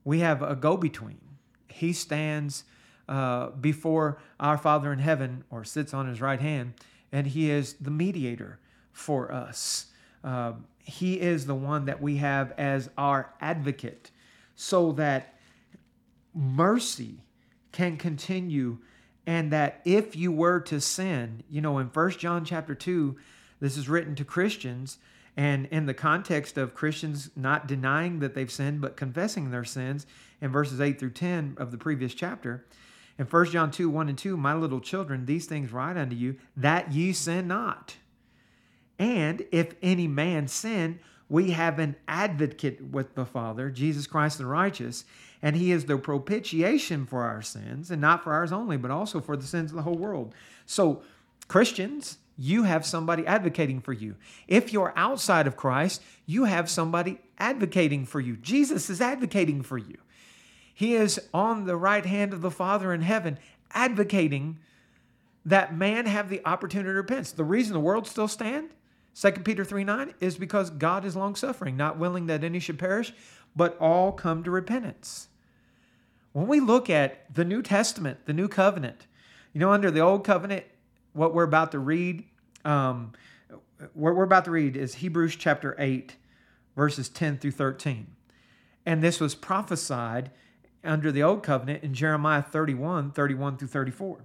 We 0.04 0.20
have 0.20 0.42
a 0.42 0.56
go 0.56 0.78
between. 0.78 1.20
He 1.68 1.94
stands 1.94 2.64
uh, 3.10 3.50
before 3.50 4.20
our 4.40 4.58
Father 4.58 4.92
in 4.94 5.00
heaven, 5.00 5.44
or 5.50 5.64
sits 5.64 5.94
on 5.94 6.08
his 6.08 6.22
right 6.22 6.40
hand, 6.40 6.74
and 7.12 7.28
he 7.28 7.52
is 7.52 7.74
the 7.74 7.92
mediator 7.92 8.60
for 8.94 9.32
us. 9.32 9.88
Uh, 10.24 10.54
he 10.84 11.20
is 11.20 11.46
the 11.46 11.56
one 11.56 11.86
that 11.86 12.02
we 12.02 12.18
have 12.18 12.54
as 12.58 12.90
our 12.98 13.34
advocate 13.40 14.12
so 14.56 14.92
that 14.94 15.36
mercy 16.34 17.24
can 17.72 17.98
continue 17.98 18.78
and 19.28 19.52
that 19.52 19.82
if 19.86 20.16
you 20.16 20.32
were 20.32 20.60
to 20.60 20.80
sin 20.82 21.44
you 21.50 21.62
know 21.62 21.78
in 21.78 21.90
First 21.90 22.20
john 22.20 22.46
chapter 22.46 22.74
2 22.74 23.16
this 23.60 23.78
is 23.78 23.88
written 23.90 24.16
to 24.16 24.26
christians 24.26 24.98
and 25.38 25.66
in 25.68 25.86
the 25.86 25.94
context 25.94 26.58
of 26.58 26.74
christians 26.74 27.30
not 27.36 27.68
denying 27.68 28.20
that 28.20 28.34
they've 28.34 28.52
sinned 28.52 28.82
but 28.82 28.98
confessing 28.98 29.52
their 29.52 29.66
sins 29.66 30.06
in 30.42 30.52
verses 30.52 30.82
8 30.82 31.00
through 31.00 31.12
10 31.12 31.56
of 31.58 31.72
the 31.72 31.78
previous 31.78 32.14
chapter 32.14 32.66
in 33.20 33.26
First 33.26 33.52
john 33.52 33.70
2 33.72 33.90
1 33.90 34.10
and 34.10 34.18
2 34.18 34.38
my 34.38 34.54
little 34.54 34.80
children 34.80 35.26
these 35.26 35.46
things 35.46 35.72
write 35.72 35.98
unto 35.98 36.16
you 36.16 36.38
that 36.58 36.92
ye 36.92 37.12
sin 37.14 37.48
not 37.48 37.98
and 39.02 39.46
if 39.52 39.74
any 39.82 40.08
man 40.08 40.48
sin, 40.48 41.00
we 41.28 41.52
have 41.52 41.80
an 41.80 41.96
advocate 42.08 42.84
with 42.86 43.16
the 43.16 43.26
Father, 43.26 43.72
Jesus 43.72 44.06
Christ 44.06 44.38
the 44.38 44.46
righteous, 44.46 45.06
and 45.42 45.56
he 45.56 45.72
is 45.72 45.86
the 45.86 45.98
propitiation 45.98 47.08
for 47.08 47.24
our 47.24 47.42
sins, 47.42 47.90
and 47.90 48.00
not 48.00 48.24
for 48.24 48.32
ours 48.32 48.52
only, 48.52 48.78
but 48.78 48.92
also 48.92 49.20
for 49.20 49.36
the 49.36 49.48
sins 49.48 49.72
of 49.72 49.76
the 49.78 49.82
whole 49.82 49.98
world. 49.98 50.36
So, 50.68 51.02
Christians, 51.48 52.20
you 52.38 52.66
have 52.66 52.86
somebody 52.86 53.26
advocating 53.26 53.82
for 53.82 53.92
you. 53.92 54.18
If 54.48 54.72
you're 54.72 54.94
outside 54.96 55.48
of 55.48 55.58
Christ, 55.58 56.04
you 56.28 56.44
have 56.44 56.70
somebody 56.70 57.18
advocating 57.40 58.06
for 58.06 58.20
you. 58.20 58.38
Jesus 58.38 58.88
is 58.88 59.02
advocating 59.02 59.64
for 59.64 59.80
you. 59.80 59.98
He 60.76 60.94
is 60.94 61.20
on 61.34 61.66
the 61.66 61.76
right 61.76 62.06
hand 62.06 62.34
of 62.34 62.42
the 62.42 62.52
Father 62.52 62.94
in 62.94 63.02
heaven, 63.02 63.40
advocating 63.74 64.60
that 65.44 65.76
man 65.76 66.06
have 66.06 66.30
the 66.30 66.44
opportunity 66.46 66.90
to 66.90 66.94
repent. 66.94 67.34
The 67.36 67.44
reason 67.44 67.74
the 67.74 67.80
world 67.80 68.06
still 68.06 68.28
stands 68.28 68.76
2 69.20 69.32
Peter 69.44 69.66
3 69.66 69.84
9 69.84 70.14
is 70.20 70.38
because 70.38 70.70
God 70.70 71.04
is 71.04 71.16
long 71.16 71.36
suffering, 71.36 71.76
not 71.76 71.98
willing 71.98 72.28
that 72.28 72.44
any 72.44 72.60
should 72.60 72.80
perish, 72.80 73.14
but 73.56 73.78
all 73.80 74.12
come 74.12 74.44
to 74.44 74.52
repentance. 74.52 75.28
When 76.32 76.48
we 76.48 76.60
look 76.62 76.90
at 76.90 77.34
the 77.34 77.44
New 77.44 77.62
Testament, 77.62 78.20
the 78.26 78.32
New 78.34 78.48
Covenant, 78.48 79.08
you 79.54 79.60
know, 79.60 79.72
under 79.72 79.92
the 79.92 80.00
Old 80.00 80.24
Covenant, 80.24 80.64
what 81.12 81.34
we're 81.34 81.44
about 81.44 81.72
to 81.74 81.80
read, 81.80 82.24
um, 82.64 83.12
what 83.94 84.16
we're 84.16 84.24
about 84.24 84.46
to 84.46 84.52
read 84.52 84.78
is 84.78 84.96
Hebrews 84.96 85.36
chapter 85.36 85.76
8, 85.78 86.16
verses 86.76 87.10
10 87.10 87.38
through 87.40 87.52
13. 87.52 88.08
And 88.86 89.04
this 89.04 89.20
was 89.20 89.36
prophesied 89.36 90.32
under 90.86 91.12
the 91.12 91.22
Old 91.22 91.44
Covenant 91.44 91.84
in 91.84 91.94
Jeremiah 91.94 92.42
31, 92.42 93.12
31 93.12 93.58
through 93.58 93.68
34. 93.68 94.20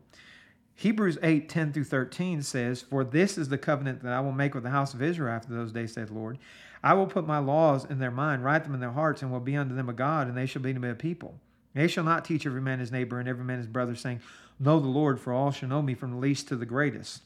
Hebrews 0.78 1.16
8, 1.22 1.48
10 1.48 1.72
through 1.72 1.84
13 1.84 2.42
says, 2.42 2.82
For 2.82 3.02
this 3.02 3.38
is 3.38 3.48
the 3.48 3.56
covenant 3.56 4.02
that 4.02 4.12
I 4.12 4.20
will 4.20 4.32
make 4.32 4.54
with 4.54 4.62
the 4.62 4.70
house 4.70 4.92
of 4.92 5.00
Israel 5.00 5.32
after 5.34 5.54
those 5.54 5.72
days, 5.72 5.94
saith 5.94 6.08
the 6.08 6.14
Lord. 6.14 6.38
I 6.82 6.92
will 6.92 7.06
put 7.06 7.26
my 7.26 7.38
laws 7.38 7.86
in 7.86 7.98
their 7.98 8.10
mind, 8.10 8.44
write 8.44 8.64
them 8.64 8.74
in 8.74 8.80
their 8.80 8.92
hearts, 8.92 9.22
and 9.22 9.32
will 9.32 9.40
be 9.40 9.56
unto 9.56 9.74
them 9.74 9.88
a 9.88 9.94
God, 9.94 10.28
and 10.28 10.36
they 10.36 10.44
shall 10.44 10.60
be 10.60 10.74
to 10.74 10.78
me 10.78 10.90
a 10.90 10.94
people. 10.94 11.40
They 11.72 11.88
shall 11.88 12.04
not 12.04 12.26
teach 12.26 12.46
every 12.46 12.60
man 12.60 12.78
his 12.80 12.92
neighbor 12.92 13.18
and 13.18 13.26
every 13.26 13.42
man 13.42 13.56
his 13.56 13.66
brother, 13.66 13.94
saying, 13.96 14.20
Know 14.60 14.78
the 14.78 14.86
Lord, 14.88 15.18
for 15.18 15.32
all 15.32 15.50
shall 15.50 15.70
know 15.70 15.80
me 15.80 15.94
from 15.94 16.10
the 16.10 16.16
least 16.18 16.46
to 16.48 16.56
the 16.56 16.66
greatest. 16.66 17.22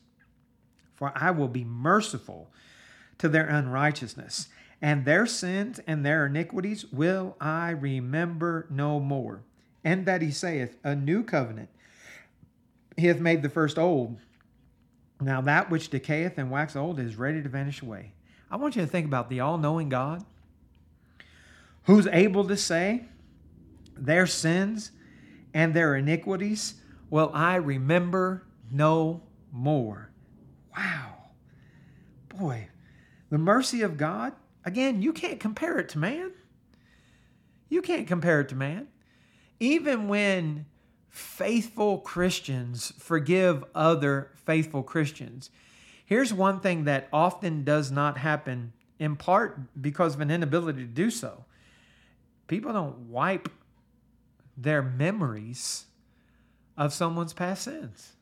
For 0.94 1.12
I 1.16 1.32
will 1.32 1.48
be 1.48 1.64
merciful 1.64 2.52
to 3.18 3.28
their 3.28 3.48
unrighteousness, 3.48 4.48
and 4.80 5.04
their 5.04 5.26
sins 5.26 5.80
and 5.88 6.06
their 6.06 6.26
iniquities 6.26 6.86
will 6.92 7.36
I 7.40 7.70
remember 7.70 8.68
no 8.70 9.00
more. 9.00 9.42
And 9.82 10.06
that 10.06 10.22
he 10.22 10.30
saith, 10.30 10.76
A 10.84 10.94
new 10.94 11.24
covenant 11.24 11.70
he 13.00 13.06
hath 13.06 13.18
made 13.18 13.40
the 13.40 13.48
first 13.48 13.78
old. 13.78 14.18
Now 15.22 15.40
that 15.40 15.70
which 15.70 15.88
decayeth 15.88 16.36
and 16.36 16.50
waxeth 16.50 16.76
old 16.76 17.00
is 17.00 17.16
ready 17.16 17.42
to 17.42 17.48
vanish 17.48 17.80
away. 17.80 18.12
I 18.50 18.56
want 18.56 18.76
you 18.76 18.82
to 18.82 18.88
think 18.88 19.06
about 19.06 19.30
the 19.30 19.40
all 19.40 19.56
knowing 19.56 19.88
God 19.88 20.22
who's 21.84 22.06
able 22.08 22.46
to 22.46 22.58
say, 22.58 23.06
Their 23.96 24.26
sins 24.26 24.90
and 25.54 25.72
their 25.72 25.94
iniquities 25.96 26.74
will 27.08 27.30
I 27.32 27.54
remember 27.56 28.44
no 28.70 29.22
more. 29.50 30.10
Wow. 30.76 31.14
Boy, 32.28 32.68
the 33.30 33.38
mercy 33.38 33.80
of 33.80 33.96
God, 33.96 34.34
again, 34.64 35.00
you 35.00 35.14
can't 35.14 35.40
compare 35.40 35.78
it 35.78 35.88
to 35.90 35.98
man. 35.98 36.32
You 37.70 37.80
can't 37.80 38.06
compare 38.06 38.40
it 38.42 38.50
to 38.50 38.56
man. 38.56 38.88
Even 39.58 40.06
when 40.08 40.66
faithful 41.10 41.98
Christians 41.98 42.92
forgive 42.98 43.64
other 43.74 44.30
faithful 44.44 44.82
Christians. 44.82 45.50
Here's 46.06 46.32
one 46.32 46.60
thing 46.60 46.84
that 46.84 47.08
often 47.12 47.64
does 47.64 47.90
not 47.90 48.16
happen, 48.18 48.72
in 48.98 49.16
part 49.16 49.58
because 49.80 50.14
of 50.14 50.20
an 50.20 50.30
inability 50.30 50.80
to 50.82 50.86
do 50.92 51.10
so. 51.10 51.44
People 52.46 52.72
don't 52.72 52.96
wipe 53.10 53.48
their 54.56 54.82
memories 54.82 55.84
of 56.76 56.92
someone's 56.92 57.32
past 57.32 57.64
sins. 57.64 58.12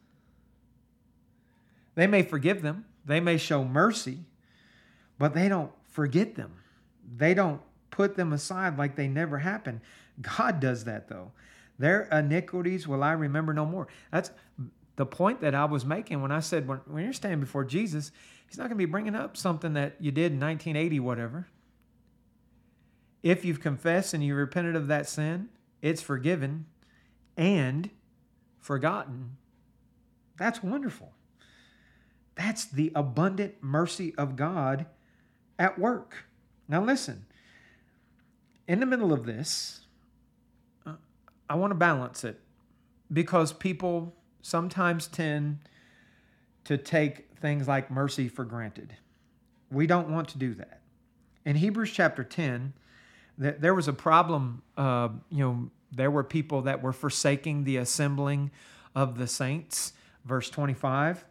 They 1.95 2.07
may 2.07 2.23
forgive 2.23 2.63
them, 2.63 2.85
they 3.05 3.21
may 3.21 3.39
show 3.39 3.65
mercy, 3.65 4.21
but 5.19 5.35
they 5.35 5.49
don't 5.49 5.73
forget 5.89 6.37
them. 6.37 6.53
They 7.17 7.35
don't 7.35 7.61
put 7.91 8.17
them 8.17 8.33
aside 8.33 8.79
like 8.79 8.97
they 8.97 9.09
never 9.09 9.39
happened. 9.39 9.81
God 10.23 10.61
does 10.61 10.85
that 10.85 11.09
though. 11.09 11.33
Their 11.79 12.03
iniquities 12.11 12.89
will 12.89 13.03
I 13.05 13.13
remember 13.13 13.53
no 13.55 13.65
more. 13.65 13.87
That's 14.11 14.31
the 14.97 15.07
point 15.07 15.41
that 15.43 15.55
I 15.55 15.65
was 15.65 15.85
making 15.85 16.21
when 16.21 16.33
I 16.33 16.41
said, 16.41 16.67
when, 16.67 16.79
when 16.87 17.05
you're 17.05 17.13
standing 17.13 17.41
before 17.41 17.65
Jesus, 17.65 18.11
he's 18.49 18.59
not 18.59 18.65
going 18.65 18.79
to 18.79 18.85
be 18.85 18.85
bringing 18.85 19.15
up 19.15 19.37
something 19.37 19.75
that 19.75 19.95
you 20.01 20.11
did 20.11 20.33
in 20.33 20.41
1980, 20.41 21.01
whatever. 21.01 21.47
If 23.23 23.45
you've 23.45 23.61
confessed 23.61 24.13
and 24.13 24.25
you 24.25 24.35
repented 24.35 24.75
of 24.75 24.89
that 24.89 25.09
sin, 25.09 25.49
it's 25.81 26.03
forgiven 26.03 26.67
and 27.37 27.91
forgotten. 28.59 29.37
That's 30.37 30.63
wonderful. 30.63 31.13
That's 32.35 32.65
the 32.65 32.93
abundant 32.95 33.55
mercy 33.61 34.15
of 34.17 34.35
God 34.37 34.87
at 35.59 35.79
work. 35.79 36.25
Now, 36.69 36.83
listen, 36.83 37.27
in 38.67 38.81
the 38.81 38.87
middle 38.87 39.13
of 39.13 39.27
this, 39.27 39.87
I 41.49 41.55
want 41.55 41.71
to 41.71 41.75
balance 41.75 42.25
it 42.25 42.39
because 43.13 43.53
people 43.53 44.15
sometimes 44.43 45.07
tend 45.07 45.61
to 46.65 46.77
take 46.77 47.29
things 47.41 47.67
like 47.67 47.91
mercy 47.91 48.29
for 48.29 48.45
granted. 48.45 48.95
We 49.71 49.87
don't 49.87 50.11
want 50.11 50.29
to 50.29 50.39
do 50.39 50.55
that. 50.55 50.81
In 51.45 51.57
Hebrews 51.57 51.91
chapter 51.91 52.23
10, 52.23 52.75
there 53.39 53.75
was 53.75 53.89
a 53.89 53.93
problem. 53.93 54.63
Uh, 54.77 55.09
you 55.31 55.39
know, 55.43 55.71
there 55.91 56.11
were 56.11 56.25
people 56.25 56.63
that 56.63 56.83
were 56.83 56.93
forsaking 56.93 57.65
the 57.65 57.79
assembling 57.79 58.51
of 58.95 59.17
the 59.17 59.27
saints, 59.27 59.93
verse 60.27 60.51
25. 60.51 61.25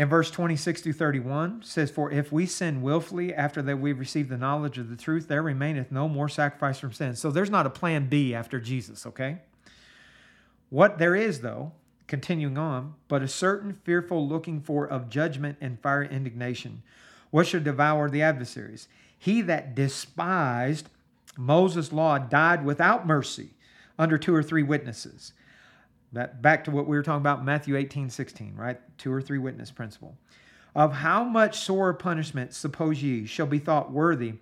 And 0.00 0.08
verse 0.08 0.30
26 0.30 0.80
through 0.80 0.92
31 0.94 1.62
says, 1.62 1.90
For 1.90 2.10
if 2.10 2.32
we 2.32 2.46
sin 2.46 2.80
willfully 2.80 3.34
after 3.34 3.60
that 3.60 3.76
we 3.80 3.92
receive 3.92 4.30
the 4.30 4.38
knowledge 4.38 4.78
of 4.78 4.88
the 4.88 4.96
truth, 4.96 5.28
there 5.28 5.42
remaineth 5.42 5.92
no 5.92 6.08
more 6.08 6.26
sacrifice 6.26 6.78
from 6.78 6.94
sin. 6.94 7.14
So 7.16 7.30
there's 7.30 7.50
not 7.50 7.66
a 7.66 7.70
plan 7.70 8.06
B 8.08 8.34
after 8.34 8.58
Jesus, 8.58 9.04
okay? 9.04 9.40
What 10.70 10.96
there 10.96 11.14
is, 11.14 11.42
though, 11.42 11.72
continuing 12.06 12.56
on, 12.56 12.94
but 13.08 13.20
a 13.22 13.28
certain 13.28 13.74
fearful 13.84 14.26
looking 14.26 14.62
for 14.62 14.86
of 14.88 15.10
judgment 15.10 15.58
and 15.60 15.78
fire 15.78 16.04
indignation, 16.04 16.82
what 17.30 17.46
should 17.46 17.64
devour 17.64 18.08
the 18.08 18.22
adversaries. 18.22 18.88
He 19.18 19.42
that 19.42 19.74
despised 19.74 20.88
Moses' 21.36 21.92
law 21.92 22.16
died 22.16 22.64
without 22.64 23.06
mercy 23.06 23.50
under 23.98 24.16
two 24.16 24.34
or 24.34 24.42
three 24.42 24.62
witnesses. 24.62 25.34
That 26.12 26.42
back 26.42 26.64
to 26.64 26.70
what 26.70 26.88
we 26.88 26.96
were 26.96 27.02
talking 27.02 27.20
about, 27.20 27.44
Matthew 27.44 27.76
18, 27.76 28.10
16, 28.10 28.54
right? 28.56 28.78
Two 28.98 29.12
or 29.12 29.22
three 29.22 29.38
witness 29.38 29.70
principle. 29.70 30.16
Of 30.74 30.92
how 30.94 31.22
much 31.24 31.58
sore 31.60 31.94
punishment, 31.94 32.52
suppose 32.52 33.02
ye, 33.02 33.26
shall 33.26 33.46
be 33.46 33.58
thought 33.60 33.92
worthy, 33.92 34.34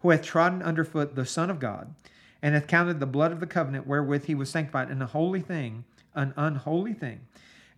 who 0.00 0.10
hath 0.10 0.22
trodden 0.22 0.60
under 0.62 0.84
foot 0.84 1.14
the 1.14 1.24
Son 1.26 1.48
of 1.50 1.58
God, 1.60 1.94
and 2.42 2.54
hath 2.54 2.66
counted 2.66 3.00
the 3.00 3.06
blood 3.06 3.32
of 3.32 3.40
the 3.40 3.46
covenant 3.46 3.86
wherewith 3.86 4.26
he 4.26 4.34
was 4.34 4.50
sanctified 4.50 4.90
an 4.90 5.00
holy 5.00 5.40
thing, 5.40 5.84
an 6.14 6.34
unholy 6.36 6.92
thing, 6.92 7.20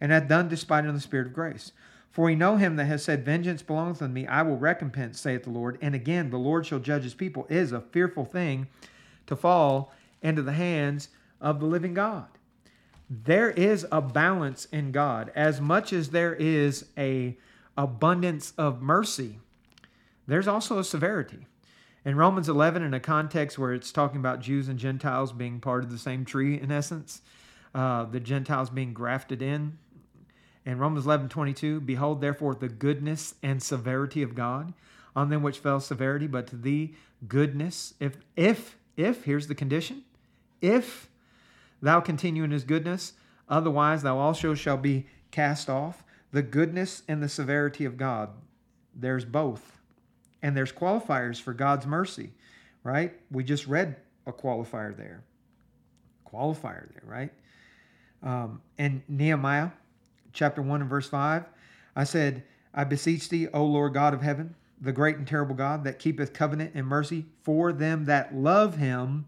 and 0.00 0.10
hath 0.10 0.28
done 0.28 0.48
despite 0.48 0.84
on 0.86 0.94
the 0.94 1.00
Spirit 1.00 1.28
of 1.28 1.32
grace. 1.32 1.70
For 2.10 2.24
we 2.24 2.34
know 2.34 2.56
him 2.56 2.76
that 2.76 2.86
has 2.86 3.04
said, 3.04 3.24
Vengeance 3.24 3.62
belongeth 3.62 4.02
unto 4.02 4.12
me, 4.14 4.26
I 4.26 4.42
will 4.42 4.56
recompense, 4.58 5.20
saith 5.20 5.44
the 5.44 5.50
Lord. 5.50 5.78
And 5.80 5.94
again, 5.94 6.30
the 6.30 6.38
Lord 6.38 6.66
shall 6.66 6.78
judge 6.80 7.02
his 7.04 7.14
people. 7.14 7.46
It 7.48 7.56
is 7.58 7.72
a 7.72 7.80
fearful 7.80 8.24
thing 8.24 8.68
to 9.26 9.36
fall 9.36 9.92
into 10.22 10.42
the 10.42 10.52
hands 10.52 11.10
of 11.40 11.60
the 11.60 11.66
living 11.66 11.94
God 11.94 12.26
there 13.08 13.50
is 13.50 13.86
a 13.92 14.00
balance 14.00 14.64
in 14.66 14.90
God. 14.92 15.30
As 15.34 15.60
much 15.60 15.92
as 15.92 16.10
there 16.10 16.34
is 16.34 16.86
a 16.98 17.36
abundance 17.76 18.52
of 18.58 18.82
mercy, 18.82 19.38
there's 20.26 20.48
also 20.48 20.78
a 20.78 20.84
severity. 20.84 21.46
In 22.04 22.16
Romans 22.16 22.48
11, 22.48 22.82
in 22.82 22.94
a 22.94 23.00
context 23.00 23.58
where 23.58 23.72
it's 23.74 23.92
talking 23.92 24.18
about 24.18 24.40
Jews 24.40 24.68
and 24.68 24.78
Gentiles 24.78 25.32
being 25.32 25.60
part 25.60 25.84
of 25.84 25.90
the 25.90 25.98
same 25.98 26.24
tree, 26.24 26.60
in 26.60 26.70
essence, 26.70 27.20
uh, 27.74 28.04
the 28.04 28.20
Gentiles 28.20 28.70
being 28.70 28.92
grafted 28.92 29.42
in. 29.42 29.78
In 30.64 30.78
Romans 30.78 31.04
11, 31.04 31.28
22, 31.28 31.80
behold, 31.80 32.20
therefore, 32.20 32.54
the 32.54 32.68
goodness 32.68 33.34
and 33.42 33.62
severity 33.62 34.22
of 34.22 34.34
God, 34.34 34.72
on 35.14 35.28
them 35.30 35.42
which 35.42 35.58
fell 35.58 35.80
severity, 35.80 36.26
but 36.26 36.48
to 36.48 36.56
thee, 36.56 36.94
goodness. 37.28 37.94
If, 38.00 38.16
if, 38.34 38.76
if, 38.96 39.24
here's 39.24 39.46
the 39.46 39.54
condition, 39.54 40.02
if 40.60 41.08
Thou 41.86 42.00
continue 42.00 42.42
in 42.42 42.50
his 42.50 42.64
goodness, 42.64 43.12
otherwise 43.48 44.02
thou 44.02 44.18
also 44.18 44.54
shall 44.54 44.76
be 44.76 45.06
cast 45.30 45.70
off. 45.70 46.02
The 46.32 46.42
goodness 46.42 47.04
and 47.06 47.22
the 47.22 47.28
severity 47.28 47.84
of 47.84 47.96
God. 47.96 48.30
There's 48.92 49.24
both. 49.24 49.78
And 50.42 50.56
there's 50.56 50.72
qualifiers 50.72 51.40
for 51.40 51.54
God's 51.54 51.86
mercy, 51.86 52.30
right? 52.82 53.12
We 53.30 53.44
just 53.44 53.68
read 53.68 53.94
a 54.26 54.32
qualifier 54.32 54.96
there. 54.96 55.22
Qualifier 56.26 56.90
there, 56.90 57.04
right? 57.04 57.30
Um, 58.20 58.62
and 58.78 59.02
Nehemiah 59.06 59.68
chapter 60.32 60.62
1 60.62 60.80
and 60.80 60.90
verse 60.90 61.08
5, 61.08 61.44
I 61.94 62.02
said, 62.02 62.42
I 62.74 62.82
beseech 62.82 63.28
thee, 63.28 63.46
O 63.54 63.62
Lord 63.64 63.94
God 63.94 64.12
of 64.12 64.22
heaven, 64.22 64.56
the 64.80 64.90
great 64.92 65.18
and 65.18 65.26
terrible 65.26 65.54
God 65.54 65.84
that 65.84 66.00
keepeth 66.00 66.32
covenant 66.32 66.72
and 66.74 66.84
mercy 66.84 67.26
for 67.44 67.72
them 67.72 68.06
that 68.06 68.34
love 68.34 68.76
him 68.76 69.26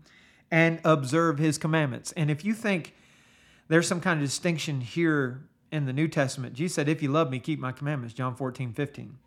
and 0.51 0.80
observe 0.84 1.38
his 1.38 1.59
commandments. 1.59 2.12
And 2.16 2.30
if 2.30 2.44
you 2.44 2.55
think 2.55 2.94
there's 3.68 3.86
some 3.86 4.01
kind 4.01 4.20
of 4.20 4.26
distinction 4.26 4.80
here 4.80 5.44
in 5.70 5.84
the 5.86 5.92
New 5.92 6.09
Testament, 6.09 6.55
Jesus 6.55 6.74
said, 6.74 6.88
If 6.88 7.03
you 7.03 7.11
love 7.11 7.30
me, 7.30 7.38
keep 7.38 7.59
my 7.59 7.72
commandments, 7.72 8.14
John 8.14 8.34
14, 8.34 8.72
15. 8.72 9.18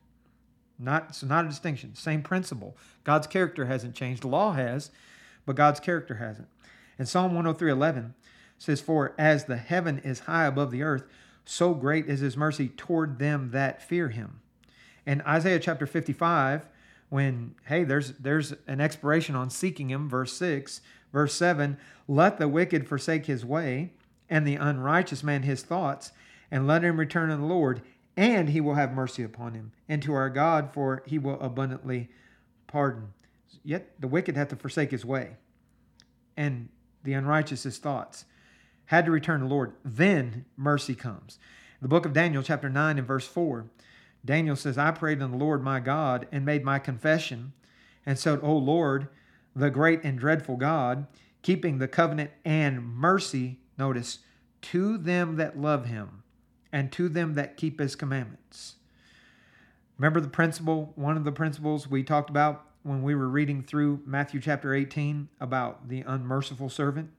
Not, 0.80 1.16
so 1.16 1.28
not 1.28 1.46
a 1.46 1.50
distinction, 1.50 1.94
same 1.94 2.24
principle. 2.24 2.76
God's 3.04 3.28
character 3.28 3.66
hasn't 3.66 3.94
changed. 3.94 4.24
The 4.24 4.28
law 4.28 4.54
has, 4.54 4.90
but 5.46 5.56
God's 5.56 5.80
character 5.80 6.16
hasn't. 6.16 6.48
And 6.98 7.08
Psalm 7.08 7.34
103, 7.36 7.70
11 7.72 8.16
says, 8.58 8.82
For 8.82 9.14
as 9.18 9.46
the 9.46 9.58
heaven 9.58 10.00
is 10.00 10.22
high 10.22 10.46
above 10.48 10.72
the 10.72 10.82
earth, 10.82 11.06
so 11.46 11.76
great 11.76 12.08
is 12.08 12.22
his 12.22 12.36
mercy 12.38 12.68
toward 12.70 13.20
them 13.20 13.52
that 13.52 13.88
fear 13.88 14.10
him. 14.10 14.40
And 15.06 15.22
Isaiah 15.24 15.60
chapter 15.60 15.86
55, 15.86 16.68
when 17.10 17.54
hey 17.66 17.84
there's 17.84 18.14
there's 18.14 18.54
an 18.68 18.80
expiration 18.80 19.36
on 19.36 19.50
seeking 19.50 19.90
him 19.90 20.08
verse 20.08 20.32
6 20.34 20.80
Verse 21.12 21.34
7 21.36 21.78
Let 22.08 22.38
the 22.38 22.48
wicked 22.48 22.88
forsake 22.88 23.26
his 23.26 23.46
way, 23.46 23.92
and 24.30 24.46
the 24.46 24.56
unrighteous 24.56 25.24
man 25.24 25.44
his 25.44 25.64
thoughts, 25.64 26.12
and 26.50 26.68
let 26.68 26.84
him 26.84 27.00
return 27.00 27.30
to 27.30 27.38
the 27.38 27.46
Lord, 27.46 27.82
and 28.18 28.50
he 28.50 28.62
will 28.62 28.76
have 28.76 28.94
mercy 28.94 29.24
upon 29.24 29.54
him, 29.54 29.72
and 29.90 30.02
to 30.04 30.14
our 30.14 30.30
God, 30.30 30.72
for 30.74 31.04
he 31.06 31.18
will 31.18 31.40
abundantly 31.42 32.10
pardon. 32.68 33.10
Yet 33.64 33.90
the 34.00 34.08
wicked 34.08 34.36
had 34.38 34.50
to 34.50 34.56
forsake 34.56 34.92
his 34.92 35.06
way, 35.06 35.36
and 36.36 36.70
the 37.04 37.14
unrighteous 37.14 37.64
his 37.64 37.78
thoughts, 37.78 38.26
had 38.86 39.06
to 39.06 39.12
return 39.12 39.40
to 39.42 39.48
the 39.48 39.54
Lord. 39.54 39.74
Then 39.86 40.46
mercy 40.58 40.96
comes. 40.96 41.40
The 41.82 41.88
book 41.88 42.06
of 42.06 42.14
Daniel, 42.14 42.44
chapter 42.44 42.70
9, 42.70 42.98
and 43.00 43.08
verse 43.08 43.26
4, 43.28 43.66
Daniel 44.24 44.56
says, 44.56 44.78
I 44.78 44.92
prayed 44.92 45.22
unto 45.22 45.32
the 45.38 45.44
Lord 45.44 45.64
my 45.64 45.80
God 45.80 46.28
and 46.32 46.46
made 46.46 46.64
my 46.64 46.78
confession, 46.80 47.54
and 48.06 48.20
said, 48.20 48.40
O 48.44 48.54
Lord, 48.56 49.08
the 49.56 49.70
great 49.70 50.04
and 50.04 50.18
dreadful 50.18 50.56
God, 50.58 51.08
keeping 51.42 51.78
the 51.78 51.88
covenant 51.88 52.32
and 52.46 52.84
mercy, 52.86 53.60
notice, 53.78 54.20
to 54.64 54.98
them 54.98 55.36
that 55.38 55.60
love 55.60 55.86
him 55.88 56.24
and 56.72 56.92
to 56.94 57.10
them 57.10 57.34
that 57.34 57.58
keep 57.58 57.80
his 57.80 57.96
commandments. 57.96 58.76
Remember 59.98 60.22
the 60.22 60.30
principle, 60.30 60.94
one 60.96 61.18
of 61.18 61.24
the 61.26 61.32
principles 61.32 61.88
we 61.90 62.04
talked 62.04 62.30
about 62.30 62.66
when 62.84 63.04
we 63.04 63.14
were 63.14 63.30
reading 63.30 63.62
through 63.62 64.02
Matthew 64.06 64.40
chapter 64.40 64.74
18 64.74 65.30
about 65.40 65.90
the 65.90 66.02
unmerciful 66.02 66.70
servant? 66.70 67.12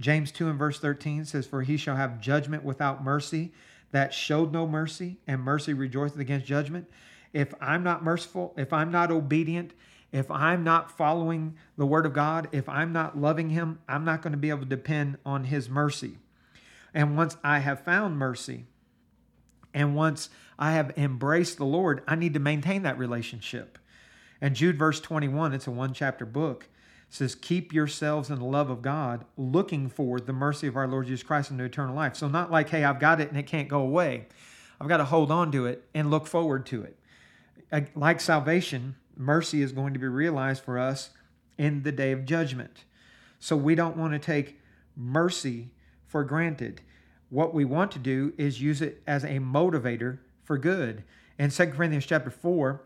James 0.00 0.32
2 0.32 0.48
and 0.48 0.58
verse 0.58 0.78
13 0.80 1.24
says, 1.24 1.46
For 1.46 1.62
he 1.62 1.76
shall 1.76 1.96
have 1.96 2.20
judgment 2.20 2.64
without 2.64 3.04
mercy 3.04 3.52
that 3.92 4.14
showed 4.14 4.52
no 4.52 4.66
mercy, 4.66 5.18
and 5.26 5.40
mercy 5.42 5.74
rejoiceth 5.74 6.18
against 6.18 6.46
judgment. 6.46 6.88
If 7.32 7.54
I'm 7.60 7.82
not 7.82 8.02
merciful, 8.04 8.54
if 8.56 8.72
I'm 8.72 8.90
not 8.90 9.10
obedient, 9.10 9.72
if 10.12 10.30
I'm 10.30 10.64
not 10.64 10.90
following 10.90 11.54
the 11.76 11.86
Word 11.86 12.04
of 12.06 12.12
God, 12.12 12.48
if 12.52 12.68
I'm 12.68 12.92
not 12.92 13.18
loving 13.18 13.50
Him, 13.50 13.78
I'm 13.88 14.04
not 14.04 14.22
going 14.22 14.32
to 14.32 14.36
be 14.38 14.50
able 14.50 14.60
to 14.60 14.64
depend 14.66 15.18
on 15.24 15.44
His 15.44 15.68
mercy. 15.70 16.18
And 16.92 17.16
once 17.16 17.36
I 17.44 17.60
have 17.60 17.82
found 17.84 18.18
mercy, 18.18 18.64
and 19.72 19.94
once 19.94 20.28
I 20.58 20.72
have 20.72 20.96
embraced 20.98 21.58
the 21.58 21.64
Lord, 21.64 22.02
I 22.08 22.16
need 22.16 22.34
to 22.34 22.40
maintain 22.40 22.82
that 22.82 22.98
relationship. 22.98 23.78
And 24.40 24.56
Jude, 24.56 24.76
verse 24.78 24.98
21, 25.00 25.52
it's 25.52 25.68
a 25.68 25.70
one 25.70 25.92
chapter 25.94 26.26
book, 26.26 26.68
says, 27.08 27.36
Keep 27.36 27.72
yourselves 27.72 28.30
in 28.30 28.40
the 28.40 28.44
love 28.44 28.68
of 28.68 28.82
God, 28.82 29.24
looking 29.36 29.88
for 29.88 30.18
the 30.18 30.32
mercy 30.32 30.66
of 30.66 30.76
our 30.76 30.88
Lord 30.88 31.06
Jesus 31.06 31.22
Christ 31.22 31.52
into 31.52 31.62
eternal 31.62 31.94
life. 31.94 32.16
So, 32.16 32.26
not 32.26 32.50
like, 32.50 32.70
hey, 32.70 32.82
I've 32.82 32.98
got 32.98 33.20
it 33.20 33.28
and 33.28 33.38
it 33.38 33.46
can't 33.46 33.68
go 33.68 33.80
away. 33.80 34.26
I've 34.80 34.88
got 34.88 34.96
to 34.96 35.04
hold 35.04 35.30
on 35.30 35.52
to 35.52 35.66
it 35.66 35.84
and 35.94 36.10
look 36.10 36.26
forward 36.26 36.66
to 36.66 36.82
it. 36.84 36.96
Like 37.94 38.20
salvation, 38.20 38.96
mercy 39.20 39.60
is 39.62 39.70
going 39.70 39.92
to 39.92 40.00
be 40.00 40.06
realized 40.08 40.62
for 40.64 40.78
us 40.78 41.10
in 41.58 41.82
the 41.82 41.92
day 41.92 42.10
of 42.10 42.24
judgment. 42.24 42.84
So 43.38 43.54
we 43.54 43.74
don't 43.74 43.96
want 43.96 44.14
to 44.14 44.18
take 44.18 44.58
mercy 44.96 45.68
for 46.06 46.24
granted. 46.24 46.80
What 47.28 47.52
we 47.54 47.64
want 47.66 47.92
to 47.92 47.98
do 47.98 48.32
is 48.38 48.60
use 48.62 48.80
it 48.80 49.02
as 49.06 49.22
a 49.24 49.38
motivator 49.38 50.18
for 50.42 50.56
good. 50.58 51.04
In 51.38 51.50
2 51.50 51.66
Corinthians 51.66 52.06
chapter 52.06 52.30
4, 52.30 52.80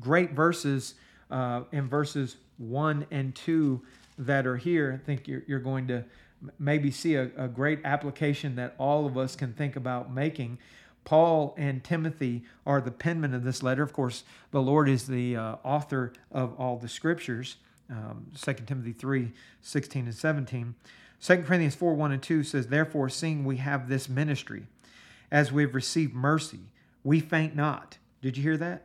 great 0.00 0.32
verses 0.32 0.94
uh, 1.30 1.62
in 1.70 1.86
verses 1.88 2.36
1 2.58 3.06
and 3.10 3.34
2 3.34 3.80
that 4.18 4.46
are 4.46 4.56
here, 4.56 4.98
I 5.02 5.04
think 5.06 5.28
you're, 5.28 5.42
you're 5.46 5.60
going 5.60 5.86
to 5.88 6.02
maybe 6.58 6.90
see 6.90 7.14
a, 7.14 7.30
a 7.36 7.48
great 7.48 7.80
application 7.84 8.56
that 8.56 8.74
all 8.78 9.06
of 9.06 9.18
us 9.18 9.36
can 9.36 9.52
think 9.52 9.76
about 9.76 10.10
making. 10.12 10.56
Paul 11.06 11.54
and 11.56 11.82
Timothy 11.82 12.42
are 12.66 12.80
the 12.82 12.90
penmen 12.90 13.32
of 13.32 13.44
this 13.44 13.62
letter. 13.62 13.82
Of 13.84 13.94
course, 13.94 14.24
the 14.50 14.60
Lord 14.60 14.88
is 14.88 15.06
the 15.06 15.36
uh, 15.36 15.56
author 15.62 16.12
of 16.32 16.52
all 16.60 16.76
the 16.76 16.88
scriptures. 16.88 17.56
Um, 17.88 18.26
2 18.38 18.54
Timothy 18.66 18.92
3 18.92 19.32
16 19.62 20.06
and 20.06 20.14
17. 20.14 20.74
2 21.22 21.36
Corinthians 21.44 21.76
4 21.76 21.94
1 21.94 22.12
and 22.12 22.22
2 22.22 22.42
says, 22.42 22.66
Therefore, 22.66 23.08
seeing 23.08 23.44
we 23.44 23.58
have 23.58 23.88
this 23.88 24.08
ministry, 24.08 24.64
as 25.30 25.52
we 25.52 25.62
have 25.62 25.76
received 25.76 26.12
mercy, 26.12 26.58
we 27.04 27.20
faint 27.20 27.54
not. 27.54 27.98
Did 28.20 28.36
you 28.36 28.42
hear 28.42 28.56
that? 28.56 28.82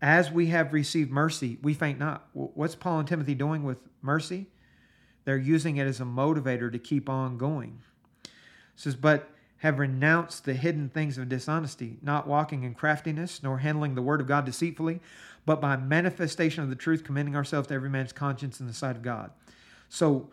As 0.00 0.32
we 0.32 0.46
have 0.46 0.72
received 0.72 1.10
mercy, 1.10 1.58
we 1.62 1.74
faint 1.74 1.98
not. 1.98 2.26
What's 2.32 2.74
Paul 2.74 3.00
and 3.00 3.08
Timothy 3.08 3.34
doing 3.34 3.62
with 3.62 3.78
mercy? 4.00 4.46
They're 5.26 5.36
using 5.36 5.76
it 5.76 5.86
as 5.86 6.00
a 6.00 6.04
motivator 6.04 6.72
to 6.72 6.78
keep 6.78 7.10
on 7.10 7.36
going. 7.36 7.80
It 8.24 8.30
says, 8.76 8.94
But 8.96 9.28
have 9.58 9.78
renounced 9.78 10.44
the 10.44 10.54
hidden 10.54 10.88
things 10.88 11.16
of 11.18 11.28
dishonesty, 11.28 11.96
not 12.02 12.26
walking 12.26 12.62
in 12.62 12.74
craftiness, 12.74 13.42
nor 13.42 13.58
handling 13.58 13.94
the 13.94 14.02
word 14.02 14.20
of 14.20 14.26
God 14.26 14.44
deceitfully, 14.44 15.00
but 15.46 15.60
by 15.60 15.76
manifestation 15.76 16.62
of 16.62 16.68
the 16.70 16.76
truth, 16.76 17.04
commending 17.04 17.36
ourselves 17.36 17.68
to 17.68 17.74
every 17.74 17.88
man's 17.88 18.12
conscience 18.12 18.60
in 18.60 18.66
the 18.66 18.72
sight 18.74 18.96
of 18.96 19.02
God. 19.02 19.30
So, 19.88 20.30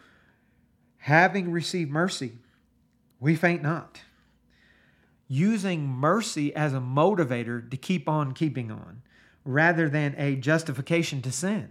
having 0.97 1.51
received 1.51 1.91
mercy, 1.91 2.33
we 3.19 3.35
faint 3.35 3.61
not. 3.61 4.01
Using 5.27 5.87
mercy 5.87 6.53
as 6.53 6.73
a 6.73 6.79
motivator 6.79 7.69
to 7.69 7.77
keep 7.77 8.09
on 8.09 8.33
keeping 8.33 8.71
on, 8.71 9.03
rather 9.45 9.87
than 9.87 10.15
a 10.17 10.35
justification 10.35 11.21
to 11.21 11.31
sin. 11.31 11.69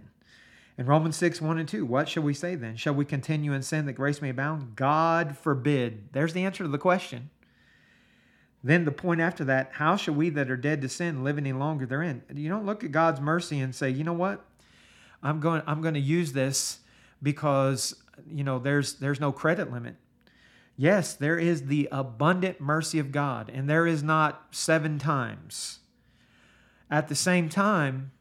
In 0.75 0.87
Romans 0.87 1.17
6, 1.17 1.39
1 1.39 1.59
and 1.59 1.69
2, 1.69 1.85
what 1.85 2.09
shall 2.09 2.23
we 2.23 2.33
say 2.33 2.55
then? 2.55 2.77
Shall 2.77 2.95
we 2.95 3.05
continue 3.05 3.53
in 3.53 3.61
sin 3.61 3.85
that 3.85 3.93
grace 3.93 4.23
may 4.23 4.29
abound? 4.29 4.75
God 4.75 5.37
forbid. 5.37 6.11
There's 6.13 6.33
the 6.33 6.45
answer 6.45 6.63
to 6.63 6.69
the 6.69 6.79
question. 6.79 7.29
Then 8.63 8.85
the 8.85 8.91
point 8.91 9.19
after 9.19 9.43
that, 9.45 9.71
how 9.73 9.97
shall 9.97 10.13
we 10.15 10.29
that 10.31 10.49
are 10.49 10.55
dead 10.57 10.81
to 10.81 10.89
sin 10.89 11.23
live 11.23 11.37
any 11.37 11.51
longer 11.51 11.85
therein? 11.85 12.23
You 12.33 12.47
don't 12.47 12.65
look 12.65 12.83
at 12.83 12.93
God's 12.93 13.19
mercy 13.19 13.59
and 13.59 13.75
say, 13.75 13.89
you 13.89 14.05
know 14.05 14.13
what? 14.13 14.45
I'm 15.21 15.39
going 15.39 15.61
I'm 15.67 15.81
going 15.81 15.93
to 15.95 15.99
use 15.99 16.31
this 16.33 16.79
because 17.21 17.93
you 18.25 18.43
know 18.43 18.59
there's 18.59 18.93
there's 18.95 19.19
no 19.19 19.31
credit 19.31 19.71
limit. 19.71 19.95
Yes, 20.75 21.13
there 21.13 21.37
is 21.37 21.67
the 21.67 21.87
abundant 21.91 22.59
mercy 22.59 22.99
of 22.99 23.11
God, 23.11 23.49
and 23.53 23.69
there 23.69 23.85
is 23.85 24.01
not 24.01 24.47
seven 24.51 24.97
times. 24.97 25.79
At 26.89 27.09
the 27.09 27.15
same 27.15 27.47
time, 27.47 28.11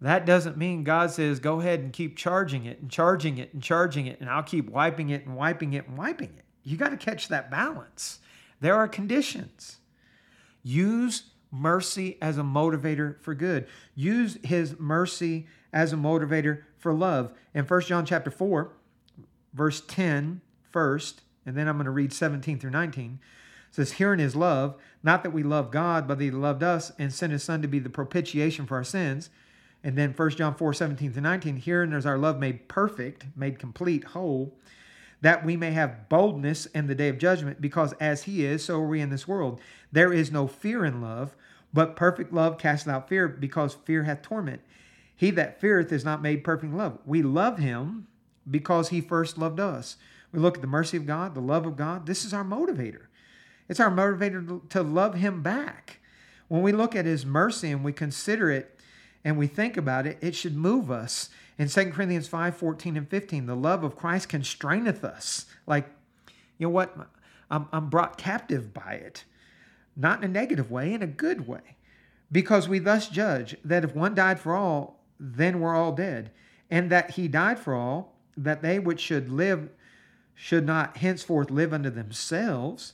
that 0.00 0.26
doesn't 0.26 0.56
mean 0.58 0.84
God 0.84 1.10
says, 1.10 1.40
go 1.40 1.60
ahead 1.60 1.80
and 1.80 1.92
keep 1.92 2.16
charging 2.16 2.66
it 2.66 2.80
and 2.82 2.90
charging 2.90 3.38
it 3.38 3.52
and 3.54 3.62
charging 3.62 4.06
it, 4.06 4.20
and 4.20 4.28
I'll 4.28 4.42
keep 4.42 4.68
wiping 4.68 5.08
it 5.10 5.24
and 5.26 5.34
wiping 5.34 5.72
it 5.72 5.88
and 5.88 5.96
wiping 5.96 6.28
it. 6.38 6.44
You 6.62 6.76
got 6.76 6.90
to 6.90 6.96
catch 6.98 7.28
that 7.28 7.50
balance. 7.50 8.18
There 8.60 8.74
are 8.76 8.88
conditions. 8.88 9.78
Use 10.62 11.30
mercy 11.50 12.18
as 12.20 12.38
a 12.38 12.42
motivator 12.42 13.20
for 13.22 13.34
good. 13.34 13.66
Use 13.94 14.38
his 14.42 14.78
mercy 14.78 15.46
as 15.72 15.92
a 15.92 15.96
motivator 15.96 16.62
for 16.76 16.92
love. 16.92 17.32
In 17.54 17.64
1 17.64 17.80
John 17.82 18.04
chapter 18.04 18.30
4, 18.30 18.72
verse 19.54 19.80
10 19.86 20.40
first, 20.70 21.22
and 21.46 21.56
then 21.56 21.68
I'm 21.68 21.76
going 21.76 21.86
to 21.86 21.90
read 21.90 22.12
17 22.12 22.58
through 22.58 22.70
19. 22.70 23.20
says, 23.70 23.92
Herein 23.92 24.20
is 24.20 24.36
love, 24.36 24.76
not 25.02 25.22
that 25.22 25.30
we 25.32 25.42
love 25.42 25.70
God, 25.70 26.06
but 26.06 26.18
that 26.18 26.24
he 26.24 26.30
loved 26.30 26.62
us 26.62 26.92
and 26.98 27.12
sent 27.12 27.32
his 27.32 27.42
son 27.42 27.62
to 27.62 27.68
be 27.68 27.78
the 27.78 27.88
propitiation 27.88 28.66
for 28.66 28.76
our 28.76 28.84
sins. 28.84 29.30
And 29.82 29.96
then 29.96 30.12
1 30.12 30.30
John 30.32 30.54
4, 30.54 30.74
17 30.74 31.12
through 31.12 31.22
19, 31.22 31.56
herein 31.58 31.92
is 31.94 32.04
our 32.04 32.18
love 32.18 32.38
made 32.38 32.68
perfect, 32.68 33.26
made 33.36 33.58
complete, 33.58 34.02
whole 34.04 34.58
that 35.20 35.44
we 35.44 35.56
may 35.56 35.72
have 35.72 36.08
boldness 36.08 36.66
in 36.66 36.86
the 36.86 36.94
day 36.94 37.08
of 37.08 37.18
judgment, 37.18 37.60
because 37.60 37.92
as 37.94 38.24
he 38.24 38.44
is, 38.44 38.64
so 38.64 38.76
are 38.80 38.86
we 38.86 39.00
in 39.00 39.10
this 39.10 39.26
world. 39.26 39.60
There 39.90 40.12
is 40.12 40.30
no 40.30 40.46
fear 40.46 40.84
in 40.84 41.00
love, 41.00 41.34
but 41.72 41.96
perfect 41.96 42.32
love 42.32 42.58
casteth 42.58 42.88
out 42.92 43.08
fear, 43.08 43.26
because 43.28 43.74
fear 43.74 44.04
hath 44.04 44.22
torment. 44.22 44.62
He 45.14 45.30
that 45.32 45.60
feareth 45.60 45.92
is 45.92 46.04
not 46.04 46.22
made 46.22 46.44
perfect 46.44 46.72
in 46.72 46.78
love. 46.78 46.98
We 47.04 47.22
love 47.22 47.58
him 47.58 48.06
because 48.48 48.90
he 48.90 49.00
first 49.00 49.36
loved 49.36 49.58
us. 49.58 49.96
We 50.30 50.38
look 50.38 50.56
at 50.56 50.60
the 50.60 50.66
mercy 50.68 50.96
of 50.96 51.06
God, 51.06 51.34
the 51.34 51.40
love 51.40 51.66
of 51.66 51.76
God. 51.76 52.06
This 52.06 52.24
is 52.24 52.32
our 52.32 52.44
motivator. 52.44 53.06
It's 53.68 53.80
our 53.80 53.90
motivator 53.90 54.66
to 54.70 54.82
love 54.82 55.14
him 55.14 55.42
back. 55.42 55.98
When 56.46 56.62
we 56.62 56.72
look 56.72 56.94
at 56.94 57.04
his 57.04 57.26
mercy 57.26 57.72
and 57.72 57.82
we 57.84 57.92
consider 57.92 58.50
it 58.50 58.78
and 59.24 59.36
we 59.36 59.48
think 59.48 59.76
about 59.76 60.06
it, 60.06 60.18
it 60.20 60.34
should 60.36 60.54
move 60.56 60.90
us 60.90 61.28
in 61.58 61.68
2 61.68 61.86
Corinthians 61.90 62.28
5 62.28 62.56
14 62.56 62.96
and 62.96 63.08
15, 63.10 63.46
the 63.46 63.56
love 63.56 63.82
of 63.82 63.96
Christ 63.96 64.28
constraineth 64.28 65.04
us. 65.04 65.46
Like, 65.66 65.86
you 66.56 66.66
know 66.68 66.70
what? 66.70 66.96
I'm, 67.50 67.68
I'm 67.72 67.90
brought 67.90 68.16
captive 68.16 68.72
by 68.72 68.92
it, 68.92 69.24
not 69.96 70.18
in 70.18 70.24
a 70.24 70.32
negative 70.32 70.70
way, 70.70 70.94
in 70.94 71.02
a 71.02 71.06
good 71.08 71.48
way. 71.48 71.76
Because 72.30 72.68
we 72.68 72.78
thus 72.78 73.08
judge 73.08 73.56
that 73.64 73.84
if 73.84 73.94
one 73.94 74.14
died 74.14 74.38
for 74.38 74.54
all, 74.54 75.02
then 75.18 75.60
we're 75.60 75.74
all 75.74 75.92
dead, 75.92 76.30
and 76.70 76.90
that 76.90 77.12
he 77.12 77.26
died 77.26 77.58
for 77.58 77.74
all, 77.74 78.14
that 78.36 78.62
they 78.62 78.78
which 78.78 79.00
should 79.00 79.28
live 79.28 79.70
should 80.34 80.64
not 80.64 80.98
henceforth 80.98 81.50
live 81.50 81.72
unto 81.72 81.90
themselves, 81.90 82.92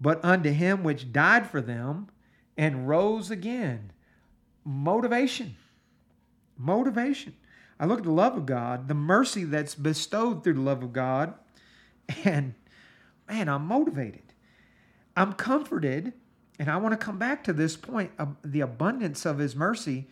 but 0.00 0.24
unto 0.24 0.50
him 0.52 0.84
which 0.84 1.10
died 1.12 1.48
for 1.50 1.60
them 1.60 2.06
and 2.56 2.86
rose 2.86 3.30
again. 3.30 3.90
Motivation. 4.64 5.56
Motivation. 6.56 7.34
I 7.78 7.84
look 7.84 7.98
at 8.00 8.04
the 8.04 8.10
love 8.10 8.36
of 8.36 8.46
God, 8.46 8.88
the 8.88 8.94
mercy 8.94 9.44
that's 9.44 9.74
bestowed 9.74 10.42
through 10.42 10.54
the 10.54 10.60
love 10.60 10.82
of 10.82 10.92
God, 10.92 11.34
and 12.24 12.54
man, 13.28 13.48
I'm 13.48 13.66
motivated. 13.66 14.22
I'm 15.16 15.34
comforted, 15.34 16.12
and 16.58 16.70
I 16.70 16.78
want 16.78 16.98
to 16.98 17.04
come 17.04 17.18
back 17.18 17.44
to 17.44 17.52
this 17.52 17.76
point 17.76 18.12
of 18.18 18.36
the 18.42 18.60
abundance 18.60 19.26
of 19.26 19.38
His 19.38 19.54
mercy. 19.54 20.06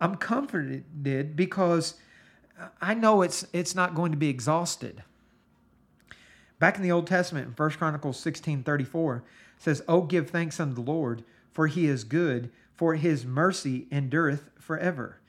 I'm 0.00 0.16
comforted 0.16 1.34
because 1.42 1.94
I 2.80 2.94
know 2.94 3.22
it's 3.22 3.46
it's 3.52 3.74
not 3.74 3.94
going 3.94 4.10
to 4.12 4.18
be 4.18 4.28
exhausted. 4.28 5.02
Back 6.58 6.76
in 6.76 6.82
the 6.82 6.90
Old 6.90 7.06
Testament, 7.06 7.46
in 7.46 7.52
1 7.52 7.70
Chronicles 7.72 8.18
16 8.18 8.64
34, 8.64 9.22
says, 9.58 9.80
Oh, 9.88 10.02
give 10.02 10.28
thanks 10.28 10.58
unto 10.60 10.74
the 10.74 10.90
Lord, 10.90 11.22
for 11.52 11.68
he 11.68 11.86
is 11.86 12.02
good, 12.04 12.50
for 12.74 12.96
his 12.96 13.24
mercy 13.24 13.86
endureth 13.92 14.50
forever. 14.58 15.20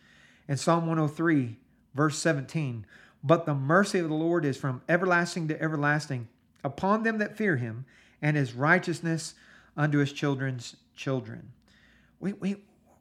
And 0.47 0.59
Psalm 0.59 0.87
103 0.87 1.57
Verse 1.99 2.17
17 2.19 2.85
But 3.21 3.45
the 3.45 3.53
mercy 3.53 3.99
of 3.99 4.07
the 4.07 4.13
Lord 4.15 4.45
is 4.45 4.55
from 4.55 4.81
everlasting 4.87 5.49
to 5.49 5.61
everlasting 5.61 6.29
upon 6.63 7.03
them 7.03 7.17
that 7.17 7.35
fear 7.35 7.57
him, 7.57 7.83
and 8.21 8.37
his 8.37 8.53
righteousness 8.53 9.33
unto 9.75 9.97
his 9.97 10.13
children's 10.13 10.77
children. 10.95 11.51
We, 12.21 12.31
we, 12.31 12.55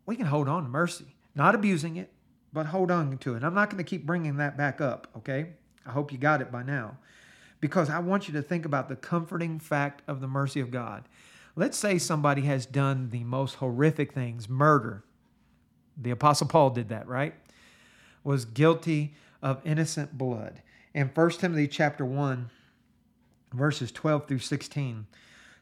we 0.04 0.16
can 0.16 0.26
hold 0.26 0.48
on 0.48 0.64
to 0.64 0.68
mercy, 0.68 1.14
not 1.36 1.54
abusing 1.54 1.94
it, 1.96 2.10
but 2.52 2.66
hold 2.66 2.90
on 2.90 3.16
to 3.18 3.34
it. 3.36 3.44
I'm 3.44 3.54
not 3.54 3.70
going 3.70 3.78
to 3.82 3.88
keep 3.88 4.04
bringing 4.04 4.38
that 4.38 4.56
back 4.56 4.80
up, 4.80 5.06
okay? 5.18 5.50
I 5.86 5.90
hope 5.90 6.10
you 6.10 6.18
got 6.18 6.40
it 6.40 6.50
by 6.50 6.64
now 6.64 6.96
because 7.60 7.88
I 7.90 8.00
want 8.00 8.26
you 8.26 8.34
to 8.34 8.42
think 8.42 8.64
about 8.64 8.88
the 8.88 8.96
comforting 8.96 9.60
fact 9.60 10.02
of 10.08 10.20
the 10.20 10.26
mercy 10.26 10.58
of 10.58 10.72
God. 10.72 11.04
Let's 11.54 11.78
say 11.78 11.98
somebody 11.98 12.42
has 12.42 12.66
done 12.66 13.10
the 13.10 13.22
most 13.22 13.56
horrific 13.56 14.12
things, 14.12 14.48
murder. 14.48 15.04
The 15.96 16.10
Apostle 16.10 16.48
Paul 16.48 16.70
did 16.70 16.88
that, 16.88 17.06
right? 17.06 17.34
was 18.28 18.44
guilty 18.44 19.14
of 19.42 19.58
innocent 19.64 20.18
blood. 20.18 20.60
In 20.92 21.08
1 21.08 21.30
Timothy 21.30 21.66
chapter 21.66 22.04
1, 22.04 22.50
verses 23.54 23.90
12 23.90 24.28
through 24.28 24.38
16 24.40 25.06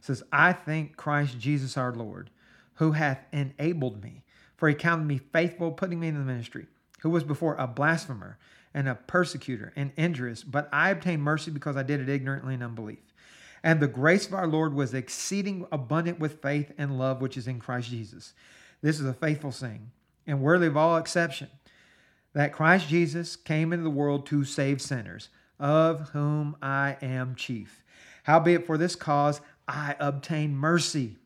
says, 0.01 0.25
I 0.33 0.53
thank 0.53 0.97
Christ 0.97 1.39
Jesus 1.39 1.77
our 1.79 1.95
Lord, 1.95 2.29
who 2.75 2.91
hath 2.93 3.21
enabled 3.33 4.03
me, 4.03 4.25
for 4.57 4.69
he 4.69 4.75
counted 4.75 5.05
me 5.05 5.19
faithful, 5.33 5.71
putting 5.71 6.01
me 6.01 6.09
in 6.09 6.15
the 6.15 6.21
ministry, 6.25 6.67
who 7.03 7.11
was 7.11 7.23
before 7.23 7.55
a 7.55 7.69
blasphemer 7.69 8.37
and 8.75 8.89
a 8.89 8.97
persecutor 8.97 9.73
and 9.77 9.93
injurious, 9.97 10.43
but 10.43 10.69
I 10.73 10.91
obtained 10.91 11.23
mercy 11.23 11.53
because 11.53 11.77
I 11.77 11.85
did 11.85 12.01
it 12.01 12.09
ignorantly 12.09 12.55
and 12.55 12.65
unbelief. 12.65 13.15
And 13.63 13.79
the 13.79 13.87
grace 13.87 14.27
of 14.27 14.35
our 14.35 14.49
Lord 14.49 14.75
was 14.75 14.93
exceeding 14.93 15.67
abundant 15.71 16.19
with 16.19 16.43
faith 16.43 16.73
and 16.77 16.99
love 16.99 17.21
which 17.21 17.37
is 17.37 17.47
in 17.47 17.61
Christ 17.61 17.91
Jesus. 17.91 18.35
This 18.83 18.99
is 18.99 19.07
a 19.07 19.15
faithful 19.15 19.53
saying 19.53 19.93
and 20.27 20.41
worthy 20.41 20.67
of 20.67 20.77
all 20.77 20.97
exception 20.97 21.49
that 22.37 22.53
Christ 22.53 22.89
Jesus 22.89 23.35
came 23.35 23.73
into 23.73 23.83
the 23.83 23.89
world 23.89 24.27
to 24.27 24.45
save 24.45 24.83
sinners, 24.83 25.31
of 25.59 26.11
whom 26.11 26.55
I 26.61 26.99
am 27.01 27.35
chief. 27.35 27.83
Howbeit 28.25 28.67
for 28.67 28.77
this 28.77 28.95
cause 28.95 29.41
I 29.67 29.97
obtain 29.99 30.55
mercy, 30.55 31.17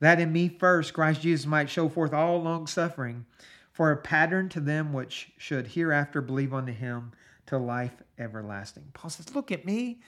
that 0.00 0.18
in 0.18 0.32
me 0.32 0.48
first 0.48 0.94
Christ 0.94 1.20
Jesus 1.20 1.46
might 1.46 1.70
show 1.70 1.88
forth 1.88 2.12
all 2.12 2.42
long 2.42 2.66
suffering 2.66 3.24
for 3.70 3.92
a 3.92 3.96
pattern 3.96 4.48
to 4.48 4.58
them 4.58 4.92
which 4.92 5.30
should 5.38 5.68
hereafter 5.68 6.20
believe 6.20 6.52
unto 6.52 6.72
him 6.72 7.12
to 7.46 7.56
life 7.56 8.02
everlasting. 8.18 8.86
Paul 8.94 9.10
says, 9.10 9.36
Look 9.36 9.52
at 9.52 9.64
me, 9.64 10.00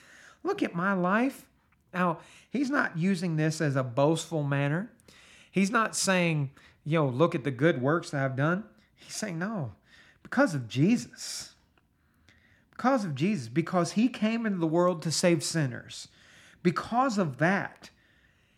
look 0.43 0.61
at 0.61 0.75
my 0.75 0.91
life. 0.91 1.45
Now, 1.93 2.17
he's 2.51 2.69
not 2.69 2.97
using 2.97 3.37
this 3.37 3.61
as 3.61 3.77
a 3.77 3.83
boastful 3.83 4.43
manner. 4.43 4.91
He's 5.49 5.71
not 5.71 5.95
saying, 5.95 6.49
Yo, 6.83 7.07
look 7.07 7.35
at 7.35 7.45
the 7.45 7.51
good 7.51 7.81
works 7.81 8.09
that 8.09 8.21
I've 8.21 8.35
done. 8.35 8.65
He's 8.97 9.15
saying, 9.15 9.39
No, 9.39 9.71
because 10.25 10.55
of 10.55 10.67
Jesus. 10.67 11.53
Because 12.71 13.05
of 13.05 13.13
Jesus. 13.13 13.47
Because 13.47 13.91
he 13.91 14.07
came 14.09 14.43
into 14.47 14.57
the 14.57 14.65
world 14.65 15.03
to 15.03 15.11
save 15.11 15.43
sinners. 15.43 16.07
Because 16.63 17.19
of 17.19 17.37
that, 17.37 17.91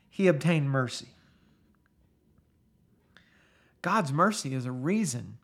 he 0.09 0.27
obtained 0.27 0.69
mercy. 0.69 1.09
God's 3.81 4.13
mercy 4.13 4.53
is 4.53 4.65
a 4.65 4.71
reason 4.71 5.39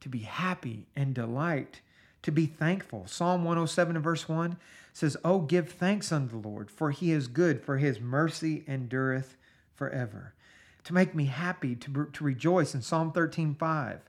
to 0.00 0.08
be 0.08 0.18
happy 0.18 0.88
and 0.96 1.14
delight, 1.14 1.82
to 2.22 2.32
be 2.32 2.46
thankful. 2.46 3.06
Psalm 3.06 3.44
107 3.44 3.94
and 3.94 4.04
verse 4.04 4.28
1 4.28 4.56
says, 4.92 5.16
Oh, 5.24 5.38
give 5.38 5.68
thanks 5.68 6.10
unto 6.10 6.40
the 6.42 6.48
Lord, 6.48 6.68
for 6.68 6.90
he 6.90 7.12
is 7.12 7.28
good, 7.28 7.62
for 7.62 7.78
his 7.78 8.00
mercy 8.00 8.64
endureth 8.66 9.36
forever. 9.72 10.34
To 10.82 10.92
make 10.94 11.14
me 11.14 11.26
happy, 11.26 11.76
to, 11.76 12.08
to 12.12 12.24
rejoice 12.24 12.74
in 12.74 12.82
Psalm 12.82 13.12
13 13.12 13.54
5 13.54 14.00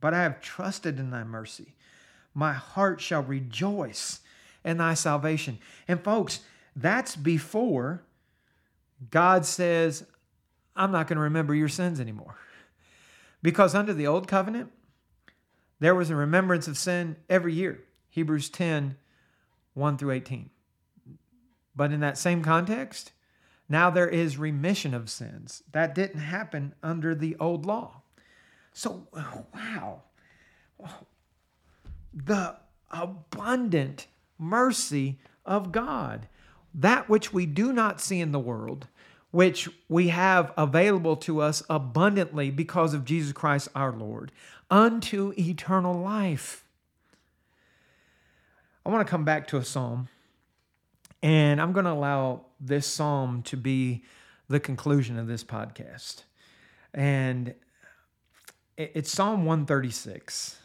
but 0.00 0.14
I 0.14 0.22
have 0.22 0.40
trusted 0.40 0.98
in 0.98 1.10
thy 1.10 1.24
mercy. 1.24 1.74
My 2.34 2.52
heart 2.52 3.00
shall 3.00 3.22
rejoice 3.22 4.20
in 4.64 4.78
thy 4.78 4.94
salvation. 4.94 5.58
And 5.88 6.02
folks, 6.02 6.40
that's 6.74 7.16
before 7.16 8.02
God 9.10 9.44
says, 9.46 10.04
I'm 10.74 10.92
not 10.92 11.06
going 11.08 11.16
to 11.16 11.22
remember 11.22 11.54
your 11.54 11.68
sins 11.68 12.00
anymore. 12.00 12.36
Because 13.42 13.74
under 13.74 13.94
the 13.94 14.06
old 14.06 14.28
covenant, 14.28 14.72
there 15.80 15.94
was 15.94 16.10
a 16.10 16.16
remembrance 16.16 16.68
of 16.68 16.76
sin 16.76 17.16
every 17.28 17.54
year. 17.54 17.82
Hebrews 18.10 18.48
10 18.50 18.96
1 19.74 19.98
through 19.98 20.12
18. 20.12 20.48
But 21.74 21.92
in 21.92 22.00
that 22.00 22.16
same 22.16 22.42
context, 22.42 23.12
now 23.68 23.90
there 23.90 24.08
is 24.08 24.38
remission 24.38 24.94
of 24.94 25.10
sins. 25.10 25.62
That 25.72 25.94
didn't 25.94 26.20
happen 26.20 26.74
under 26.82 27.14
the 27.14 27.36
old 27.38 27.66
law. 27.66 28.00
So, 28.76 29.08
wow. 29.54 30.02
The 32.12 32.56
abundant 32.90 34.06
mercy 34.38 35.18
of 35.46 35.72
God. 35.72 36.28
That 36.74 37.08
which 37.08 37.32
we 37.32 37.46
do 37.46 37.72
not 37.72 38.02
see 38.02 38.20
in 38.20 38.32
the 38.32 38.38
world, 38.38 38.86
which 39.30 39.66
we 39.88 40.08
have 40.08 40.52
available 40.58 41.16
to 41.16 41.40
us 41.40 41.62
abundantly 41.70 42.50
because 42.50 42.92
of 42.92 43.06
Jesus 43.06 43.32
Christ 43.32 43.66
our 43.74 43.92
Lord, 43.92 44.30
unto 44.70 45.32
eternal 45.38 45.98
life. 45.98 46.66
I 48.84 48.90
want 48.90 49.06
to 49.06 49.10
come 49.10 49.24
back 49.24 49.48
to 49.48 49.56
a 49.56 49.64
psalm, 49.64 50.08
and 51.22 51.62
I'm 51.62 51.72
going 51.72 51.86
to 51.86 51.92
allow 51.92 52.42
this 52.60 52.86
psalm 52.86 53.40
to 53.44 53.56
be 53.56 54.04
the 54.48 54.60
conclusion 54.60 55.18
of 55.18 55.26
this 55.26 55.42
podcast. 55.42 56.24
And 56.92 57.54
it's 58.76 59.10
Psalm 59.10 59.44
136. 59.46 60.58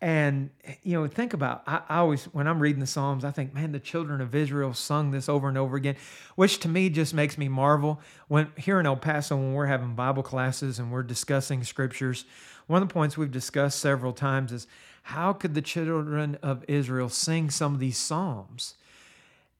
And, 0.00 0.50
you 0.82 0.94
know, 0.98 1.06
think 1.06 1.32
about, 1.32 1.62
I, 1.66 1.82
I, 1.88 1.96
always, 1.98 2.24
when 2.26 2.48
I'm 2.48 2.58
reading 2.58 2.80
the 2.80 2.88
Psalms, 2.88 3.24
I 3.24 3.30
think, 3.30 3.54
man, 3.54 3.70
the 3.70 3.78
children 3.78 4.20
of 4.20 4.34
Israel 4.34 4.74
sung 4.74 5.12
this 5.12 5.28
over 5.28 5.48
and 5.48 5.56
over 5.56 5.76
again, 5.76 5.94
which 6.34 6.58
to 6.60 6.68
me 6.68 6.90
just 6.90 7.14
makes 7.14 7.38
me 7.38 7.48
marvel. 7.48 8.00
When 8.26 8.48
here 8.56 8.80
in 8.80 8.86
El 8.86 8.96
Paso, 8.96 9.36
when 9.36 9.52
we're 9.52 9.66
having 9.66 9.94
Bible 9.94 10.24
classes 10.24 10.80
and 10.80 10.90
we're 10.90 11.04
discussing 11.04 11.62
scriptures, 11.62 12.24
one 12.66 12.82
of 12.82 12.88
the 12.88 12.92
points 12.92 13.16
we've 13.16 13.30
discussed 13.30 13.78
several 13.78 14.12
times 14.12 14.50
is 14.50 14.66
how 15.04 15.32
could 15.32 15.54
the 15.54 15.62
children 15.62 16.34
of 16.42 16.64
Israel 16.66 17.08
sing 17.08 17.48
some 17.48 17.72
of 17.74 17.78
these 17.78 17.98
Psalms 17.98 18.74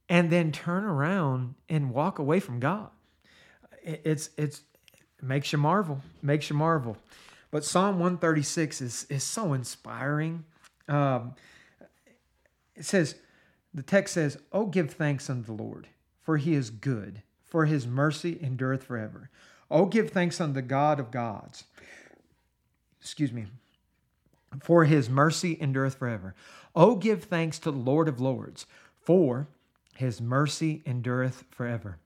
and 0.08 0.28
then 0.30 0.50
turn 0.50 0.82
around 0.82 1.54
and 1.68 1.90
walk 1.94 2.18
away 2.18 2.40
from 2.40 2.58
God? 2.58 2.88
It's, 3.84 4.30
it's, 4.36 4.62
it 4.92 5.24
makes 5.24 5.52
you 5.52 5.58
marvel, 5.58 6.00
makes 6.20 6.50
you 6.50 6.56
marvel. 6.56 6.96
But 7.52 7.64
Psalm 7.66 7.96
136 7.98 8.80
is, 8.80 9.06
is 9.10 9.22
so 9.22 9.52
inspiring. 9.52 10.42
Um, 10.88 11.34
it 12.74 12.84
says, 12.86 13.14
the 13.74 13.82
text 13.82 14.14
says, 14.14 14.38
Oh, 14.52 14.66
give 14.66 14.90
thanks 14.92 15.28
unto 15.30 15.54
the 15.54 15.62
Lord, 15.62 15.86
for 16.22 16.38
he 16.38 16.54
is 16.54 16.70
good, 16.70 17.22
for 17.46 17.66
his 17.66 17.86
mercy 17.86 18.38
endureth 18.42 18.82
forever. 18.84 19.28
Oh, 19.70 19.84
give 19.84 20.10
thanks 20.10 20.40
unto 20.40 20.54
the 20.54 20.62
God 20.62 20.98
of 20.98 21.10
gods. 21.10 21.64
Excuse 23.00 23.32
me. 23.32 23.44
For 24.62 24.84
his 24.86 25.10
mercy 25.10 25.56
endureth 25.60 25.96
forever. 25.96 26.34
Oh, 26.74 26.96
give 26.96 27.24
thanks 27.24 27.58
to 27.60 27.70
the 27.70 27.78
Lord 27.78 28.08
of 28.08 28.18
lords, 28.18 28.64
for 29.02 29.48
his 29.94 30.22
mercy 30.22 30.82
endureth 30.86 31.44
forever. 31.50 31.98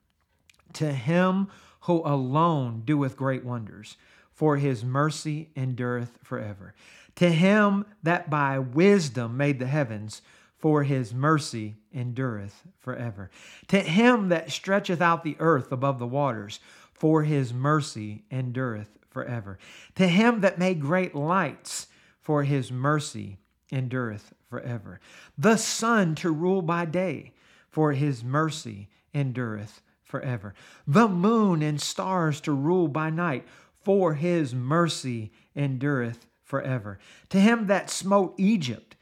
To 0.75 0.93
him 0.93 1.47
who 1.83 2.03
alone 2.05 2.83
doeth 2.85 3.17
great 3.17 3.45
wonders 3.45 3.97
for 4.37 4.59
his 4.59 4.85
mercy 4.85 5.49
endureth 5.57 6.19
forever. 6.23 6.75
To 7.17 7.31
him 7.33 7.87
that 8.03 8.29
by 8.29 8.59
wisdom 8.59 9.39
made 9.39 9.59
the 9.59 9.67
heavens, 9.67 10.21
for 10.59 10.83
his 10.85 11.15
mercy 11.15 11.77
endureth 11.93 12.63
forever. 12.79 13.31
To 13.69 13.81
him 13.81 14.29
that 14.29 14.51
stretcheth 14.53 15.01
out 15.01 15.25
the 15.25 15.37
earth 15.39 15.73
above 15.73 15.99
the 15.99 16.07
waters, 16.07 16.61
for 16.93 17.23
his 17.23 17.55
mercy 17.55 18.25
endureth 18.31 18.91
forever. 19.09 19.59
To 19.95 20.07
him 20.07 20.43
that 20.43 20.59
made 20.59 20.81
great 20.83 21.15
lights, 21.15 21.87
for 22.21 22.45
his 22.45 22.71
mercy 22.71 23.39
endureth 23.73 24.35
forever. 24.51 25.01
The 25.39 25.57
sun 25.57 26.15
to 26.17 26.31
rule 26.31 26.61
by 26.63 26.85
day, 26.85 27.33
for 27.71 27.93
his 27.93 28.23
mercy 28.23 28.91
endureth 29.15 29.81
forever. 30.03 30.53
The 30.87 31.09
moon 31.09 31.63
and 31.63 31.81
stars 31.81 32.41
to 32.43 32.53
rule 32.53 32.89
by 32.89 33.09
night, 33.09 33.47
for 33.87 34.15
his 34.15 34.53
mercy 34.53 35.31
endureth 35.55 36.27
forever. 36.43 36.99
To 37.29 37.39
him 37.39 37.69
that 37.69 37.89
smote 37.89 38.35
Egypt 38.37 38.97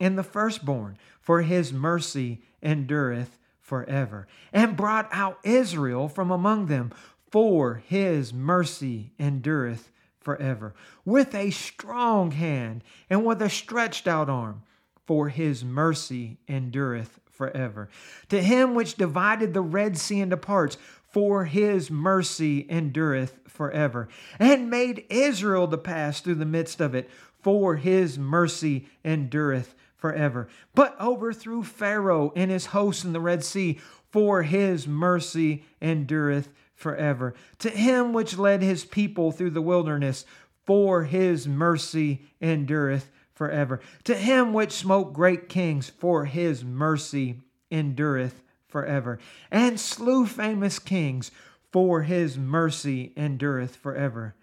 and 0.00 0.16
the 0.16 0.22
firstborn, 0.22 0.96
for 1.20 1.42
his 1.42 1.72
mercy 1.72 2.42
endureth 2.62 3.36
forever. 3.60 4.28
And 4.52 4.76
brought 4.76 5.08
out 5.10 5.38
Israel 5.42 6.06
from 6.08 6.30
among 6.30 6.66
them, 6.66 6.92
for 7.32 7.82
his 7.88 8.32
mercy 8.32 9.10
endureth 9.18 9.90
forever. 10.20 10.72
With 11.04 11.34
a 11.34 11.50
strong 11.50 12.30
hand 12.30 12.84
and 13.10 13.24
with 13.24 13.42
a 13.42 13.50
stretched 13.50 14.06
out 14.06 14.30
arm, 14.30 14.62
for 15.04 15.30
his 15.30 15.64
mercy 15.64 16.38
endureth 16.46 17.18
forever. 17.28 17.88
To 18.28 18.40
him 18.40 18.76
which 18.76 18.94
divided 18.94 19.52
the 19.52 19.62
Red 19.62 19.98
Sea 19.98 20.20
into 20.20 20.36
parts, 20.36 20.76
for 21.10 21.46
his 21.46 21.90
mercy 21.90 22.66
endureth 22.68 23.38
forever, 23.48 24.08
and 24.38 24.68
made 24.70 25.04
Israel 25.08 25.66
to 25.68 25.78
pass 25.78 26.20
through 26.20 26.34
the 26.36 26.44
midst 26.44 26.80
of 26.80 26.94
it, 26.94 27.08
for 27.40 27.76
his 27.76 28.18
mercy 28.18 28.86
endureth 29.04 29.74
forever, 29.96 30.48
but 30.74 31.00
overthrew 31.00 31.62
Pharaoh 31.62 32.32
and 32.36 32.50
his 32.50 32.66
host 32.66 33.04
in 33.04 33.12
the 33.12 33.20
Red 33.20 33.42
Sea, 33.42 33.78
for 34.10 34.42
his 34.42 34.86
mercy 34.86 35.64
endureth 35.80 36.50
forever. 36.74 37.34
To 37.60 37.70
him 37.70 38.12
which 38.12 38.36
led 38.38 38.62
his 38.62 38.84
people 38.84 39.32
through 39.32 39.50
the 39.50 39.62
wilderness, 39.62 40.26
for 40.64 41.04
his 41.04 41.48
mercy 41.48 42.22
endureth 42.40 43.10
forever. 43.34 43.80
To 44.04 44.14
him 44.14 44.52
which 44.52 44.72
smote 44.72 45.14
great 45.14 45.48
kings, 45.48 45.88
for 45.88 46.26
his 46.26 46.64
mercy 46.64 47.40
endureth 47.70 48.42
forever, 48.68 49.18
and 49.50 49.80
slew 49.80 50.26
famous 50.26 50.78
kings, 50.78 51.30
for 51.72 52.02
his 52.02 52.38
mercy 52.38 53.12
endureth 53.16 53.76
forever. 53.76 54.34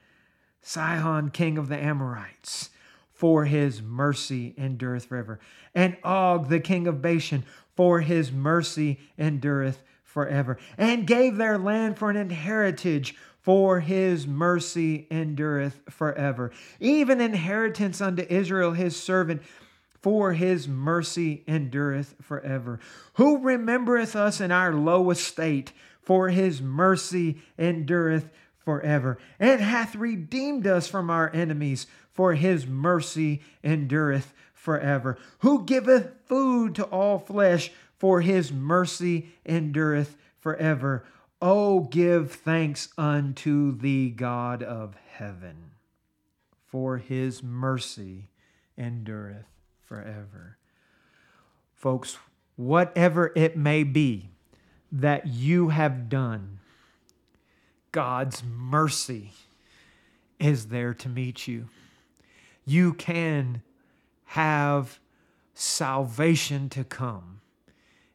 Sihon, 0.62 1.30
king 1.30 1.58
of 1.58 1.70
the 1.70 1.78
Amorites, 1.78 2.70
for 3.12 3.46
his 3.46 3.82
mercy 3.82 4.54
endureth 4.58 5.06
forever, 5.06 5.40
and 5.74 5.96
Og, 6.04 6.50
the 6.50 6.60
king 6.60 6.88
of 6.88 7.02
Bashan, 7.02 7.44
for 7.76 8.02
his 8.02 8.32
mercy 8.32 9.00
endureth 9.18 9.82
forever, 10.04 10.58
and 10.78 11.08
gave 11.08 11.38
their 11.38 11.58
land 11.58 11.98
for 11.98 12.10
an 12.10 12.18
inheritance, 12.18 13.14
For 13.42 13.80
his 13.80 14.26
mercy 14.26 15.06
endureth 15.12 15.80
forever. 15.88 16.50
Even 16.80 17.22
inheritance 17.22 18.02
unto 18.02 18.24
Israel, 18.28 18.72
his 18.72 18.96
servant, 18.98 19.40
for 20.06 20.34
his 20.34 20.68
mercy 20.68 21.44
endureth 21.48 22.14
forever. 22.22 22.80
Who 23.14 23.40
remembereth 23.42 24.16
us 24.16 24.40
in 24.40 24.52
our 24.52 24.72
low 24.72 25.10
estate, 25.10 25.72
for 26.00 26.30
his 26.30 26.62
mercy 26.62 27.40
endureth 27.58 28.30
forever, 28.60 29.18
and 29.40 29.60
hath 29.60 29.96
redeemed 29.96 30.68
us 30.68 30.88
from 30.88 31.10
our 31.10 31.32
enemies, 31.34 31.88
for 32.12 32.36
his 32.36 32.68
mercy 32.68 33.42
endureth 33.64 34.32
forever. 34.54 35.18
Who 35.40 35.66
giveth 35.66 36.12
food 36.28 36.76
to 36.76 36.84
all 36.84 37.18
flesh, 37.18 37.72
for 37.98 38.22
his 38.22 38.52
mercy 38.54 39.30
endureth 39.44 40.18
forever. 40.38 41.04
Oh, 41.42 41.80
give 41.80 42.32
thanks 42.32 42.90
unto 42.96 43.76
the 43.76 44.12
God 44.12 44.62
of 44.62 44.94
heaven, 45.16 45.72
for 46.68 47.00
his 47.00 47.42
mercy 47.42 48.30
endureth 48.78 49.48
forever. 49.86 50.58
Folks, 51.74 52.18
whatever 52.56 53.32
it 53.36 53.56
may 53.56 53.84
be 53.84 54.30
that 54.92 55.28
you 55.28 55.70
have 55.70 56.10
done, 56.10 56.60
God's 57.92 58.44
mercy 58.44 59.32
is 60.40 60.68
there 60.68 60.94
to 60.96 61.08
meet 61.10 61.48
you. 61.48 61.70
You 62.66 62.94
can 62.94 63.62
have 64.26 65.00
salvation 65.54 66.68
to 66.70 66.84
come 66.84 67.40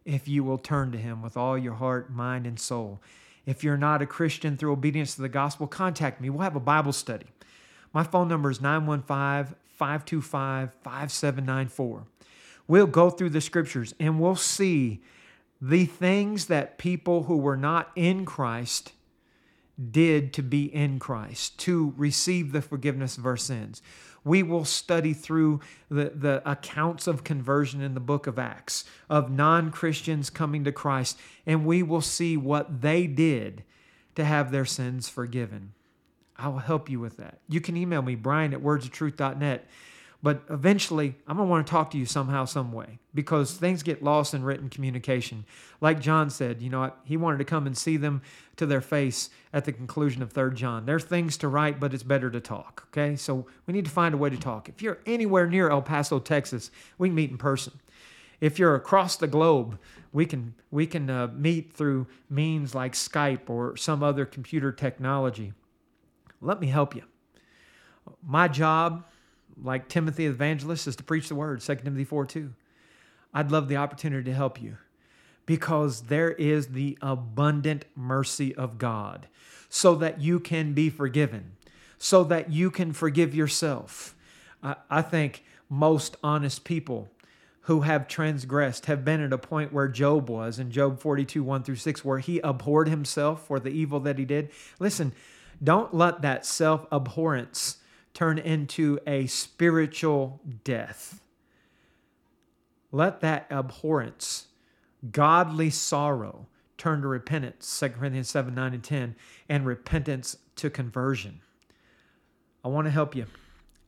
if 0.04 0.26
you 0.26 0.42
will 0.42 0.58
turn 0.58 0.90
to 0.92 0.98
Him 0.98 1.22
with 1.22 1.36
all 1.36 1.56
your 1.56 1.74
heart, 1.74 2.12
mind, 2.12 2.46
and 2.46 2.58
soul. 2.58 3.00
If 3.46 3.62
you're 3.62 3.76
not 3.76 4.02
a 4.02 4.06
Christian 4.06 4.56
through 4.56 4.72
obedience 4.72 5.14
to 5.14 5.22
the 5.22 5.28
gospel, 5.28 5.66
contact 5.66 6.20
me. 6.20 6.28
We'll 6.28 6.42
have 6.42 6.56
a 6.56 6.60
Bible 6.60 6.92
study. 6.92 7.26
My 7.92 8.02
phone 8.02 8.28
number 8.28 8.50
is 8.50 8.60
915 8.60 9.56
525 9.80 10.72
5794. 10.82 12.04
We'll 12.68 12.86
go 12.86 13.08
through 13.08 13.30
the 13.30 13.40
scriptures 13.40 13.94
and 13.98 14.20
we'll 14.20 14.36
see 14.36 15.00
the 15.58 15.86
things 15.86 16.44
that 16.46 16.76
people 16.76 17.22
who 17.22 17.38
were 17.38 17.56
not 17.56 17.90
in 17.96 18.26
Christ 18.26 18.92
did 19.90 20.34
to 20.34 20.42
be 20.42 20.66
in 20.66 20.98
Christ, 20.98 21.58
to 21.60 21.94
receive 21.96 22.52
the 22.52 22.60
forgiveness 22.60 23.16
of 23.16 23.24
our 23.24 23.38
sins. 23.38 23.80
We 24.22 24.42
will 24.42 24.66
study 24.66 25.14
through 25.14 25.60
the, 25.88 26.12
the 26.14 26.42
accounts 26.44 27.06
of 27.06 27.24
conversion 27.24 27.80
in 27.80 27.94
the 27.94 28.00
book 28.00 28.26
of 28.26 28.38
Acts, 28.38 28.84
of 29.08 29.30
non 29.30 29.70
Christians 29.70 30.28
coming 30.28 30.62
to 30.64 30.72
Christ, 30.72 31.18
and 31.46 31.64
we 31.64 31.82
will 31.82 32.02
see 32.02 32.36
what 32.36 32.82
they 32.82 33.06
did 33.06 33.64
to 34.14 34.26
have 34.26 34.52
their 34.52 34.66
sins 34.66 35.08
forgiven. 35.08 35.72
I 36.40 36.48
will 36.48 36.58
help 36.58 36.88
you 36.88 36.98
with 36.98 37.18
that. 37.18 37.40
You 37.48 37.60
can 37.60 37.76
email 37.76 38.02
me, 38.02 38.14
Brian 38.14 38.52
at 38.54 38.60
wordsoftruth.net. 38.60 39.66
But 40.22 40.42
eventually, 40.50 41.14
I'm 41.26 41.36
going 41.38 41.46
to 41.48 41.50
want 41.50 41.66
to 41.66 41.70
talk 41.70 41.90
to 41.92 41.98
you 41.98 42.04
somehow, 42.04 42.44
some 42.44 42.72
way, 42.72 42.98
because 43.14 43.54
things 43.54 43.82
get 43.82 44.02
lost 44.04 44.34
in 44.34 44.42
written 44.42 44.68
communication. 44.68 45.46
Like 45.80 45.98
John 45.98 46.28
said, 46.28 46.60
you 46.60 46.68
know, 46.68 46.92
he 47.04 47.16
wanted 47.16 47.38
to 47.38 47.44
come 47.46 47.66
and 47.66 47.76
see 47.76 47.96
them 47.96 48.20
to 48.56 48.66
their 48.66 48.82
face 48.82 49.30
at 49.50 49.64
the 49.64 49.72
conclusion 49.72 50.20
of 50.22 50.30
3 50.30 50.54
John. 50.54 50.84
There's 50.84 51.04
things 51.04 51.38
to 51.38 51.48
write, 51.48 51.80
but 51.80 51.94
it's 51.94 52.02
better 52.02 52.28
to 52.32 52.40
talk, 52.40 52.84
okay? 52.90 53.16
So 53.16 53.46
we 53.66 53.72
need 53.72 53.86
to 53.86 53.90
find 53.90 54.14
a 54.14 54.18
way 54.18 54.28
to 54.28 54.36
talk. 54.36 54.68
If 54.68 54.82
you're 54.82 54.98
anywhere 55.06 55.46
near 55.46 55.70
El 55.70 55.80
Paso, 55.80 56.18
Texas, 56.18 56.70
we 56.98 57.08
can 57.08 57.14
meet 57.14 57.30
in 57.30 57.38
person. 57.38 57.78
If 58.42 58.58
you're 58.58 58.74
across 58.74 59.16
the 59.16 59.26
globe, 59.26 59.78
we 60.12 60.26
can, 60.26 60.54
we 60.70 60.86
can 60.86 61.08
uh, 61.08 61.28
meet 61.34 61.72
through 61.72 62.08
means 62.28 62.74
like 62.74 62.92
Skype 62.92 63.48
or 63.48 63.74
some 63.78 64.02
other 64.02 64.26
computer 64.26 64.70
technology. 64.70 65.54
Let 66.40 66.60
me 66.60 66.68
help 66.68 66.94
you. 66.94 67.02
My 68.26 68.48
job, 68.48 69.04
like 69.62 69.88
Timothy 69.88 70.26
the 70.26 70.32
evangelist, 70.32 70.86
is 70.86 70.96
to 70.96 71.04
preach 71.04 71.28
the 71.28 71.34
word, 71.34 71.60
2 71.60 71.74
Timothy 71.76 72.04
4 72.04 72.26
2. 72.26 72.52
I'd 73.34 73.50
love 73.52 73.68
the 73.68 73.76
opportunity 73.76 74.24
to 74.24 74.34
help 74.34 74.60
you 74.60 74.78
because 75.46 76.02
there 76.02 76.32
is 76.32 76.68
the 76.68 76.98
abundant 77.00 77.84
mercy 77.94 78.54
of 78.54 78.78
God 78.78 79.28
so 79.68 79.94
that 79.96 80.20
you 80.20 80.40
can 80.40 80.72
be 80.72 80.90
forgiven, 80.90 81.52
so 81.98 82.24
that 82.24 82.50
you 82.50 82.70
can 82.70 82.92
forgive 82.92 83.34
yourself. 83.34 84.16
I, 84.62 84.76
I 84.88 85.02
think 85.02 85.44
most 85.68 86.16
honest 86.24 86.64
people 86.64 87.08
who 87.64 87.82
have 87.82 88.08
transgressed 88.08 88.86
have 88.86 89.04
been 89.04 89.20
at 89.20 89.32
a 89.32 89.38
point 89.38 89.72
where 89.72 89.86
Job 89.86 90.28
was 90.28 90.58
in 90.58 90.72
Job 90.72 90.98
42, 90.98 91.42
1 91.42 91.62
through 91.62 91.76
6, 91.76 92.04
where 92.04 92.18
he 92.18 92.40
abhorred 92.40 92.88
himself 92.88 93.46
for 93.46 93.60
the 93.60 93.70
evil 93.70 94.00
that 94.00 94.18
he 94.18 94.24
did. 94.24 94.50
Listen, 94.80 95.12
don't 95.62 95.92
let 95.92 96.22
that 96.22 96.46
self 96.46 96.86
abhorrence 96.90 97.78
turn 98.14 98.38
into 98.38 98.98
a 99.06 99.26
spiritual 99.26 100.40
death. 100.64 101.20
Let 102.92 103.20
that 103.20 103.46
abhorrence, 103.50 104.46
godly 105.12 105.70
sorrow, 105.70 106.46
turn 106.76 107.02
to 107.02 107.08
repentance, 107.08 107.78
2 107.78 107.90
Corinthians 107.90 108.30
7 108.30 108.54
9 108.54 108.74
and 108.74 108.84
10, 108.84 109.16
and 109.48 109.66
repentance 109.66 110.36
to 110.56 110.70
conversion. 110.70 111.40
I 112.64 112.68
want 112.68 112.86
to 112.86 112.90
help 112.90 113.14
you. 113.14 113.26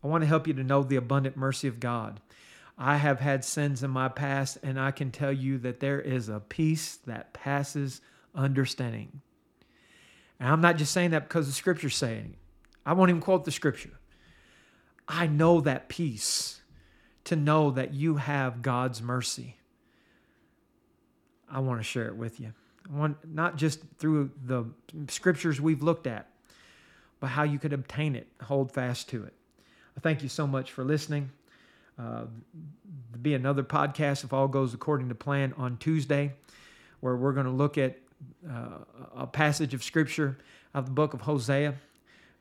I 0.04 0.08
want 0.08 0.22
to 0.22 0.28
help 0.28 0.46
you 0.46 0.54
to 0.54 0.64
know 0.64 0.82
the 0.82 0.96
abundant 0.96 1.36
mercy 1.36 1.68
of 1.68 1.80
God. 1.80 2.20
I 2.76 2.96
have 2.96 3.20
had 3.20 3.44
sins 3.44 3.82
in 3.82 3.90
my 3.90 4.08
past, 4.08 4.58
and 4.62 4.78
I 4.78 4.90
can 4.90 5.10
tell 5.10 5.32
you 5.32 5.56
that 5.58 5.80
there 5.80 6.00
is 6.00 6.28
a 6.28 6.40
peace 6.40 6.96
that 7.06 7.32
passes 7.32 8.00
understanding. 8.34 9.20
And 10.42 10.50
I'm 10.50 10.60
not 10.60 10.76
just 10.76 10.92
saying 10.92 11.12
that 11.12 11.28
because 11.28 11.46
the 11.46 11.52
scripture's 11.52 11.94
saying 11.94 12.30
it. 12.32 12.38
I 12.84 12.94
won't 12.94 13.10
even 13.10 13.22
quote 13.22 13.44
the 13.44 13.52
scripture. 13.52 14.00
I 15.06 15.28
know 15.28 15.60
that 15.60 15.88
peace 15.88 16.60
to 17.26 17.36
know 17.36 17.70
that 17.70 17.94
you 17.94 18.16
have 18.16 18.60
God's 18.60 19.00
mercy. 19.00 19.54
I 21.48 21.60
want 21.60 21.78
to 21.78 21.84
share 21.84 22.08
it 22.08 22.16
with 22.16 22.40
you. 22.40 22.52
I 22.92 22.96
want 22.98 23.18
not 23.32 23.54
just 23.54 23.82
through 24.00 24.32
the 24.44 24.64
scriptures 25.06 25.60
we've 25.60 25.80
looked 25.80 26.08
at, 26.08 26.28
but 27.20 27.28
how 27.28 27.44
you 27.44 27.60
could 27.60 27.72
obtain 27.72 28.16
it, 28.16 28.26
hold 28.42 28.72
fast 28.72 29.08
to 29.10 29.22
it. 29.22 29.34
thank 30.00 30.24
you 30.24 30.28
so 30.28 30.48
much 30.48 30.72
for 30.72 30.82
listening. 30.82 31.30
Uh, 31.96 32.24
be 33.20 33.34
another 33.34 33.62
podcast 33.62 34.24
if 34.24 34.32
all 34.32 34.48
goes 34.48 34.74
according 34.74 35.08
to 35.10 35.14
plan 35.14 35.54
on 35.56 35.76
Tuesday, 35.76 36.32
where 36.98 37.14
we're 37.14 37.30
going 37.32 37.46
to 37.46 37.52
look 37.52 37.78
at 37.78 37.96
a 39.16 39.26
passage 39.26 39.74
of 39.74 39.82
scripture 39.82 40.36
of 40.74 40.86
the 40.86 40.92
book 40.92 41.14
of 41.14 41.20
Hosea 41.22 41.70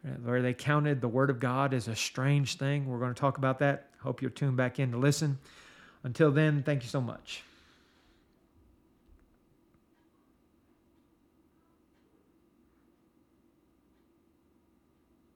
uh, 0.04 0.10
where 0.24 0.42
they 0.42 0.54
counted 0.54 1.00
the 1.02 1.08
word 1.08 1.30
of 1.30 1.40
God 1.40 1.74
as 1.74 1.88
a 1.88 1.96
strange 1.96 2.56
thing. 2.56 2.88
We're 2.90 2.98
going 2.98 3.14
to 3.14 3.20
talk 3.20 3.38
about 3.38 3.60
that. 3.60 3.88
Hope 4.02 4.22
you're 4.22 4.32
tuned 4.32 4.58
back 4.58 4.80
in 4.80 4.92
to 4.92 4.98
listen. 4.98 5.38
Until 6.04 6.32
then, 6.32 6.64
thank 6.64 6.82
you 6.84 6.90
so 6.90 7.02
much. 7.02 7.44